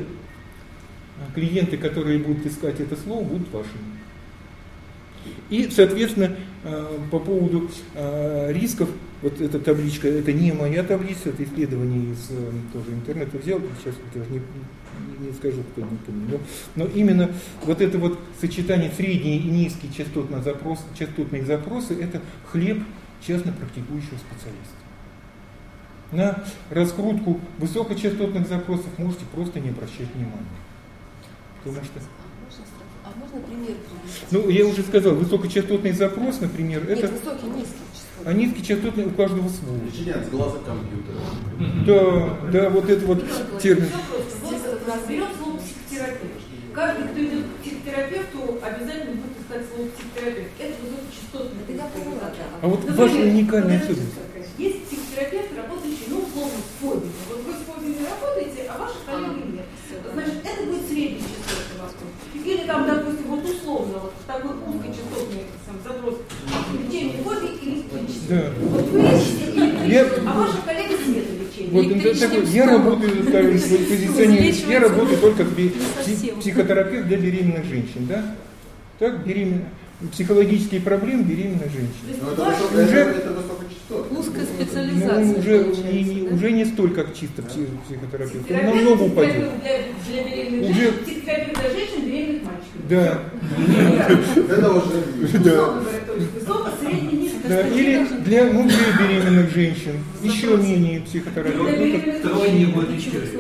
клиенты, 1.35 1.77
которые 1.77 2.19
будут 2.19 2.45
искать 2.45 2.79
это 2.79 2.95
слово, 2.95 3.23
будут 3.23 3.51
вашими. 3.51 3.98
И, 5.49 5.69
соответственно, 5.69 6.35
э, 6.63 6.97
по 7.11 7.19
поводу 7.19 7.69
э, 7.95 8.51
рисков, 8.53 8.89
вот 9.21 9.41
эта 9.41 9.59
табличка, 9.59 10.07
это 10.07 10.31
не 10.31 10.51
моя 10.51 10.83
таблица, 10.83 11.29
это 11.29 11.43
исследование 11.43 12.13
из 12.13 12.29
э, 12.29 12.51
тоже 12.71 12.91
интернета 12.91 13.37
взял, 13.37 13.59
сейчас 13.79 13.95
даже 14.13 14.29
не, 14.29 14.41
не 15.25 15.33
скажу, 15.33 15.63
кто 15.71 15.81
не 15.81 15.97
помню. 16.05 16.39
Но, 16.75 16.83
но 16.83 16.91
именно 16.91 17.31
вот 17.63 17.81
это 17.81 17.97
вот 17.97 18.19
сочетание 18.39 18.91
средние 18.95 19.39
и 19.39 19.49
низкие 19.49 19.91
частотные 19.91 20.43
запросы, 20.43 20.83
частотные 20.97 21.43
запросы, 21.43 21.95
это 21.99 22.21
хлеб 22.51 22.83
частно 23.25 23.51
практикующего 23.51 24.17
специалиста. 24.17 24.79
На 26.11 26.43
раскрутку 26.69 27.39
высокочастотных 27.57 28.47
запросов 28.47 28.97
можете 28.97 29.25
просто 29.33 29.59
не 29.59 29.69
обращать 29.69 30.13
внимания. 30.13 30.45
Потому 31.63 31.83
что 31.85 31.99
можно 33.31 33.47
пример 33.47 33.75
привести? 33.77 34.25
Ну, 34.31 34.49
я 34.49 34.65
уже 34.65 34.81
сказал, 34.83 35.15
высокочастотный 35.15 35.91
запрос, 35.91 36.39
например, 36.41 36.87
Нет, 36.87 36.99
это... 36.99 37.07
высокий, 37.07 37.47
низкий 37.47 37.73
А 38.25 38.33
низкий 38.33 38.65
частотный 38.65 39.05
у 39.05 39.11
каждого 39.11 39.49
свой. 39.49 39.79
Начинает 39.79 40.25
с 40.25 40.29
глаза 40.29 40.57
компьютера. 40.59 41.17
Да, 41.85 42.51
да, 42.51 42.69
вот 42.69 42.89
это 42.89 43.05
вот 43.05 43.23
термин. 43.61 43.89
Вот 44.43 44.59
разберем 44.87 45.27
слово 45.41 45.57
психотерапевт. 45.57 46.33
Каждый, 46.73 47.07
кто 47.09 47.19
идет 47.19 47.45
к 47.45 47.63
психотерапевту, 47.63 48.59
обязательно 48.63 49.15
будет 49.15 49.35
искать 49.41 49.65
слово 49.67 49.89
психотерапевт. 49.89 50.49
Это 50.59 50.73
высокочастотный. 50.81 51.61
Это 51.67 51.71
я 51.73 51.85
поняла, 51.89 52.29
да. 52.29 52.45
А 52.61 52.67
вот 52.67 52.79
Например, 52.79 53.01
ваша 53.01 53.21
уникальная 53.21 53.81
особенность. 53.81 54.29
Есть 54.57 54.85
психотерапевт, 54.85 55.55
работающий, 55.55 56.07
ну, 56.09 56.19
условно, 56.19 56.59
с 56.59 56.81
фобиями. 56.81 57.13
Вот 57.29 57.39
вы 57.43 57.53
с 57.53 57.63
фобиями 57.63 58.03
работаете, 58.03 58.67
а 58.69 58.77
ваши 58.77 58.99
коллеги 59.05 59.55
нет. 59.55 59.65
Значит, 60.13 60.35
это 60.43 60.63
будет 60.65 60.87
средний 60.87 61.19
частотный 61.19 61.79
вопрос. 61.79 62.11
Или 62.33 62.67
там, 62.67 62.85
допустим, 62.87 63.27
вот 63.27 63.45
условно, 63.45 63.99
вот 63.99 64.13
такой 64.27 64.51
узкочастотный 64.51 65.43
сам 65.65 65.77
запрос 65.83 66.15
лечение 66.73 67.23
фобии 67.23 67.55
или 67.61 67.73
электричество. 67.75 68.18
Да. 68.29 68.43
Вот 68.61 68.87
вы 68.89 68.99
ищете 68.99 69.53
Я- 69.87 70.03
электричество, 70.03 70.31
а 70.31 70.37
ваши 70.39 70.57
коллеги. 70.65 70.89
Вот 71.71 71.85
это 71.85 72.19
такой, 72.19 72.45
я 72.47 72.65
работаю, 72.65 73.23
скажем, 73.27 73.51
позиционирую, 73.53 74.53
я 74.69 74.79
работаю 74.79 75.17
только 75.19 75.45
психотерапевт 76.39 77.07
для 77.07 77.17
беременных 77.17 77.65
женщин, 77.65 78.07
да? 78.07 78.35
Так, 78.99 79.25
беременных. 79.25 79.63
Психологические 80.13 80.79
проблемы 80.81 81.23
беременных 81.23 81.69
женщин. 81.71 82.21
Но 82.21 82.31
это, 82.31 82.41
высоко- 82.45 82.73
Уже- 82.83 82.99
это, 82.99 83.31
высокочастотно. 83.33 84.19
Узкая 84.19 84.45
Ну, 84.47 84.63
специализация. 84.65 85.39
уже, 85.39 85.59
получается, 85.59 85.83
не, 85.93 86.03
не- 86.03 86.29
да? 86.29 86.35
уже 86.35 86.51
не 86.51 86.65
столько 86.65 87.05
чисто 87.19 87.41
пси- 87.41 87.67
психотерапевт, 87.85 88.49
он 88.51 88.65
намного 88.65 89.03
упадет. 89.03 89.35
Для, 89.35 89.43
для 90.07 90.23
беременных 90.23 90.69
Уже- 90.71 90.79
женщин, 90.79 91.03
психотерапевт 91.03 91.59
для 91.59 91.69
женщин, 91.71 92.05
беременных 92.05 92.43
мальчиков. 92.43 92.87
Да, 92.89 93.19
Это 94.53 94.71
уже 94.71 95.37
да. 95.39 95.73
Высоко, 96.39 96.69
средний. 96.81 97.18
Да, 97.47 97.67
или 97.67 98.05
для 98.25 98.49
для 98.49 98.63
беременных 98.99 99.49
женщин 99.51 99.93
еще 100.21 100.57
менее 100.57 101.01
психотерапевт. 101.01 101.55
Для 101.55 101.63
Ну, 101.63 101.77
как- 101.77 101.79
беременных 102.05 102.21
Тройне 102.21 102.65
мужчин. 102.67 102.81
вылечили. 102.81 103.39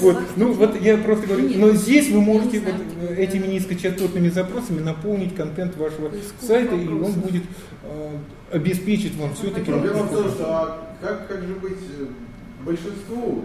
Вот, 0.00 0.18
ну 0.36 0.52
вот 0.52 0.80
я 0.80 0.96
просто 0.96 1.26
говорю, 1.26 1.50
но 1.56 1.70
здесь 1.72 2.08
вы 2.10 2.20
можете 2.20 2.60
вот, 2.60 2.74
э, 3.10 3.14
этими 3.16 3.46
низкочастотными 3.46 4.28
запросами 4.28 4.80
наполнить 4.80 5.34
контент 5.34 5.76
вашего 5.76 6.10
сайта, 6.40 6.74
и 6.76 6.88
он 6.88 7.12
будет 7.12 7.42
э, 7.84 8.10
обеспечить 8.52 9.16
вам 9.16 9.34
все-таки. 9.34 9.70
Проблема 9.70 10.02
в 10.04 10.12
том, 10.14 10.28
что 10.30 10.44
а 10.46 10.96
как, 11.00 11.28
как 11.28 11.40
же 11.42 11.54
быть 11.54 11.78
э, 11.98 12.04
большинству 12.64 13.44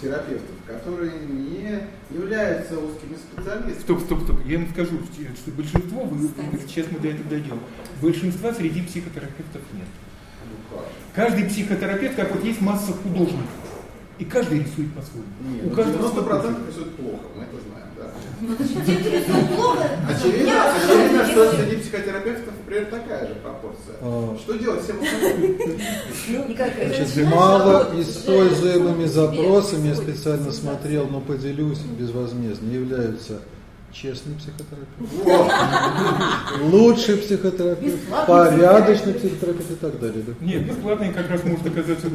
терапевтов, 0.00 0.56
которые 0.66 1.12
не 1.28 1.80
являются 2.10 2.78
узкими 2.78 3.16
специалистами? 3.16 3.80
Стоп, 3.80 4.00
стоп, 4.00 4.22
стоп. 4.22 4.36
Я 4.46 4.58
вам 4.58 4.68
скажу, 4.70 4.98
что 5.36 5.50
большинство, 5.50 6.04
вы, 6.04 6.28
сейчас 6.66 6.86
мы 6.90 6.98
до 6.98 7.08
этого 7.08 7.28
дойдем, 7.28 7.60
большинства 8.00 8.52
среди 8.54 8.82
психотерапевтов 8.82 9.62
нет. 9.72 9.86
Ну? 10.70 10.78
Каждый 11.14 11.44
психотерапевт, 11.44 12.16
как 12.16 12.34
вот 12.34 12.44
есть 12.44 12.60
масса 12.60 12.92
художников, 12.92 13.69
и 14.20 14.24
каждый 14.26 14.58
рисует 14.58 14.92
по-своему. 14.92 15.28
Нет, 15.48 15.64
У 15.64 15.70
ну, 15.70 15.74
каждого 15.74 16.08
90% 16.08 16.68
рисует 16.68 16.94
плохо, 16.96 17.24
мы 17.34 17.42
это 17.42 17.56
знаем, 17.66 17.88
да. 17.96 18.10
Ну, 18.42 18.54
значит, 18.54 18.84
те, 18.84 18.96
кто 18.96 19.08
рисует 19.08 19.48
плохо, 19.56 19.88
Очевидно, 20.08 20.74
очевидно, 20.74 21.26
что 21.26 21.52
среди 21.52 21.76
психотерапевтов, 21.76 22.54
например, 22.58 22.86
такая 22.90 23.28
же 23.28 23.34
пропорция. 23.36 23.96
А. 24.02 24.36
Что 24.38 24.58
делать 24.58 24.84
всем 24.84 25.00
остальным? 25.00 25.56
Начинаешь 25.56 27.32
мало 27.32 27.90
используемыми 27.98 29.06
запросами, 29.06 29.88
я 29.88 29.94
специально 29.94 30.52
смотрел, 30.52 31.06
но 31.08 31.20
поделюсь 31.20 31.78
безвозмездно, 31.78 32.70
являются 32.70 33.40
честный 33.92 34.34
психотерапевт, 34.36 34.90
лучший 36.62 37.16
психотерапевт, 37.16 37.98
порядочный 38.26 39.14
психотерапевт. 39.14 39.70
и 39.70 39.74
так 39.74 40.00
далее. 40.00 40.24
да. 40.26 40.32
Нет, 40.44 40.66
бесплатный 40.66 41.12
как 41.12 41.30
раз 41.30 41.44
может 41.44 41.66
оказаться 41.66 42.08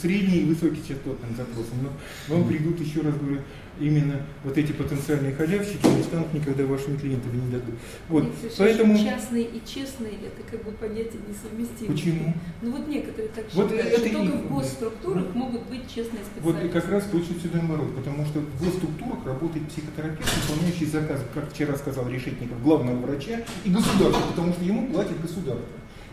средний 0.00 0.38
и 0.38 0.44
высокий 0.44 0.82
частотным 0.86 1.36
запросом. 1.36 1.78
Но 1.82 2.34
вам 2.34 2.48
придут, 2.48 2.80
еще 2.80 3.00
раз 3.00 3.14
говорю, 3.14 3.40
именно 3.80 4.20
вот 4.44 4.56
эти 4.58 4.72
потенциальные 4.72 5.34
халявщики 5.34 5.86
не 5.86 6.02
станут 6.02 6.32
никогда 6.34 6.64
вашими 6.64 6.96
клиентами 6.96 7.36
не 7.40 7.50
дадут. 7.52 7.74
Вот, 8.08 8.24
Нет, 8.24 8.32
поэтому... 8.58 8.98
частные 8.98 9.44
и 9.44 9.60
честные 9.66 10.12
это 10.12 10.42
как 10.50 10.64
бы 10.64 10.72
понятия 10.72 11.18
несовместимые. 11.28 11.92
Почему? 11.96 12.34
Ну 12.62 12.70
вот 12.72 12.88
некоторые 12.88 13.28
так 13.28 13.44
Вот 13.54 13.70
считают, 13.70 13.86
это 13.92 13.98
что 13.98 14.08
и- 14.08 14.12
только 14.12 14.36
в 14.38 14.54
госструктурах 14.54 15.34
могут 15.34 15.62
быть 15.68 15.82
честные 15.88 16.22
Вот 16.40 16.54
специалисты. 16.56 16.66
и 16.66 16.80
как 16.80 16.90
раз 16.90 17.04
точно 17.10 17.34
сюда 17.40 17.58
наоборот, 17.58 17.96
потому 17.96 18.24
что 18.26 18.40
в 18.40 18.64
госструктурах 18.64 19.26
работает 19.26 19.68
психотерапевт, 19.68 20.30
выполняющий 20.48 20.86
заказы, 20.86 21.24
как 21.34 21.52
вчера 21.52 21.76
сказал 21.76 22.08
Решетников, 22.08 22.62
главного 22.62 22.96
врача 23.06 23.40
и 23.64 23.70
государства, 23.70 24.22
потому 24.30 24.52
что 24.52 24.64
ему 24.64 24.88
платит 24.88 25.20
государство. 25.20 25.66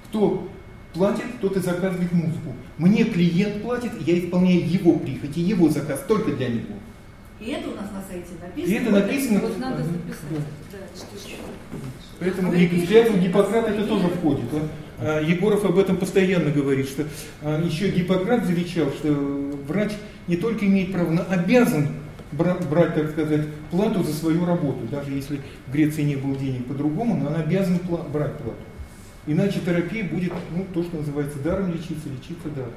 Кто 0.09 0.47
платит, 0.93 1.25
тот 1.41 1.57
и 1.57 1.59
заказывает 1.59 2.11
музыку. 2.13 2.53
Мне 2.77 3.03
клиент 3.03 3.61
платит, 3.63 3.91
я 4.05 4.17
исполняю 4.19 4.65
его 4.69 4.97
прихоти, 4.97 5.39
его 5.39 5.69
заказ 5.69 6.03
только 6.07 6.31
для 6.31 6.47
него. 6.49 6.75
И 7.39 7.51
это 7.51 7.69
у 7.69 7.75
нас 7.75 7.91
на 7.91 8.01
сайте 8.09 8.29
написано. 8.41 8.71
И 8.71 8.75
это 8.75 8.91
написано. 8.91 9.39
Вот 9.41 9.59
надо 9.59 9.83
записать. 9.83 10.29
Да, 10.71 10.77
еще. 11.13 11.35
Поэтому 12.19 12.51
Вы 12.51 12.63
и 12.63 12.67
пишете 12.67 12.87
клятву 12.87 13.17
Гиппократа 13.17 13.71
это 13.71 13.87
тоже 13.87 14.07
входит. 14.07 14.45
да. 14.51 14.59
а, 14.99 15.21
Егоров 15.21 15.65
об 15.65 15.77
этом 15.77 15.97
постоянно 15.97 16.49
говорит, 16.51 16.87
что 16.87 17.03
а, 17.41 17.61
еще 17.61 17.89
Гиппократ 17.89 18.45
замечал, 18.45 18.89
что 18.91 19.11
врач 19.67 19.91
не 20.27 20.37
только 20.37 20.65
имеет 20.65 20.93
право, 20.93 21.11
но 21.11 21.23
обязан 21.29 21.89
брать, 22.31 22.95
так 22.95 23.11
сказать, 23.11 23.41
плату 23.69 24.03
за 24.03 24.13
свою 24.13 24.45
работу. 24.45 24.85
Даже 24.89 25.11
если 25.11 25.41
в 25.67 25.71
Греции 25.73 26.03
не 26.03 26.15
было 26.15 26.35
денег 26.37 26.65
по-другому, 26.67 27.15
но 27.17 27.27
он 27.29 27.35
обязан 27.35 27.75
пла- 27.77 28.09
брать 28.09 28.37
плату. 28.37 28.57
Иначе 29.27 29.59
терапия 29.59 30.03
будет, 30.03 30.33
ну, 30.55 30.65
то, 30.73 30.83
что 30.83 30.97
называется, 30.97 31.39
даром 31.39 31.71
лечиться, 31.73 32.07
лечиться 32.09 32.49
даром. 32.55 32.71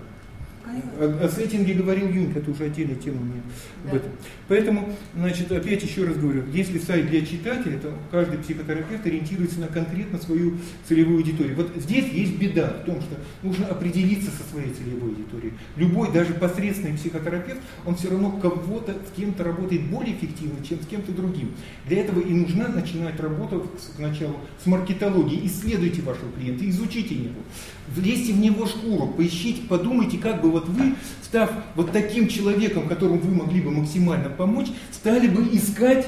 О, 0.98 1.24
о 1.24 1.28
сеттинге 1.28 1.74
говорил 1.74 2.08
Юнг, 2.08 2.36
это 2.36 2.50
уже 2.50 2.64
отдельная 2.64 2.96
тема 2.96 3.20
мне 3.20 3.40
об 3.84 3.90
Да. 3.90 3.96
этом. 3.96 4.10
Поэтому, 4.48 4.88
значит, 5.14 5.50
опять 5.52 5.82
еще 5.82 6.04
раз 6.04 6.16
говорю, 6.16 6.44
если 6.52 6.78
сайт 6.78 7.08
для 7.08 7.24
читателя, 7.24 7.78
то 7.78 7.92
каждый 8.10 8.38
психотерапевт 8.38 9.06
ориентируется 9.06 9.60
на 9.60 9.66
конкретно 9.68 10.18
свою 10.18 10.58
целевую 10.86 11.18
аудиторию. 11.18 11.56
Вот 11.56 11.70
здесь 11.76 12.12
есть 12.12 12.36
беда 12.38 12.76
в 12.82 12.86
том, 12.86 13.00
что 13.00 13.16
нужно 13.42 13.66
определиться 13.66 14.30
со 14.30 14.42
своей 14.50 14.72
целевой 14.72 15.10
аудиторией. 15.10 15.52
Любой, 15.76 16.12
даже 16.12 16.34
посредственный 16.34 16.96
психотерапевт, 16.96 17.60
он 17.86 17.94
все 17.96 18.10
равно 18.10 18.30
кого-то, 18.32 18.92
с 18.92 19.16
кем-то 19.16 19.44
работает 19.44 19.82
более 19.90 20.14
эффективно, 20.16 20.64
чем 20.64 20.80
с 20.82 20.86
кем-то 20.86 21.12
другим. 21.12 21.52
Для 21.86 22.00
этого 22.00 22.20
и 22.20 22.32
нужно 22.32 22.68
начинать 22.68 23.18
работу 23.20 23.70
сначала 23.96 24.36
с 24.62 24.66
маркетологии. 24.66 25.46
Исследуйте 25.46 26.02
вашего 26.02 26.30
клиента, 26.32 26.68
изучите 26.68 27.14
его, 27.14 27.40
влезьте 27.94 28.32
в 28.32 28.38
него 28.38 28.66
шкуру, 28.66 29.08
поищите, 29.08 29.62
подумайте, 29.68 30.18
как 30.18 30.42
бы 30.42 30.50
вот 30.60 30.68
вы, 30.68 30.94
став 31.22 31.50
вот 31.74 31.92
таким 31.92 32.28
человеком, 32.28 32.88
которому 32.88 33.18
вы 33.18 33.34
могли 33.34 33.60
бы 33.60 33.70
максимально 33.70 34.28
помочь, 34.30 34.68
стали 34.92 35.26
бы 35.28 35.42
искать, 35.54 36.06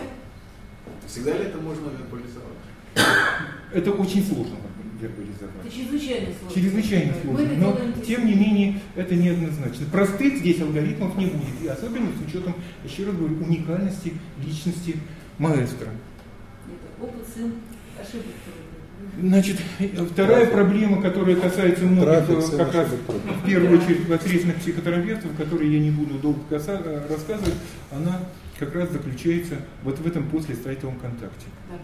Всегда 1.06 1.32
ли 1.36 1.44
это 1.46 1.58
можно 1.58 1.86
вербализовать? 1.88 3.40
это 3.72 3.90
очень 3.92 4.24
сложно 4.24 4.54
Это 5.00 5.06
вербализовать. 5.08 5.74
чрезвычайно 5.74 6.28
сложно. 6.38 6.60
Чрезвычайно 6.60 7.14
сложно, 7.22 7.42
это 7.42 7.54
но 7.56 8.02
тем 8.04 8.26
не 8.26 8.34
менее 8.34 8.80
это 8.94 9.14
неоднозначно. 9.16 9.86
Простых 9.90 10.38
здесь 10.38 10.60
алгоритмов 10.60 11.16
не 11.16 11.26
будет, 11.26 11.62
и 11.62 11.66
особенно 11.68 12.08
с 12.16 12.28
учетом, 12.28 12.54
еще 12.84 13.06
раз 13.06 13.16
говорю, 13.16 13.36
уникальности 13.44 14.12
личности 14.44 14.96
маэстро. 15.38 15.88
Это 16.68 17.04
опыт 17.04 17.26
сын 17.34 17.52
ошибок. 18.00 18.26
Значит, 19.20 19.56
вторая 20.10 20.46
Трафик. 20.46 20.52
проблема, 20.52 21.02
которая 21.02 21.36
касается 21.36 21.84
многих, 21.84 22.26
Трафик, 22.26 22.52
э, 22.54 22.56
как 22.56 22.74
раз 22.74 22.88
в 22.88 23.46
первую 23.46 23.78
очередь 23.78 24.06
посредственных 24.08 24.56
психотерапевтов, 24.56 25.30
которые 25.36 25.72
я 25.74 25.78
не 25.80 25.90
буду 25.90 26.14
долго 26.18 26.40
каса- 26.48 26.80
э, 26.84 27.06
рассказывать, 27.10 27.54
она 27.92 28.20
как 28.58 28.74
раз 28.74 28.90
заключается 28.90 29.56
вот 29.82 29.98
в 29.98 30.06
этом 30.06 30.24
после 30.28 30.54
сайтовом 30.54 30.96
контакте. 30.98 31.46
Да. 31.70 31.76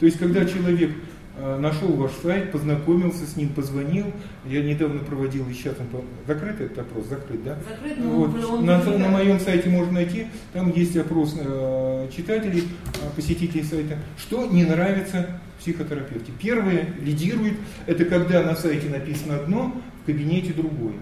То 0.00 0.06
есть, 0.06 0.18
когда 0.18 0.44
человек 0.44 0.90
э, 1.36 1.58
нашел 1.58 1.88
ваш 1.94 2.12
сайт, 2.22 2.52
познакомился 2.52 3.26
с 3.26 3.36
ним, 3.36 3.48
позвонил, 3.48 4.06
я 4.46 4.62
недавно 4.62 5.00
проводил, 5.00 5.48
и 5.48 5.52
сейчас 5.52 5.74
он, 5.80 5.86
по- 5.86 6.04
закрыт 6.32 6.60
этот 6.60 6.78
опрос, 6.78 7.06
закрыт, 7.08 7.42
да? 7.44 7.58
Закрыт, 7.68 7.98
но 7.98 8.10
Вот. 8.10 8.34
он- 8.36 8.44
он 8.60 8.64
На, 8.66 8.80
на 8.84 9.08
моем 9.08 9.40
сайте 9.40 9.68
можно 9.68 9.92
найти, 9.94 10.28
там 10.52 10.72
есть 10.72 10.96
опрос 10.96 11.36
э, 11.36 12.08
читателей, 12.16 12.62
э, 13.02 13.06
посетителей 13.16 13.64
сайта, 13.64 13.98
что 14.16 14.46
не 14.46 14.62
нравится 14.64 15.40
психотерапевте. 15.64 16.30
Первое, 16.38 16.88
лидирует, 17.00 17.54
это 17.86 18.04
когда 18.04 18.42
на 18.42 18.54
сайте 18.54 18.88
написано 18.90 19.36
одно, 19.36 19.74
в 20.02 20.06
кабинете 20.06 20.52
другое. 20.52 20.94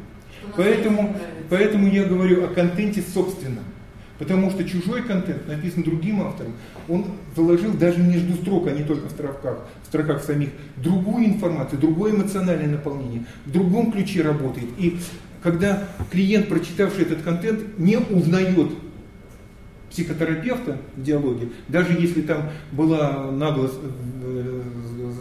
Поэтому, 0.56 1.16
поэтому 1.50 1.88
я 1.88 2.04
говорю 2.04 2.44
о 2.44 2.48
контенте 2.48 3.02
собственном. 3.02 3.64
Потому 4.18 4.50
что 4.50 4.62
чужой 4.62 5.02
контент 5.02 5.48
написан 5.48 5.82
другим 5.82 6.22
автором, 6.22 6.52
он 6.88 7.06
заложил 7.34 7.72
даже 7.72 7.98
между 7.98 8.34
строк, 8.34 8.68
а 8.68 8.70
не 8.70 8.84
только 8.84 9.08
в 9.08 9.10
строках, 9.10 9.66
в 9.82 9.86
строках 9.86 10.22
самих, 10.22 10.50
другую 10.76 11.26
информацию, 11.26 11.80
другое 11.80 12.12
эмоциональное 12.12 12.68
наполнение, 12.68 13.24
в 13.46 13.50
другом 13.50 13.90
ключе 13.90 14.22
работает. 14.22 14.68
И 14.78 14.98
когда 15.42 15.88
клиент, 16.12 16.48
прочитавший 16.48 17.02
этот 17.02 17.22
контент, 17.22 17.78
не 17.78 17.96
узнает 17.96 18.70
психотерапевта 19.92 20.78
в 20.96 21.02
диалоге, 21.02 21.48
даже 21.68 21.92
если 21.92 22.22
там 22.22 22.50
была 22.72 23.30
нагло 23.30 23.70
э, 24.22 24.62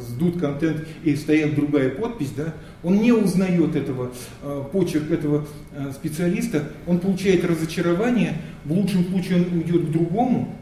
сдут 0.07 0.39
контент 0.39 0.88
и 1.03 1.15
стояла 1.15 1.51
другая 1.51 1.89
подпись, 1.89 2.32
да, 2.36 2.53
он 2.84 2.97
не 2.97 3.11
узнает 3.11 3.76
этого 3.76 4.11
э, 4.41 4.63
почерк 4.72 5.11
этого 5.11 5.45
э, 5.74 5.91
специалиста, 5.93 6.69
он 6.88 6.99
получает 6.99 7.43
разочарование, 7.43 8.38
в 8.63 8.72
лучшем 8.72 9.05
случае 9.05 9.43
он 9.43 9.57
уйдет 9.57 9.88
к 9.88 9.91
другому, 9.91 10.55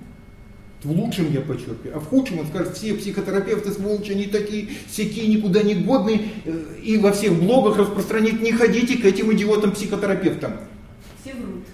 в 0.84 0.92
лучшем 0.92 1.32
я 1.32 1.42
подчеркиваю, 1.42 1.98
а 1.98 2.00
в 2.00 2.06
худшем 2.06 2.40
он 2.40 2.48
скажет, 2.48 2.76
все 2.76 2.96
психотерапевты 2.96 3.72
сволочи, 3.72 4.12
они 4.12 4.26
такие, 4.26 4.70
всякие 4.88 5.28
никуда 5.28 5.62
не 5.62 5.76
годные, 5.76 6.22
и 6.82 6.98
во 6.98 7.12
всех 7.12 7.34
блогах 7.34 7.78
распространит, 7.78 8.42
не 8.42 8.54
ходите 8.54 8.98
к 8.98 9.06
этим 9.06 9.32
идиотам-психотерапевтам. 9.34 10.54
Все 11.22 11.34
врут. 11.34 11.66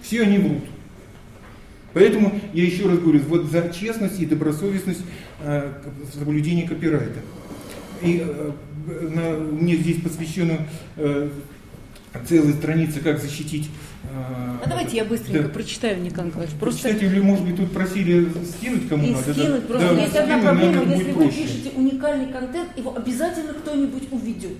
Все 0.00 0.22
они 0.22 0.38
врут. 0.38 0.62
Поэтому 1.94 2.40
я 2.52 2.64
еще 2.64 2.86
раз 2.88 2.98
говорю, 2.98 3.20
вот 3.28 3.50
за 3.50 3.68
честность 3.70 4.20
и 4.20 4.26
добросовестность 4.26 5.02
э, 5.40 5.72
соблюдения 6.14 6.66
копирайта. 6.68 7.20
И 8.02 8.24
э, 8.26 8.50
на, 9.14 9.38
мне 9.38 9.76
здесь 9.76 10.00
посвящена 10.02 10.58
э, 10.96 11.28
целая 12.28 12.52
страница, 12.54 13.00
как 13.00 13.20
защитить. 13.20 13.68
э, 14.04 14.08
А 14.10 14.68
давайте 14.68 14.96
я 14.96 15.04
быстренько 15.04 15.44
Да. 15.44 15.48
прочитаю, 15.50 16.00
Николай 16.02 16.28
Николаевич. 16.28 16.56
Просто 16.58 16.88
Кстати, 16.88 17.04
или, 17.04 17.20
может 17.20 17.44
быть, 17.44 17.56
тут 17.56 17.72
просили 17.72 18.28
скинуть 18.56 18.88
кому 18.88 19.06
и 19.06 19.10
надо. 19.12 19.26
да? 19.26 19.32
скинуть, 19.34 19.66
просто 19.66 19.94
Да, 19.94 20.00
Есть 20.02 20.16
одна 20.16 20.38
проблема, 20.38 20.82
если 20.94 21.12
вы 21.12 21.22
проще. 21.24 21.42
пишете 21.42 21.70
уникальный 21.76 22.32
контент, 22.32 22.76
его 22.76 22.96
обязательно 22.96 23.52
кто-нибудь 23.54 24.08
уведет. 24.10 24.56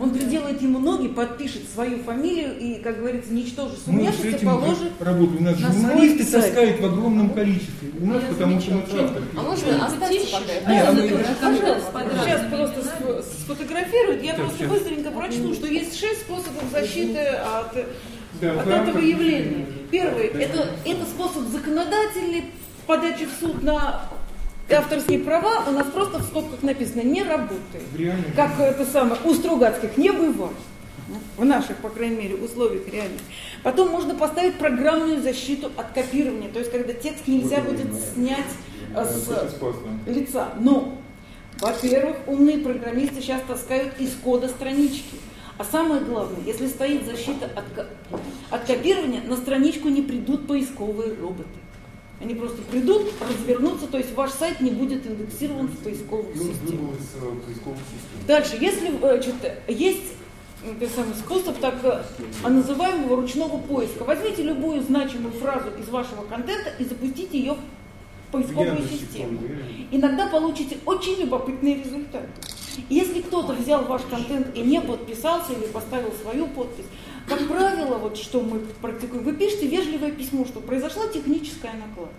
Он 0.00 0.10
приделает 0.10 0.60
ему 0.60 0.80
ноги, 0.80 1.06
подпишет 1.08 1.62
свою 1.72 2.02
фамилию 2.02 2.58
и, 2.58 2.80
как 2.82 2.98
говорится, 2.98 3.32
ничтоже 3.32 3.74
сумняшится, 3.84 4.44
положит. 4.44 4.92
работаем. 4.98 5.38
У 5.38 5.42
нас 5.44 5.60
на 5.60 5.72
журналисты 5.72 6.24
таскают 6.24 6.80
в 6.80 6.84
огромном 6.84 7.30
количестве. 7.30 7.90
У 8.00 8.06
нас, 8.06 8.22
Я 8.22 8.28
потому 8.30 8.60
что 8.60 8.72
мы 8.72 8.80
авторы. 8.82 9.24
А 9.36 9.42
можно 9.42 9.86
оставьте 9.86 10.26
пока? 10.32 10.72
Не, 10.72 10.80
а 10.80 10.92
мы- 10.92 11.02
Сейчас 11.02 12.40
просто 12.50 12.80
сф- 12.80 13.24
сфотографируют, 13.44 14.22
я 14.24 14.34
просто 14.34 14.58
сейчас. 14.58 14.70
быстренько 14.70 15.10
прочту, 15.12 15.54
что 15.54 15.66
есть 15.68 15.98
шесть 15.98 16.22
способов 16.22 16.64
защиты 16.72 17.18
от, 17.20 17.74
Да, 18.40 18.60
от 18.60 18.66
этого 18.66 18.98
явления. 18.98 19.66
Первый 19.92 20.26
это, 20.26 20.70
это 20.84 21.04
способ 21.06 21.44
законодательный 21.52 22.46
подачи 22.86 23.26
в 23.26 23.40
суд 23.40 23.62
на 23.62 24.08
авторские 24.70 25.18
права, 25.20 25.64
у 25.66 25.72
нас 25.72 25.86
просто 25.88 26.18
в 26.18 26.24
скобках 26.24 26.62
написано 26.62 27.02
не 27.02 27.22
работает. 27.22 27.84
В 27.92 27.96
реальном 27.96 28.32
Как 28.34 28.58
это 28.58 28.84
самое, 28.84 29.20
у 29.24 29.34
Стругацких 29.34 29.96
не 29.96 30.10
бывает. 30.10 30.56
В 31.36 31.44
наших, 31.44 31.76
по 31.76 31.90
крайней 31.90 32.16
мере, 32.16 32.34
условиях 32.36 32.88
реальных. 32.88 33.20
Потом 33.62 33.90
можно 33.90 34.14
поставить 34.14 34.54
программную 34.54 35.20
защиту 35.20 35.70
от 35.76 35.92
копирования. 35.92 36.48
То 36.48 36.60
есть, 36.60 36.70
когда 36.70 36.94
текст 36.94 37.26
нельзя 37.26 37.60
будет 37.60 37.88
снять 38.14 38.46
с 38.94 39.28
лица. 40.06 40.54
Но, 40.58 40.98
во-первых, 41.60 42.16
умные 42.26 42.58
программисты 42.58 43.20
сейчас 43.20 43.42
таскают 43.46 44.00
из 44.00 44.14
кода 44.22 44.48
странички. 44.48 45.16
А 45.58 45.64
самое 45.64 46.00
главное, 46.00 46.40
если 46.44 46.66
стоит 46.66 47.04
защита 47.06 47.46
от, 47.54 47.86
от 48.50 48.64
копирования, 48.66 49.22
на 49.22 49.36
страничку 49.36 49.88
не 49.88 50.02
придут 50.02 50.46
поисковые 50.48 51.14
роботы. 51.14 51.48
Они 52.20 52.34
просто 52.34 52.62
придут, 52.62 53.12
развернутся, 53.20 53.86
то 53.86 53.98
есть 53.98 54.14
ваш 54.14 54.30
сайт 54.30 54.60
не 54.60 54.70
будет 54.70 55.06
индексирован 55.06 55.66
в 55.68 55.76
поисковых 55.78 56.34
системах. 56.34 56.94
э, 57.16 57.46
поисковой 57.46 57.76
системы. 57.78 58.26
Дальше, 58.26 58.56
если 58.60 58.88
э, 58.96 59.22
значит, 59.22 59.34
есть 59.68 60.12
м, 60.64 60.76
тот 60.78 60.88
самый 60.90 61.14
способ 61.14 61.58
так 61.58 61.74
э, 61.84 62.02
а 62.44 62.48
называемого 62.48 63.16
ручного 63.16 63.58
поиска. 63.58 64.04
Возьмите 64.04 64.42
любую 64.42 64.82
значимую 64.82 65.32
фразу 65.32 65.70
из 65.78 65.88
вашего 65.88 66.22
контента 66.22 66.70
и 66.78 66.84
запустите 66.84 67.38
ее 67.38 67.54
в 67.54 68.32
поисковую 68.32 68.78
систему. 68.88 69.40
Иногда 69.90 70.26
получите 70.28 70.78
очень 70.86 71.20
любопытные 71.20 71.82
результаты. 71.82 72.28
Если 72.88 73.20
кто-то 73.22 73.52
взял 73.52 73.84
ваш 73.84 74.02
контент 74.02 74.56
и 74.56 74.60
не 74.60 74.80
подписался 74.80 75.52
или 75.52 75.66
поставил 75.66 76.12
свою 76.22 76.46
подпись, 76.48 76.86
как 77.28 77.48
правило, 77.48 77.98
вот 77.98 78.16
что 78.16 78.40
мы 78.40 78.60
практикуем, 78.80 79.24
вы 79.24 79.34
пишете 79.34 79.66
вежливое 79.68 80.12
письмо, 80.12 80.44
что 80.44 80.60
произошла 80.60 81.06
техническая 81.08 81.72
накладка. 81.74 82.14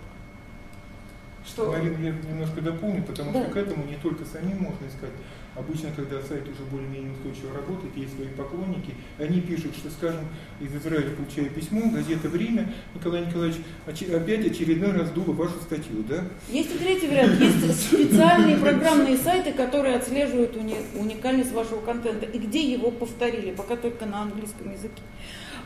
Что 1.46 1.70
Марина, 1.70 1.96
я 2.02 2.10
немножко 2.10 2.60
дополню, 2.60 3.02
потому 3.04 3.32
Да. 3.32 3.42
что 3.44 3.50
к 3.52 3.56
этому 3.56 3.84
не 3.84 3.96
только 3.96 4.24
самим 4.24 4.58
можно 4.58 4.86
искать. 4.86 5.10
Обычно, 5.56 5.90
когда 5.96 6.20
сайт 6.20 6.46
уже 6.48 6.62
более-менее 6.70 7.12
устойчиво 7.12 7.54
работает, 7.54 7.96
есть 7.96 8.14
свои 8.14 8.28
поклонники, 8.28 8.94
они 9.18 9.40
пишут, 9.40 9.74
что, 9.74 9.90
скажем, 9.90 10.26
из 10.60 10.74
Израиля 10.74 11.10
получаю 11.16 11.50
письмо, 11.50 11.90
газета 11.90 12.28
«Время», 12.28 12.72
Николай 12.94 13.24
Николаевич 13.24 13.56
опять 13.86 14.46
очередной 14.46 14.92
раз 14.92 15.10
дула 15.10 15.32
вашу 15.32 15.54
статью, 15.62 16.04
да? 16.08 16.24
Есть 16.50 16.74
и 16.74 16.78
третий 16.78 17.08
вариант. 17.08 17.40
Есть 17.40 17.86
специальные 17.92 18.58
программные 18.58 19.16
сайты, 19.16 19.52
которые 19.52 19.96
отслеживают 19.96 20.54
уни- 20.56 20.84
уникальность 20.94 21.52
вашего 21.52 21.80
контента 21.80 22.26
и 22.26 22.38
где 22.38 22.60
его 22.60 22.90
повторили, 22.90 23.52
пока 23.52 23.76
только 23.76 24.04
на 24.04 24.22
английском 24.22 24.70
языке. 24.70 25.02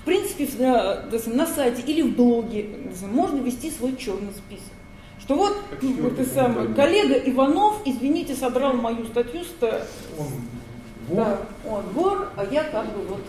В 0.03 0.05
принципе, 0.05 0.49
на, 0.57 1.47
сайте 1.47 1.83
или 1.83 2.03
в 2.03 2.15
блоге 2.17 2.67
можно 3.13 3.41
вести 3.41 3.71
свой 3.71 3.97
черный 3.97 4.33
список. 4.33 4.73
Что 5.31 5.37
вот, 5.37 5.57
вот 5.81 6.17
ты 6.17 6.25
да. 6.35 6.53
коллега 6.75 7.15
Иванов, 7.31 7.83
извините, 7.85 8.35
содрал 8.35 8.73
мою 8.73 9.07
статью 9.07 9.45
с 9.45 9.53
т- 9.61 9.85
Он 10.19 10.27
Вор. 11.07 11.25
Да, 11.25 11.39
он 11.65 11.83
вор, 11.95 12.29
а 12.37 12.45
я 12.51 12.65
как 12.65 12.87
бы 12.87 13.05
вот 13.11 13.21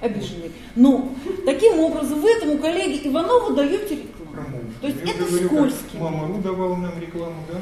обиженный. 0.00 0.52
Но 0.76 1.08
таким 1.44 1.80
образом 1.80 2.20
вы 2.20 2.30
этому 2.30 2.56
коллеге 2.58 3.08
Иванову 3.08 3.52
даете 3.52 3.96
рекламу. 3.96 4.60
То 4.80 4.86
есть 4.86 4.98
Я 5.04 5.12
это 5.12 5.24
говорю, 5.24 5.46
скользкий. 5.48 5.98
Мама 5.98 6.28
Ру 6.28 6.38
давала 6.38 6.76
нам 6.76 6.92
рекламу, 7.00 7.42
да? 7.50 7.58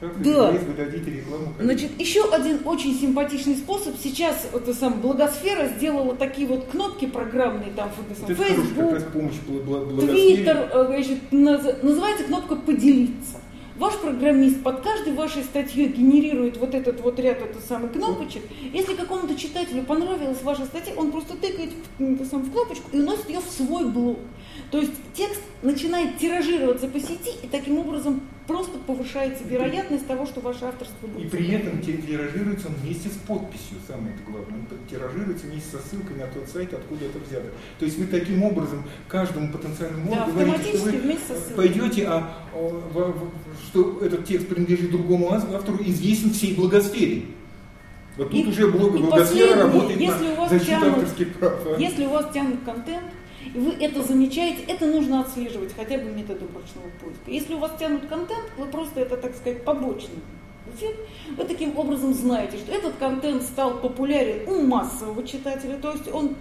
Да. 0.00 0.52
рекламу. 1.16 1.54
Значит, 1.58 1.98
еще 1.98 2.30
один 2.30 2.60
очень 2.66 2.94
симпатичный 2.98 3.56
способ. 3.56 3.94
Сейчас 4.02 4.46
вот, 4.52 4.68
самая 4.74 4.98
Благосфера 5.00 5.68
сделала 5.68 6.14
такие 6.14 6.46
вот 6.46 6.66
кнопки 6.66 7.06
программные, 7.06 7.72
там, 7.74 7.90
вот, 7.96 8.18
Вот 8.28 8.36
Facebook. 8.36 8.90
Твиттер, 10.12 10.70
э, 10.72 10.86
значит, 10.88 11.18
наз- 11.30 11.82
называется 11.82 12.24
кнопка 12.24 12.56
«Поделиться». 12.56 13.40
Ваш 13.78 13.94
программист 13.98 14.62
под 14.62 14.80
каждой 14.80 15.12
вашей 15.12 15.42
статьей 15.44 15.88
генерирует 15.88 16.56
вот 16.56 16.74
этот 16.74 17.00
вот 17.02 17.18
ряд 17.18 17.42
это 17.42 17.60
самых 17.60 17.92
кнопочек. 17.92 18.42
Если 18.72 18.94
какому-то 18.94 19.34
читателю 19.34 19.82
понравилась 19.82 20.42
ваша 20.42 20.64
статья, 20.64 20.94
он 20.96 21.10
просто 21.12 21.36
тыкает 21.36 21.70
в, 21.98 22.24
сам, 22.24 22.42
в 22.42 22.52
кнопочку 22.52 22.88
и 22.92 23.00
уносит 23.00 23.28
ее 23.28 23.40
в 23.40 23.50
свой 23.50 23.84
блог. 23.86 24.18
То 24.70 24.78
есть 24.78 24.92
текст 25.14 25.40
начинает 25.62 26.18
тиражироваться 26.18 26.88
по 26.88 26.98
сети, 27.00 27.30
и 27.42 27.46
таким 27.46 27.78
образом 27.78 28.20
просто 28.46 28.78
повышается 28.78 29.42
вероятность 29.44 30.06
того, 30.06 30.26
что 30.26 30.40
ваше 30.40 30.64
авторство 30.66 31.06
И 31.06 31.10
будет. 31.10 31.30
при 31.30 31.48
этом 31.50 31.80
ти- 31.80 31.96
тиражируется 31.98 32.68
он 32.68 32.74
вместе 32.74 33.08
с 33.08 33.12
подписью, 33.26 33.78
самое 33.88 34.14
главное. 34.26 34.60
Он 34.60 34.66
тиражируется 34.88 35.46
вместе 35.46 35.70
со 35.76 35.78
ссылкой 35.88 36.16
на 36.16 36.26
тот 36.26 36.48
сайт, 36.48 36.72
откуда 36.74 37.06
это 37.06 37.18
взято. 37.18 37.50
То 37.78 37.84
есть 37.84 37.98
вы 37.98 38.06
таким 38.06 38.42
образом 38.44 38.84
каждому 39.08 39.50
потенциальному 39.52 40.10
Да, 40.10 40.26
говорите, 40.26 40.76
что 40.76 40.84
вы 40.90 41.16
пойдете, 41.56 42.06
а, 42.06 42.32
а, 42.54 43.14
что 43.68 43.98
этот 44.02 44.24
текст 44.26 44.48
принадлежит 44.48 44.90
другому 44.90 45.32
ав- 45.32 45.52
автору, 45.52 45.78
известен 45.82 46.30
всей 46.30 46.54
благосфере. 46.54 47.22
Вот 48.16 48.30
тут 48.30 48.46
И- 48.46 48.48
уже 48.48 48.70
блог 48.70 48.94
и 48.94 48.98
благосфера 48.98 49.62
работает 49.64 50.00
если 50.00 50.28
на 50.36 50.48
защиту 50.48 50.70
тянут- 50.70 50.88
авторских 50.98 51.34
прав. 51.38 51.54
а? 51.66 51.76
Если 51.80 52.06
у 52.06 52.10
вас 52.10 52.32
тянут 52.32 52.60
контент, 52.64 53.04
и 53.54 53.58
вы 53.58 53.72
это 53.72 54.02
замечаете, 54.02 54.62
это 54.68 54.86
нужно 54.86 55.20
отслеживать 55.20 55.74
хотя 55.74 55.98
бы 55.98 56.04
методом 56.04 56.48
ручного 56.54 56.90
поиска. 57.00 57.30
Если 57.30 57.54
у 57.54 57.58
вас 57.58 57.72
тянут 57.78 58.06
контент, 58.06 58.44
вы 58.56 58.66
просто 58.66 59.00
это, 59.00 59.16
так 59.16 59.34
сказать, 59.34 59.64
побочный 59.64 60.20
эффект. 60.74 60.98
Вы 61.36 61.44
таким 61.44 61.78
образом 61.78 62.14
знаете, 62.14 62.58
что 62.58 62.72
этот 62.72 62.96
контент 62.96 63.42
стал 63.42 63.80
популярен 63.80 64.48
у 64.48 64.66
массового 64.66 65.26
читателя, 65.26 65.76
то 65.76 65.92
есть 65.92 66.12
он 66.12 66.36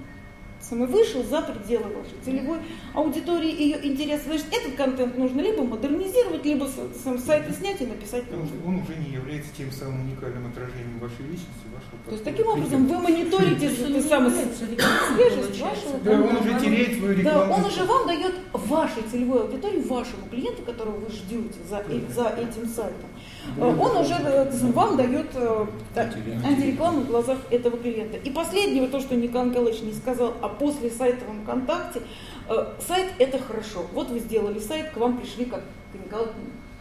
самый 0.67 0.87
вышел 0.87 1.23
за 1.23 1.41
пределы 1.41 1.85
вашей 1.85 2.17
целевой 2.23 2.59
аудитории, 2.93 3.51
ее 3.51 3.85
интереса. 3.85 4.25
Значит, 4.25 4.47
этот 4.51 4.75
контент 4.75 5.17
нужно 5.17 5.41
либо 5.41 5.63
модернизировать, 5.63 6.43
либо 6.45 6.67
сам 7.03 7.19
сайты 7.19 7.53
снять 7.53 7.81
и 7.81 7.85
написать 7.85 8.23
Потому 8.25 8.45
что 8.45 8.55
он 8.65 8.75
уже 8.75 8.95
не 8.95 9.13
является 9.13 9.49
тем 9.55 9.71
самым 9.71 10.01
уникальным 10.07 10.47
отражением 10.47 10.99
вашей 10.99 11.21
личности, 11.21 11.65
вашего 11.73 11.97
То 12.05 12.11
есть 12.11 12.23
таким 12.23 12.47
образом 12.47 12.87
вы 12.87 12.97
мониторите 12.99 13.69
свежесть 13.69 15.61
вашего 15.61 15.99
Да, 16.03 16.11
он 16.11 16.35
уже 16.37 16.59
теряет 16.59 16.97
свою 16.97 17.15
Да, 17.15 17.21
рекламу. 17.21 17.53
он 17.53 17.65
уже 17.65 17.83
вам 17.83 18.07
дает 18.07 18.33
вашей 18.53 19.03
целевой 19.11 19.41
аудитории, 19.41 19.81
вашему 19.81 20.27
клиенту, 20.29 20.63
которого 20.63 20.97
вы 20.97 21.09
ждете 21.11 21.59
за, 21.69 21.83
за 22.13 22.29
этим 22.29 22.67
сайтом. 22.67 23.09
Э, 23.57 23.75
Он 23.79 23.97
уже 23.97 24.13
э, 24.13 24.49
вам 24.73 24.97
дает 24.97 25.27
э, 25.33 25.65
так, 25.93 26.15
антирекламу 26.43 27.01
в 27.01 27.07
глазах 27.07 27.37
этого 27.49 27.77
клиента. 27.77 28.17
И 28.17 28.29
последнее, 28.29 28.87
то, 28.87 28.99
что 28.99 29.15
Николай 29.15 29.49
Николаевич 29.49 29.81
не 29.81 29.93
сказал, 29.93 30.33
а 30.41 30.49
после 30.49 30.89
сайтовом 30.89 31.45
контакте, 31.45 32.01
э, 32.49 32.65
сайт 32.85 33.13
это 33.19 33.39
хорошо. 33.39 33.85
Вот 33.93 34.09
вы 34.09 34.19
сделали 34.19 34.59
сайт, 34.59 34.91
к 34.91 34.97
вам 34.97 35.17
пришли, 35.17 35.45
как 35.45 35.63
Николай 35.93 36.27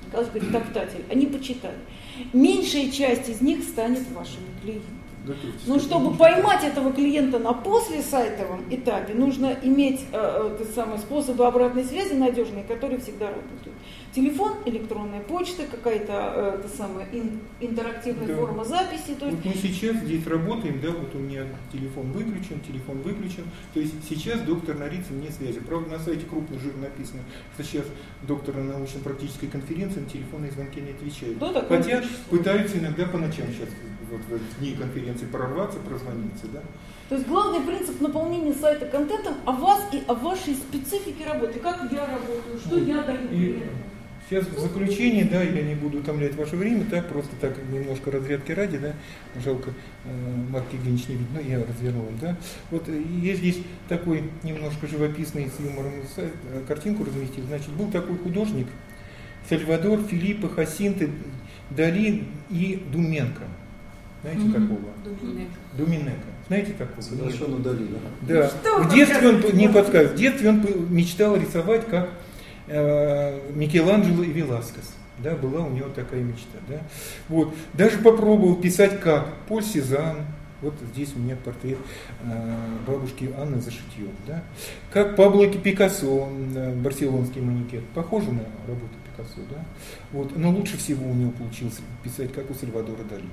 Николаевич 0.07 0.33
говорит, 0.33 0.53
топтатель. 0.53 1.05
Они 1.11 1.27
почитали. 1.27 1.79
Меньшая 2.33 2.91
часть 2.91 3.29
из 3.29 3.41
них 3.41 3.63
станет 3.65 4.11
вашими 4.13 4.47
клиентами. 4.63 5.05
Но 5.67 5.79
чтобы 5.79 6.15
поймать 6.17 6.65
этого 6.65 6.93
клиента 6.93 7.39
на 7.39 7.53
послесайтовом 7.55 8.65
этапе, 8.71 9.15
нужно 9.15 9.57
иметь 9.63 10.03
э, 10.13 10.57
э, 10.61 10.65
самые 10.75 10.99
способы 10.99 11.47
обратной 11.47 11.85
связи 11.85 12.13
надежные, 12.13 12.65
которые 12.65 13.01
всегда 13.01 13.29
работают. 13.29 13.75
Телефон, 14.15 14.53
электронная 14.65 15.21
почта, 15.21 15.65
какая-то 15.69 16.13
э, 16.13 16.59
та 16.63 16.69
самая 16.69 17.05
ин- 17.13 17.41
интерактивная 17.59 18.29
Да. 18.29 18.37
форма 18.37 18.65
записи. 18.65 19.15
То 19.19 19.27
есть 19.27 19.39
Вот 19.39 19.45
мы 19.45 19.55
сейчас 19.55 19.97
здесь 19.97 20.25
работаем, 20.29 20.81
да, 20.81 20.91
вот 20.91 21.13
у 21.17 21.19
меня 21.19 21.43
телефон 21.73 22.13
выключен, 22.13 22.61
телефон 22.61 22.99
выключен. 22.99 23.43
То 23.73 23.81
есть 23.81 23.95
сейчас 24.09 24.41
доктор 24.43 24.77
Нарицын 24.79 25.21
не 25.21 25.31
связи. 25.31 25.59
Правда, 25.59 25.91
на 25.91 25.99
сайте 25.99 26.27
крупно 26.27 26.61
жир 26.61 26.77
написано, 26.77 27.23
что 27.55 27.65
сейчас 27.65 27.87
доктор 28.23 28.55
на 28.55 28.75
научно-практической 28.75 29.49
конференции 29.49 29.99
на 30.01 30.09
телефонные 30.09 30.53
звонки 30.53 30.81
не 30.81 30.91
отвечает. 30.93 31.37
Да, 31.41 31.53
такое 31.53 31.83
Хотя 31.83 32.05
пытаются 32.31 32.79
иногда 32.79 33.07
по 33.07 33.19
ночам 33.19 33.49
сейчас, 33.49 33.69
вот 34.13 34.21
в 34.21 34.59
дни 34.61 34.75
конференции 34.77 35.27
прорваться, 35.27 35.81
прозвониться, 35.81 36.47
да. 36.53 36.63
То 37.09 37.17
есть 37.17 37.27
главный 37.27 37.61
принцип 37.61 38.01
наполнения 38.01 38.53
сайта 38.55 38.87
контентом 38.87 39.35
о 39.45 39.53
вас 39.53 39.83
и 39.93 40.03
о 40.07 40.15
вашей 40.15 40.55
специфике 40.55 41.27
работы. 41.27 41.59
Как 41.59 41.91
я 41.91 42.07
работаю, 42.07 42.61
что 42.65 42.79
я 42.79 43.03
даю 43.03 43.29
И. 43.33 43.63
сейчас 44.29 44.47
в 44.47 44.59
заключение, 44.59 45.25
да, 45.25 45.43
я 45.43 45.63
не 45.63 45.75
буду 45.75 45.99
утомлять 45.99 46.35
ваше 46.35 46.57
время, 46.57 46.85
так, 46.91 47.09
просто 47.09 47.31
так 47.41 47.55
немножко 47.71 48.11
разрядки 48.11 48.53
ради, 48.53 48.79
да, 48.79 48.95
жалко, 49.45 49.71
э, 50.05 50.35
Марк 50.51 50.67
Евгеньевич 50.73 51.09
не 51.09 51.17
видно, 51.17 51.39
я 51.39 51.65
развернул, 51.65 52.09
да. 52.21 52.37
Вот 52.71 52.89
э, 52.89 53.03
я 53.23 53.35
здесь 53.35 53.59
такой 53.89 54.25
немножко 54.43 54.87
живописный 54.87 55.51
с 55.51 55.61
юмором 55.61 55.93
сайт, 56.15 56.33
э, 56.53 56.63
картинку 56.67 57.05
разместил. 57.05 57.45
Значит, 57.47 57.71
был 57.71 57.91
такой 57.91 58.17
художник 58.19 58.67
Сальвадор, 59.49 60.01
Филиппа, 60.03 60.49
Хасинты, 60.49 61.11
Дали 61.71 62.25
и 62.51 62.83
Думенко. 62.93 63.43
Знаете 64.23 64.53
такого? 64.53 64.81
Думинека. 65.77 66.17
Знаете 66.47 66.73
такого? 66.73 67.01
Совершенно 67.03 67.57
удалили. 67.57 67.97
Да. 68.23 68.49
что 68.49 68.83
в 68.83 68.95
детстве 68.95 69.29
он 69.29 69.43
не 69.53 69.69
подсказывает. 69.69 70.13
В 70.13 70.17
детстве 70.17 70.49
он 70.49 70.65
мечтал 70.89 71.37
рисовать 71.37 71.87
как 71.89 72.09
э, 72.09 72.11
Микеланджело 72.67 74.23
и 74.23 74.33
Веласкес. 74.33 74.95
Да, 75.19 75.35
была 75.37 75.65
у 75.65 75.71
него 75.71 75.89
такая 75.91 76.23
мечта. 76.23 76.59
Да? 76.69 76.81
Вот. 77.29 77.55
Даже 77.73 77.99
попробовал 77.99 78.57
писать 78.57 79.01
как 79.01 79.33
Поль 79.49 79.63
Сезанн. 79.63 80.27
Вот 80.61 80.75
здесь 80.93 81.13
у 81.15 81.19
меня 81.19 81.37
портрет 81.37 81.79
э, 82.23 82.57
бабушки 82.87 83.31
Анны 83.37 83.61
Зашитьев. 83.61 84.11
Да? 84.27 84.43
Как 84.91 85.15
Пабло 85.15 85.47
Пикассо, 85.47 86.29
э, 86.55 86.75
барселонский 86.75 87.43
манекет. 87.43 87.85
Похоже 87.95 88.33
на 88.33 88.45
работу 88.67 88.95
Пикассо. 89.11 89.41
Да? 89.51 89.65
Вот. 90.13 90.37
Но 90.37 90.51
лучше 90.51 90.79
всего 90.79 91.09
у 91.09 91.15
него 91.15 91.33
получилось 91.33 91.81
писать 92.03 92.33
как 92.33 92.51
у 92.51 92.55
Сальвадора 92.55 93.05
Дали. 93.05 93.29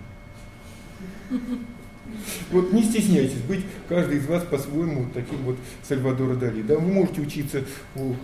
Вот 2.52 2.74
не 2.74 2.84
стесняйтесь 2.84 3.42
быть 3.42 3.66
каждый 3.88 4.18
из 4.18 4.26
вас 4.28 4.44
по-своему 4.44 5.08
таким 5.14 5.38
вот 5.44 5.58
Сальвадора 5.88 6.36
Дали. 6.36 6.62
Да, 6.62 6.76
вы 6.76 6.92
можете 6.92 7.22
учиться 7.22 7.64
у 7.96 8.16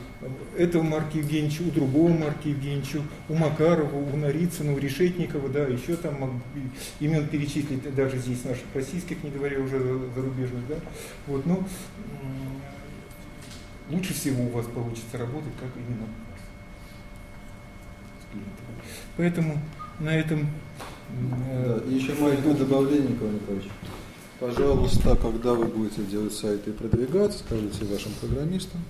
этого 0.57 0.83
Марка 0.83 1.17
Евгеньевича, 1.17 1.61
у 1.61 1.71
другого 1.71 2.09
Марка 2.09 2.49
Евгеньевича, 2.49 3.01
у 3.29 3.35
Макарова, 3.35 3.95
у 3.95 4.17
Нарицына, 4.17 4.73
у 4.73 4.77
Решетникова, 4.77 5.47
да, 5.49 5.63
еще 5.63 5.95
там 5.95 6.19
могу 6.19 6.41
имен 6.99 7.27
перечислить 7.27 7.95
даже 7.95 8.17
здесь 8.17 8.43
наших 8.43 8.65
российских, 8.73 9.23
не 9.23 9.29
говоря 9.29 9.59
уже 9.59 9.79
за- 9.79 10.13
зарубежных, 10.15 10.67
да. 10.67 10.75
Вот, 11.27 11.45
но 11.45 11.65
лучше 13.89 14.13
всего 14.13 14.43
у 14.43 14.49
вас 14.49 14.65
получится 14.65 15.17
работать, 15.17 15.53
как 15.59 15.69
именно 15.75 16.07
с 18.21 18.31
клиентами. 18.31 18.67
Поэтому 19.15 19.61
на 19.99 20.09
этом 20.09 20.47
э, 21.49 21.81
еще 21.89 22.13
маленькое 22.15 22.53
добавление, 22.55 23.09
Николай 23.09 23.33
Николаевич. 23.33 23.69
Пожалуйста, 24.39 25.15
когда 25.15 25.53
вы 25.53 25.65
будете 25.65 26.03
делать 26.03 26.33
сайты 26.33 26.69
и 26.69 26.73
продвигаться, 26.73 27.39
скажите 27.39 27.85
вашим 27.85 28.11
программистам, 28.21 28.81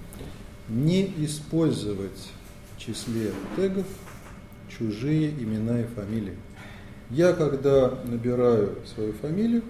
не 0.67 1.05
использовать 1.19 2.29
в 2.75 2.79
числе 2.79 3.31
тегов 3.55 3.85
чужие 4.67 5.29
имена 5.31 5.81
и 5.81 5.85
фамилии. 5.85 6.35
Я, 7.09 7.31
когда 7.31 7.93
набираю 8.03 8.75
свою 8.93 9.13
фамилию, 9.13 9.63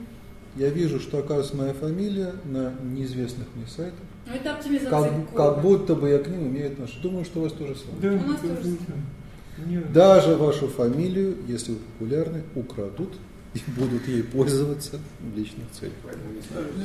я 0.56 0.70
вижу, 0.70 1.00
что 1.00 1.20
оказывается 1.20 1.56
моя 1.56 1.74
фамилия 1.74 2.34
на 2.46 2.74
неизвестных 2.82 3.48
мне 3.56 3.68
сайтах. 3.68 4.00
Ну, 4.26 4.34
это 4.34 4.56
оптимизация 4.56 4.90
Как, 4.90 5.30
кода. 5.30 5.54
как 5.54 5.62
будто 5.62 5.96
бы 5.96 6.10
я 6.10 6.18
к 6.18 6.28
ним 6.28 6.48
имею 6.48 6.72
отношение. 6.72 7.04
Думаю, 7.04 7.26
что 7.26 7.40
у 7.40 7.44
вас 7.44 7.54
тоже 7.54 7.76
самое. 7.76 8.18
Да, 8.18 8.26
У 8.26 8.28
нас 8.32 8.42
тоже 8.42 8.56
самое. 8.56 8.78
Да. 9.58 10.16
Даже 10.16 10.36
вашу 10.36 10.68
фамилию, 10.68 11.36
если 11.48 11.72
вы 11.74 11.78
популярны, 11.78 12.44
украдут 12.56 13.14
и 13.54 13.60
будут 13.80 14.08
ей 14.08 14.24
пользоваться 14.24 15.00
в 15.20 15.38
личных 15.38 15.66
целях. 15.72 15.94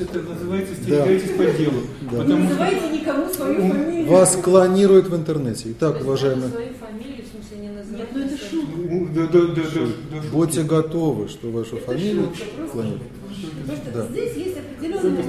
Это 0.00 0.22
называется 0.22 0.74
стерегаетесь 0.74 1.30
по 1.30 1.44
делу. 1.44 1.82
Да. 2.02 2.16
Не 2.16 2.22
Потому 2.22 2.44
называйте 2.44 2.88
никому 2.88 3.28
свою 3.28 3.68
фамилию. 3.68 4.06
Вас 4.06 4.36
клонируют 4.36 5.08
в 5.08 5.16
интернете. 5.16 5.72
Итак, 5.72 5.94
есть 5.94 6.06
уважаемые, 6.06 6.50
свою 6.50 6.74
фамилию, 6.74 7.24
в 7.24 7.28
смысле, 7.28 7.56
не. 7.58 7.98
Нет, 7.98 8.08
ну 8.14 8.20
это 8.20 8.36
шутка. 8.38 8.72
Ну, 8.76 9.08
да, 9.14 9.26
да, 9.26 9.40
да, 9.40 9.54
да, 9.54 9.62
да, 10.10 10.22
будьте 10.32 10.62
готовы, 10.62 11.28
что 11.28 11.50
вашу 11.50 11.76
фамилию 11.76 12.32
шутка, 12.34 12.44
просто 12.56 12.72
клонируют. 12.72 13.02
Потому 13.42 13.76
что 13.76 13.90
Да. 13.92 14.06
здесь 14.08 14.36
есть 14.36 14.56
определенная 14.58 15.24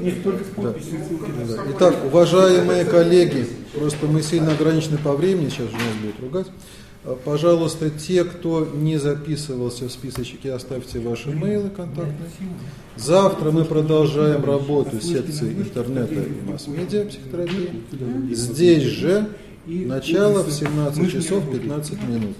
Нет, 0.00 0.22
только 0.22 0.44
с 0.44 0.48
подписью 0.48 0.98
ссылки. 1.06 1.30
Да. 1.48 1.62
Итак, 1.76 1.96
уважаемые 2.04 2.84
коллеги, 2.84 3.46
просто 3.74 4.06
мы 4.06 4.22
сильно 4.22 4.52
ограничены 4.52 4.98
по 4.98 5.14
времени, 5.14 5.48
сейчас 5.48 5.68
же 5.68 5.72
нас 5.76 5.96
будут 6.02 6.20
ругать. 6.20 6.46
Э, 7.04 7.16
Пожалуйста, 7.24 7.88
те, 7.90 8.24
кто 8.24 8.66
не 8.74 8.98
записывался 8.98 9.88
в 9.88 9.92
списочки, 9.92 10.48
оставьте 10.48 11.00
ваши 11.00 11.30
мейлы 11.30 11.70
контактные. 11.70 12.28
Завтра 12.96 13.50
мы 13.50 13.64
продолжаем 13.64 14.44
работу 14.44 15.00
секции 15.00 15.52
интернета 15.52 16.14
и 16.14 16.50
масс-медиа 16.50 17.06
психотерапии. 17.06 17.82
Здесь 18.34 18.82
же 18.82 19.28
начало 19.66 20.42
в 20.42 20.50
17 20.50 21.10
часов 21.10 21.50
15 21.50 22.02
минут. 22.08 22.36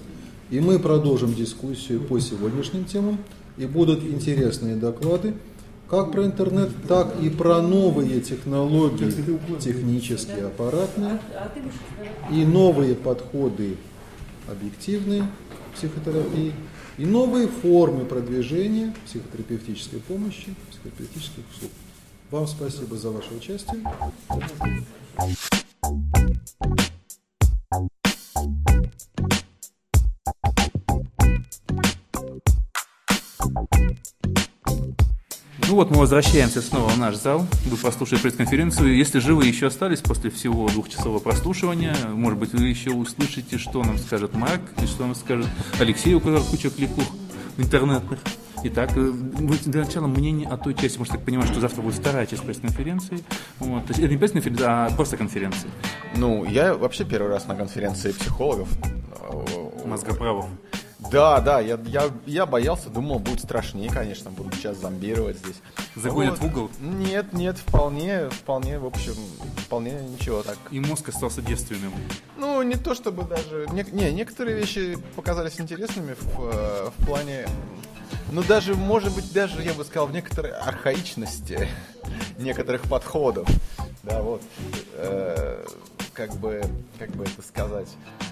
И 0.51 0.59
мы 0.59 0.79
продолжим 0.79 1.33
дискуссию 1.33 2.01
по 2.01 2.19
сегодняшним 2.19 2.83
темам. 2.85 3.17
И 3.57 3.65
будут 3.65 4.03
интересные 4.03 4.75
доклады 4.75 5.33
как 5.89 6.13
про 6.13 6.25
интернет, 6.25 6.69
так 6.87 7.21
и 7.21 7.29
про 7.29 7.61
новые 7.61 8.21
технологии, 8.21 9.11
технические, 9.59 10.45
аппаратные, 10.45 11.19
и 12.31 12.45
новые 12.45 12.95
подходы 12.95 13.75
объективные 14.49 15.27
психотерапии, 15.75 16.53
и 16.97 17.05
новые 17.05 17.47
формы 17.47 18.05
продвижения 18.05 18.93
психотерапевтической 19.05 19.99
помощи, 19.99 20.55
психотерапевтических 20.69 21.43
услуг. 21.55 21.71
Вам 22.29 22.47
спасибо 22.47 22.95
за 22.95 23.11
ваше 23.11 23.33
участие. 23.35 23.83
Ну 35.71 35.75
вот 35.77 35.89
мы 35.89 35.99
возвращаемся 35.99 36.61
снова 36.61 36.89
в 36.89 36.97
наш 36.97 37.15
зал. 37.15 37.45
Вы 37.65 37.77
послушали 37.77 38.19
пресс-конференцию. 38.19 38.95
Если 38.95 39.19
же 39.19 39.33
вы 39.33 39.45
еще 39.45 39.67
остались 39.67 40.01
после 40.01 40.29
всего 40.29 40.67
двухчасового 40.67 41.19
прослушивания, 41.19 41.95
может 42.09 42.37
быть, 42.39 42.51
вы 42.53 42.67
еще 42.67 42.91
услышите, 42.91 43.57
что 43.57 43.81
нам 43.81 43.97
скажет 43.97 44.33
Марк, 44.33 44.61
и 44.83 44.85
что 44.85 45.05
нам 45.05 45.15
скажет 45.15 45.47
Алексей, 45.79 46.13
у 46.13 46.19
которого 46.19 46.43
куча 46.43 46.69
кликух 46.69 47.05
интернетных. 47.57 48.19
Итак, 48.63 48.91
э, 48.95 49.11
для 49.65 49.85
начала 49.85 50.07
мнение 50.07 50.47
о 50.47 50.57
той 50.57 50.75
части, 50.75 50.97
может, 50.97 51.13
так 51.13 51.23
понимаю, 51.23 51.47
что 51.47 51.61
завтра 51.61 51.81
будет 51.81 51.95
вторая 51.95 52.25
часть 52.27 52.43
пресс-конференции. 52.43 53.23
Вот. 53.59 53.85
То 53.85 53.91
есть, 53.91 53.99
это 53.99 54.09
не 54.09 54.17
пресс-конференция, 54.17 54.67
а 54.67 54.91
просто 54.91 55.17
конференция. 55.17 55.71
Ну, 56.17 56.43
я 56.45 56.75
вообще 56.75 57.05
первый 57.05 57.29
раз 57.29 57.47
на 57.47 57.55
конференции 57.55 58.11
психологов. 58.11 58.67
Мозгоправов. 59.85 60.47
Да, 61.09 61.41
да, 61.41 61.59
я, 61.59 61.79
я, 61.85 62.11
я 62.25 62.45
боялся, 62.45 62.89
думал, 62.89 63.19
будет 63.19 63.41
страшнее, 63.41 63.89
конечно, 63.89 64.29
будут 64.29 64.53
сейчас 64.55 64.77
зомбировать 64.77 65.37
здесь. 65.37 65.55
Загонят 65.95 66.39
Вот. 66.39 66.41
в 66.41 66.45
угол. 66.45 66.71
Нет, 66.79 67.33
нет, 67.33 67.57
вполне, 67.57 68.29
вполне, 68.29 68.77
в 68.77 68.85
общем, 68.85 69.13
вполне 69.57 69.93
ничего 69.93 70.43
так. 70.43 70.57
И 70.69 70.79
мозг 70.79 71.09
остался 71.09 71.41
девственным. 71.41 71.93
Ну, 72.37 72.61
не 72.61 72.75
то 72.75 72.93
чтобы 72.93 73.23
даже... 73.23 73.67
Не, 73.73 73.83
не, 73.91 74.11
некоторые 74.11 74.55
вещи 74.55 74.97
показались 75.15 75.59
интересными 75.59 76.13
в, 76.13 76.39
э, 76.39 76.89
в 76.97 77.05
плане... 77.05 77.47
Ну, 78.31 78.43
даже, 78.43 78.75
может 78.75 79.13
быть, 79.13 79.33
даже, 79.33 79.61
я 79.61 79.73
бы 79.73 79.83
сказал, 79.83 80.07
в 80.07 80.13
некоторой 80.13 80.51
архаичности 80.51 81.67
некоторых 82.37 82.83
подходов. 82.83 83.47
Да, 84.03 84.21
вот. 84.21 84.41
Э, 84.95 85.65
как 86.13 86.33
бы, 86.35 86.61
как 86.97 87.09
бы 87.11 87.25
это 87.25 87.41
сказать, 87.41 87.89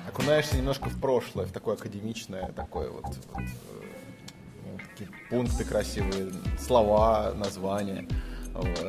окунаешься 0.07 0.55
немножко 0.55 0.89
в 0.89 0.99
прошлое, 0.99 1.45
в 1.45 1.51
такое 1.51 1.75
академичное, 1.75 2.51
такое 2.53 2.89
вот, 2.89 3.05
вот, 3.05 3.43
э, 3.43 4.71
вот 4.71 4.81
такие 4.89 5.09
пункты 5.29 5.65
красивые, 5.65 6.31
слова, 6.65 7.33
названия 7.35 8.07
э, 8.09 8.28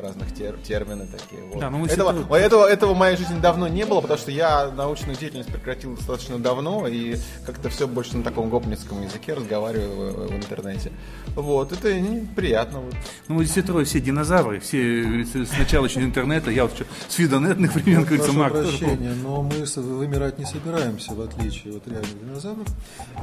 разных 0.03 0.33
тер- 0.33 0.61
термины 0.63 1.07
такие. 1.07 1.43
Вот. 1.51 1.61
Да, 1.61 1.71
ну 1.71 1.79
мы 1.79 1.87
этого, 1.87 2.13
вот 2.13 2.37
этого, 2.37 2.67
этого 2.67 2.95
в 2.95 2.97
моей 2.97 3.17
жизни 3.17 3.39
давно 3.41 3.69
не 3.69 3.85
было, 3.85 4.01
потому 4.01 4.19
что 4.19 4.31
я 4.31 4.71
научную 4.71 5.17
деятельность 5.17 5.51
прекратил 5.51 5.97
достаточно 5.97 6.39
давно 6.39 6.87
и 6.89 7.17
как-то 7.47 7.69
все 7.69 7.87
больше 7.87 8.17
на 8.17 8.23
таком 8.23 8.49
гопницком 8.51 9.03
языке 9.03 9.35
разговариваю 9.35 10.13
в, 10.13 10.29
в 10.29 10.35
интернете. 10.37 10.93
Вот, 11.35 11.73
это 11.73 11.93
не- 12.01 12.27
приятно. 12.27 12.81
Вот. 12.81 12.95
Ну, 13.29 13.37
вот 13.37 13.47
все 13.47 13.63
трое, 13.63 13.85
все 13.85 14.01
динозавры, 14.01 14.61
все 14.61 15.03
говорится, 15.03 15.45
с 15.45 15.59
начала 15.59 15.87
еще 15.87 16.01
интернета, 16.01 16.51
я 16.51 16.65
вот 16.65 16.75
еще 16.75 16.87
с 17.09 17.19
видонетных 17.19 17.75
времен, 17.75 18.01
как 18.01 18.09
говорится, 18.09 18.33
Марк 18.33 18.53
прощения, 18.55 19.15
но 19.23 19.43
мы 19.43 19.65
вымирать 19.77 20.39
не 20.39 20.45
собираемся, 20.45 21.15
в 21.15 21.21
отличие 21.21 21.77
от 21.77 21.87
реальных 21.87 22.21
динозавров. 22.21 22.67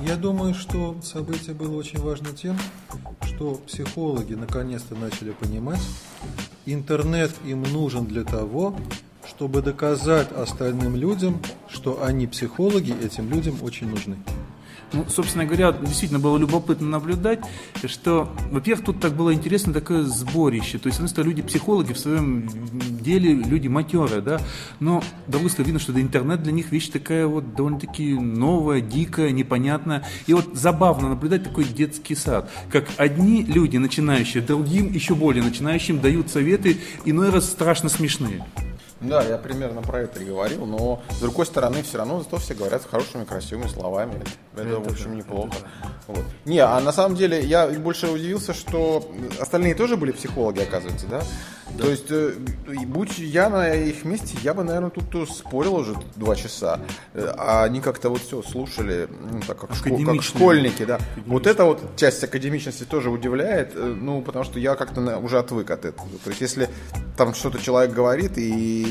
Я 0.02 0.16
думаю, 0.16 0.54
что 0.54 0.96
событие 1.04 1.54
было 1.54 1.76
очень 1.78 2.00
важно 2.00 2.32
тем, 2.32 2.58
что 3.24 3.56
психологи 3.68 4.34
наконец-то 4.34 4.96
начали 4.96 5.32
понимать, 5.32 5.82
интернет 6.66 7.32
им 7.46 7.64
нужен 7.64 8.06
для 8.06 8.24
того, 8.24 8.76
чтобы 9.28 9.62
доказать 9.62 10.32
остальным 10.32 10.96
людям, 10.96 11.42
что 11.70 12.04
они 12.04 12.28
психологи, 12.28 12.96
этим 13.04 13.30
людям 13.30 13.58
очень 13.62 13.88
нужны. 13.88 14.18
Ну, 14.94 15.06
собственно 15.10 15.46
говоря, 15.46 15.74
действительно 15.74 16.20
было 16.20 16.38
любопытно 16.38 16.88
наблюдать, 16.88 17.40
что, 17.86 18.32
во-первых, 18.52 18.86
тут 18.86 19.00
так 19.02 19.14
было 19.14 19.34
интересно 19.34 19.74
такое 19.74 20.04
сборище. 20.04 20.78
То 20.78 20.88
есть, 20.88 20.96
с 20.96 21.00
одной 21.00 21.10
стороны, 21.10 21.30
люди 21.30 21.42
психологи 21.42 21.92
в 21.92 22.00
своем 22.00 22.48
деле, 23.02 23.34
люди 23.34 23.68
матерые, 23.68 24.22
да, 24.22 24.40
но, 24.80 25.04
другой 25.28 25.50
стороны, 25.50 25.68
видно, 25.68 25.80
что 25.80 25.92
да, 25.92 26.00
интернет 26.00 26.42
для 26.42 26.54
них 26.54 26.72
вещь 26.72 26.88
такая 26.88 27.28
вот 27.28 27.54
довольно-таки 27.54 28.14
новая, 28.14 28.80
дикая, 28.80 29.32
непонятная. 29.32 30.06
И 30.26 30.34
вот 30.34 30.56
забавно 30.56 31.10
наблюдать 31.10 31.44
такой 31.44 31.66
детский 31.66 32.16
сад, 32.16 32.50
как 32.72 32.88
одни 32.96 33.44
люди, 33.44 33.76
начинающие, 33.78 34.42
другим, 34.42 34.92
еще 34.94 35.16
более 35.16 35.44
начинающим, 35.44 36.00
дают 36.00 36.30
советы, 36.30 36.78
иной 37.04 37.30
раз 37.30 37.50
страшно 37.50 37.90
смешные. 37.90 38.46
Да, 39.02 39.24
я 39.24 39.38
примерно 39.38 39.82
про 39.82 40.02
это 40.02 40.20
и 40.22 40.26
говорил, 40.26 40.66
но 40.66 41.02
с 41.12 41.20
другой 41.20 41.46
стороны, 41.46 41.84
все 41.84 41.98
равно 42.00 42.20
зато 42.20 42.38
все 42.38 42.54
говорят 42.56 42.82
с 42.82 42.86
хорошими, 42.86 43.26
красивыми 43.26 43.68
словами. 43.68 44.22
Это, 44.56 44.80
в 44.80 44.88
общем, 44.92 45.16
неплохо. 45.16 45.54
Вот. 46.08 46.24
Не, 46.46 46.60
а 46.60 46.80
на 46.80 46.92
самом 46.92 47.16
деле 47.16 47.40
я 47.44 47.68
больше 47.68 48.08
удивился, 48.08 48.54
что 48.54 49.08
остальные 49.40 49.76
тоже 49.76 49.98
были 49.98 50.12
психологи, 50.12 50.62
оказывается, 50.62 51.06
да? 51.08 51.22
То 51.78 51.90
есть, 51.90 52.10
э, 52.10 52.34
будь 52.88 53.20
я 53.20 53.50
на 53.50 53.74
их 53.74 54.06
месте, 54.06 54.38
я 54.42 54.54
бы, 54.54 54.64
наверное, 54.64 54.90
тут 54.90 55.30
спорил 55.30 55.76
уже 55.76 55.96
два 56.16 56.36
часа. 56.36 56.80
Э, 57.14 57.34
А 57.38 57.66
они 57.66 57.82
как-то 57.82 58.10
вот 58.10 58.22
все 58.22 58.42
слушали, 58.42 59.08
ну, 59.32 59.42
так 59.46 59.60
как, 59.60 59.72
шко- 59.72 60.04
как 60.06 60.24
школьники, 60.24 60.86
да. 60.86 60.98
Вот 61.26 61.46
эта 61.46 61.66
вот 61.66 61.82
часть 61.98 62.24
академичности 62.24 62.84
тоже 62.86 63.10
удивляет, 63.10 63.74
э, 63.76 63.80
ну, 63.80 64.22
потому 64.22 64.46
что 64.46 64.60
я 64.60 64.76
как-то 64.76 65.18
уже 65.20 65.38
отвык 65.40 65.70
от 65.70 65.86
этого. 65.86 66.08
То 66.24 66.30
есть, 66.30 66.42
если 66.42 66.70
там 67.18 67.34
что-то 67.34 67.60
человек 67.62 67.94
говорит, 67.94 68.38
и 68.38 68.87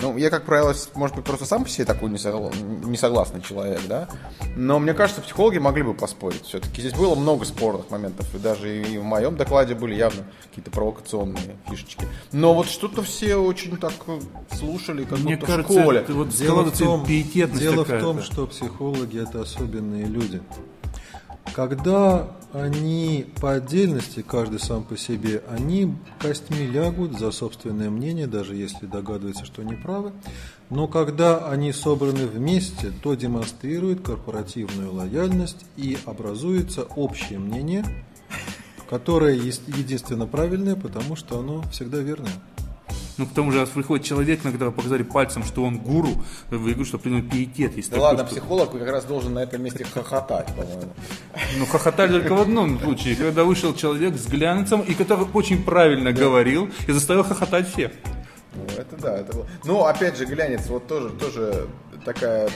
ну, 0.00 0.16
я, 0.18 0.30
как 0.30 0.44
правило, 0.44 0.74
может 0.94 1.16
быть, 1.16 1.24
просто 1.24 1.46
сам 1.46 1.64
по 1.64 1.70
себе 1.70 1.84
такой 1.86 2.10
несогла- 2.10 2.52
несогласный 2.84 3.40
человек, 3.40 3.80
да. 3.88 4.08
Но 4.54 4.78
мне 4.78 4.92
кажется, 4.94 5.22
психологи 5.22 5.58
могли 5.58 5.82
бы 5.82 5.94
поспорить. 5.94 6.42
Все-таки 6.44 6.80
здесь 6.82 6.92
было 6.92 7.14
много 7.14 7.44
спорных 7.44 7.90
моментов. 7.90 8.26
И 8.34 8.38
даже 8.38 8.82
и 8.82 8.98
в 8.98 9.04
моем 9.04 9.36
докладе 9.36 9.74
были 9.74 9.94
явно 9.94 10.24
какие-то 10.48 10.70
провокационные 10.70 11.56
фишечки. 11.68 12.06
Но 12.32 12.52
вот 12.54 12.68
что-то 12.68 13.02
все 13.02 13.36
очень 13.36 13.76
так 13.78 13.94
э, 14.06 14.20
слушали, 14.52 15.04
как 15.04 15.18
Мне 15.20 15.36
будто 15.36 15.46
кажется, 15.46 15.72
в 15.72 15.80
школе. 15.80 16.00
это 16.00 16.12
вот 16.12 16.28
Дело 16.28 16.62
в 16.64 16.78
том, 16.78 17.04
дело 17.06 17.84
в 17.84 18.00
том, 18.00 18.22
что 18.22 18.46
психологи 18.46 19.22
это 19.22 19.42
особенные 19.42 20.04
люди. 20.06 20.42
Когда 21.56 22.28
они 22.52 23.24
по 23.40 23.52
отдельности, 23.52 24.20
каждый 24.20 24.60
сам 24.60 24.84
по 24.84 24.98
себе, 24.98 25.42
они 25.48 25.96
костьми 26.20 26.66
лягут 26.66 27.18
за 27.18 27.30
собственное 27.30 27.88
мнение, 27.88 28.26
даже 28.26 28.54
если 28.54 28.84
догадываются, 28.84 29.46
что 29.46 29.62
они 29.62 29.74
правы. 29.74 30.12
Но 30.68 30.86
когда 30.86 31.48
они 31.48 31.72
собраны 31.72 32.26
вместе, 32.26 32.92
то 33.02 33.14
демонстрируют 33.14 34.02
корпоративную 34.02 34.92
лояльность 34.92 35.64
и 35.78 35.96
образуется 36.04 36.82
общее 36.82 37.38
мнение, 37.38 37.86
которое 38.90 39.34
единственно 39.34 40.26
правильное, 40.26 40.76
потому 40.76 41.16
что 41.16 41.38
оно 41.38 41.62
всегда 41.72 42.00
верное. 42.00 42.32
Ну, 43.18 43.26
к 43.26 43.32
тому 43.32 43.50
же, 43.50 43.60
раз 43.60 43.70
приходит 43.70 44.04
человек, 44.04 44.44
на 44.44 44.52
которого 44.52 44.72
показали 44.72 45.02
пальцем, 45.02 45.42
что 45.42 45.64
он 45.64 45.78
гуру, 45.78 46.10
вы 46.50 46.58
говорите, 46.58 46.84
что 46.84 46.98
определенный 46.98 47.28
пиетет 47.28 47.74
есть. 47.76 47.88
Да 47.90 47.96
такой, 47.96 48.04
ладно, 48.08 48.26
что- 48.26 48.34
психолог 48.34 48.72
как 48.72 48.88
раз 48.88 49.04
должен 49.04 49.32
на 49.34 49.38
этом 49.40 49.62
месте 49.62 49.84
хохотать, 49.84 50.46
по-моему. 50.54 50.92
Ну, 51.58 51.66
хохотали 51.66 52.12
только 52.20 52.34
в 52.34 52.40
одном 52.42 52.78
случае, 52.78 53.16
когда 53.16 53.44
вышел 53.44 53.74
человек 53.74 54.16
с 54.16 54.26
глянцем, 54.26 54.82
и 54.82 54.92
который 54.94 55.26
очень 55.32 55.62
правильно 55.64 56.12
говорил, 56.12 56.68
и 56.86 56.92
заставил 56.92 57.24
хохотать 57.24 57.72
всех. 57.72 57.92
Ну, 58.54 58.64
это 58.76 58.96
да, 58.96 59.18
это 59.18 59.32
было. 59.34 59.46
Ну, 59.64 59.84
опять 59.84 60.16
же, 60.18 60.26
глянец, 60.26 60.66
вот 60.66 60.86
тоже, 60.86 61.10
тоже 61.10 61.68
такая, 62.04 62.50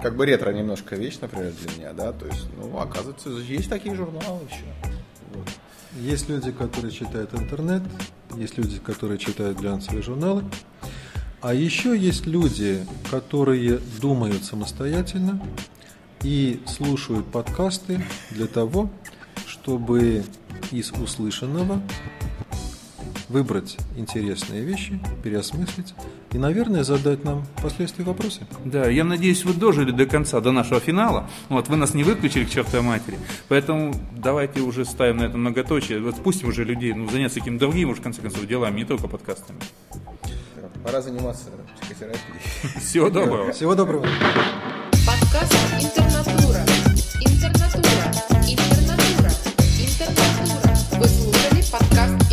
как 0.00 0.14
бы 0.16 0.24
ретро 0.26 0.50
немножко 0.52 0.94
вещь, 0.96 1.18
например, 1.20 1.52
для 1.52 1.70
меня, 1.76 1.92
да, 1.92 2.12
то 2.12 2.26
есть, 2.26 2.46
ну, 2.56 2.78
оказывается, 2.78 3.28
есть 3.30 3.68
такие 3.68 3.94
журналы 3.94 4.40
еще. 4.50 4.64
Вот. 5.34 5.48
Есть 6.00 6.28
люди, 6.28 6.52
которые 6.52 6.92
читают 6.92 7.34
интернет, 7.34 7.82
есть 8.36 8.58
люди, 8.58 8.78
которые 8.78 9.18
читают 9.18 9.58
глянцевые 9.58 10.02
журналы, 10.02 10.44
а 11.40 11.54
еще 11.54 11.96
есть 11.98 12.26
люди, 12.26 12.86
которые 13.10 13.78
думают 14.00 14.44
самостоятельно 14.44 15.40
и 16.22 16.60
слушают 16.66 17.26
подкасты 17.26 18.04
для 18.30 18.46
того, 18.46 18.90
чтобы 19.46 20.24
из 20.70 20.90
услышанного 20.92 21.80
выбрать 23.28 23.76
интересные 23.96 24.64
вещи, 24.64 25.00
переосмыслить 25.22 25.94
и, 26.36 26.38
наверное, 26.38 26.84
задать 26.84 27.24
нам 27.24 27.46
впоследствии 27.56 28.04
вопросы. 28.04 28.46
Да, 28.66 28.90
я 28.90 29.04
надеюсь, 29.04 29.42
вы 29.46 29.54
дожили 29.54 29.90
до 29.90 30.04
конца, 30.04 30.38
до 30.40 30.52
нашего 30.52 30.80
финала. 30.80 31.30
Вот, 31.48 31.68
вы 31.68 31.76
нас 31.76 31.94
не 31.94 32.04
выключили 32.04 32.44
к 32.44 32.50
чертовой 32.50 32.86
матери. 32.86 33.18
Поэтому 33.48 33.94
давайте 34.12 34.60
уже 34.60 34.84
ставим 34.84 35.16
на 35.16 35.22
это 35.22 35.38
многоточие. 35.38 35.98
Вот 35.98 36.16
пустим 36.16 36.48
уже 36.48 36.64
людей 36.64 36.92
ну, 36.92 37.08
заняться 37.08 37.38
каким-то 37.38 37.60
другим, 37.60 37.88
уж 37.88 37.98
в 37.98 38.02
конце 38.02 38.20
концов, 38.20 38.46
делами, 38.46 38.80
не 38.80 38.84
только 38.84 39.08
подкастами. 39.08 39.58
Пора 40.84 41.00
заниматься 41.00 41.46
психотерапией. 41.80 42.80
Всего 42.80 43.08
доброго. 43.08 43.52
Всего 43.52 43.74
доброго. 43.74 44.06
Подкаст 45.06 45.54
«Интернатура». 45.80 46.60
Интернатура. 47.24 48.12
Интернатура. 48.46 49.30
Интернатура. 49.80 50.76
Вы 50.98 51.08
слушали 51.08 51.62
подкаст 51.72 52.25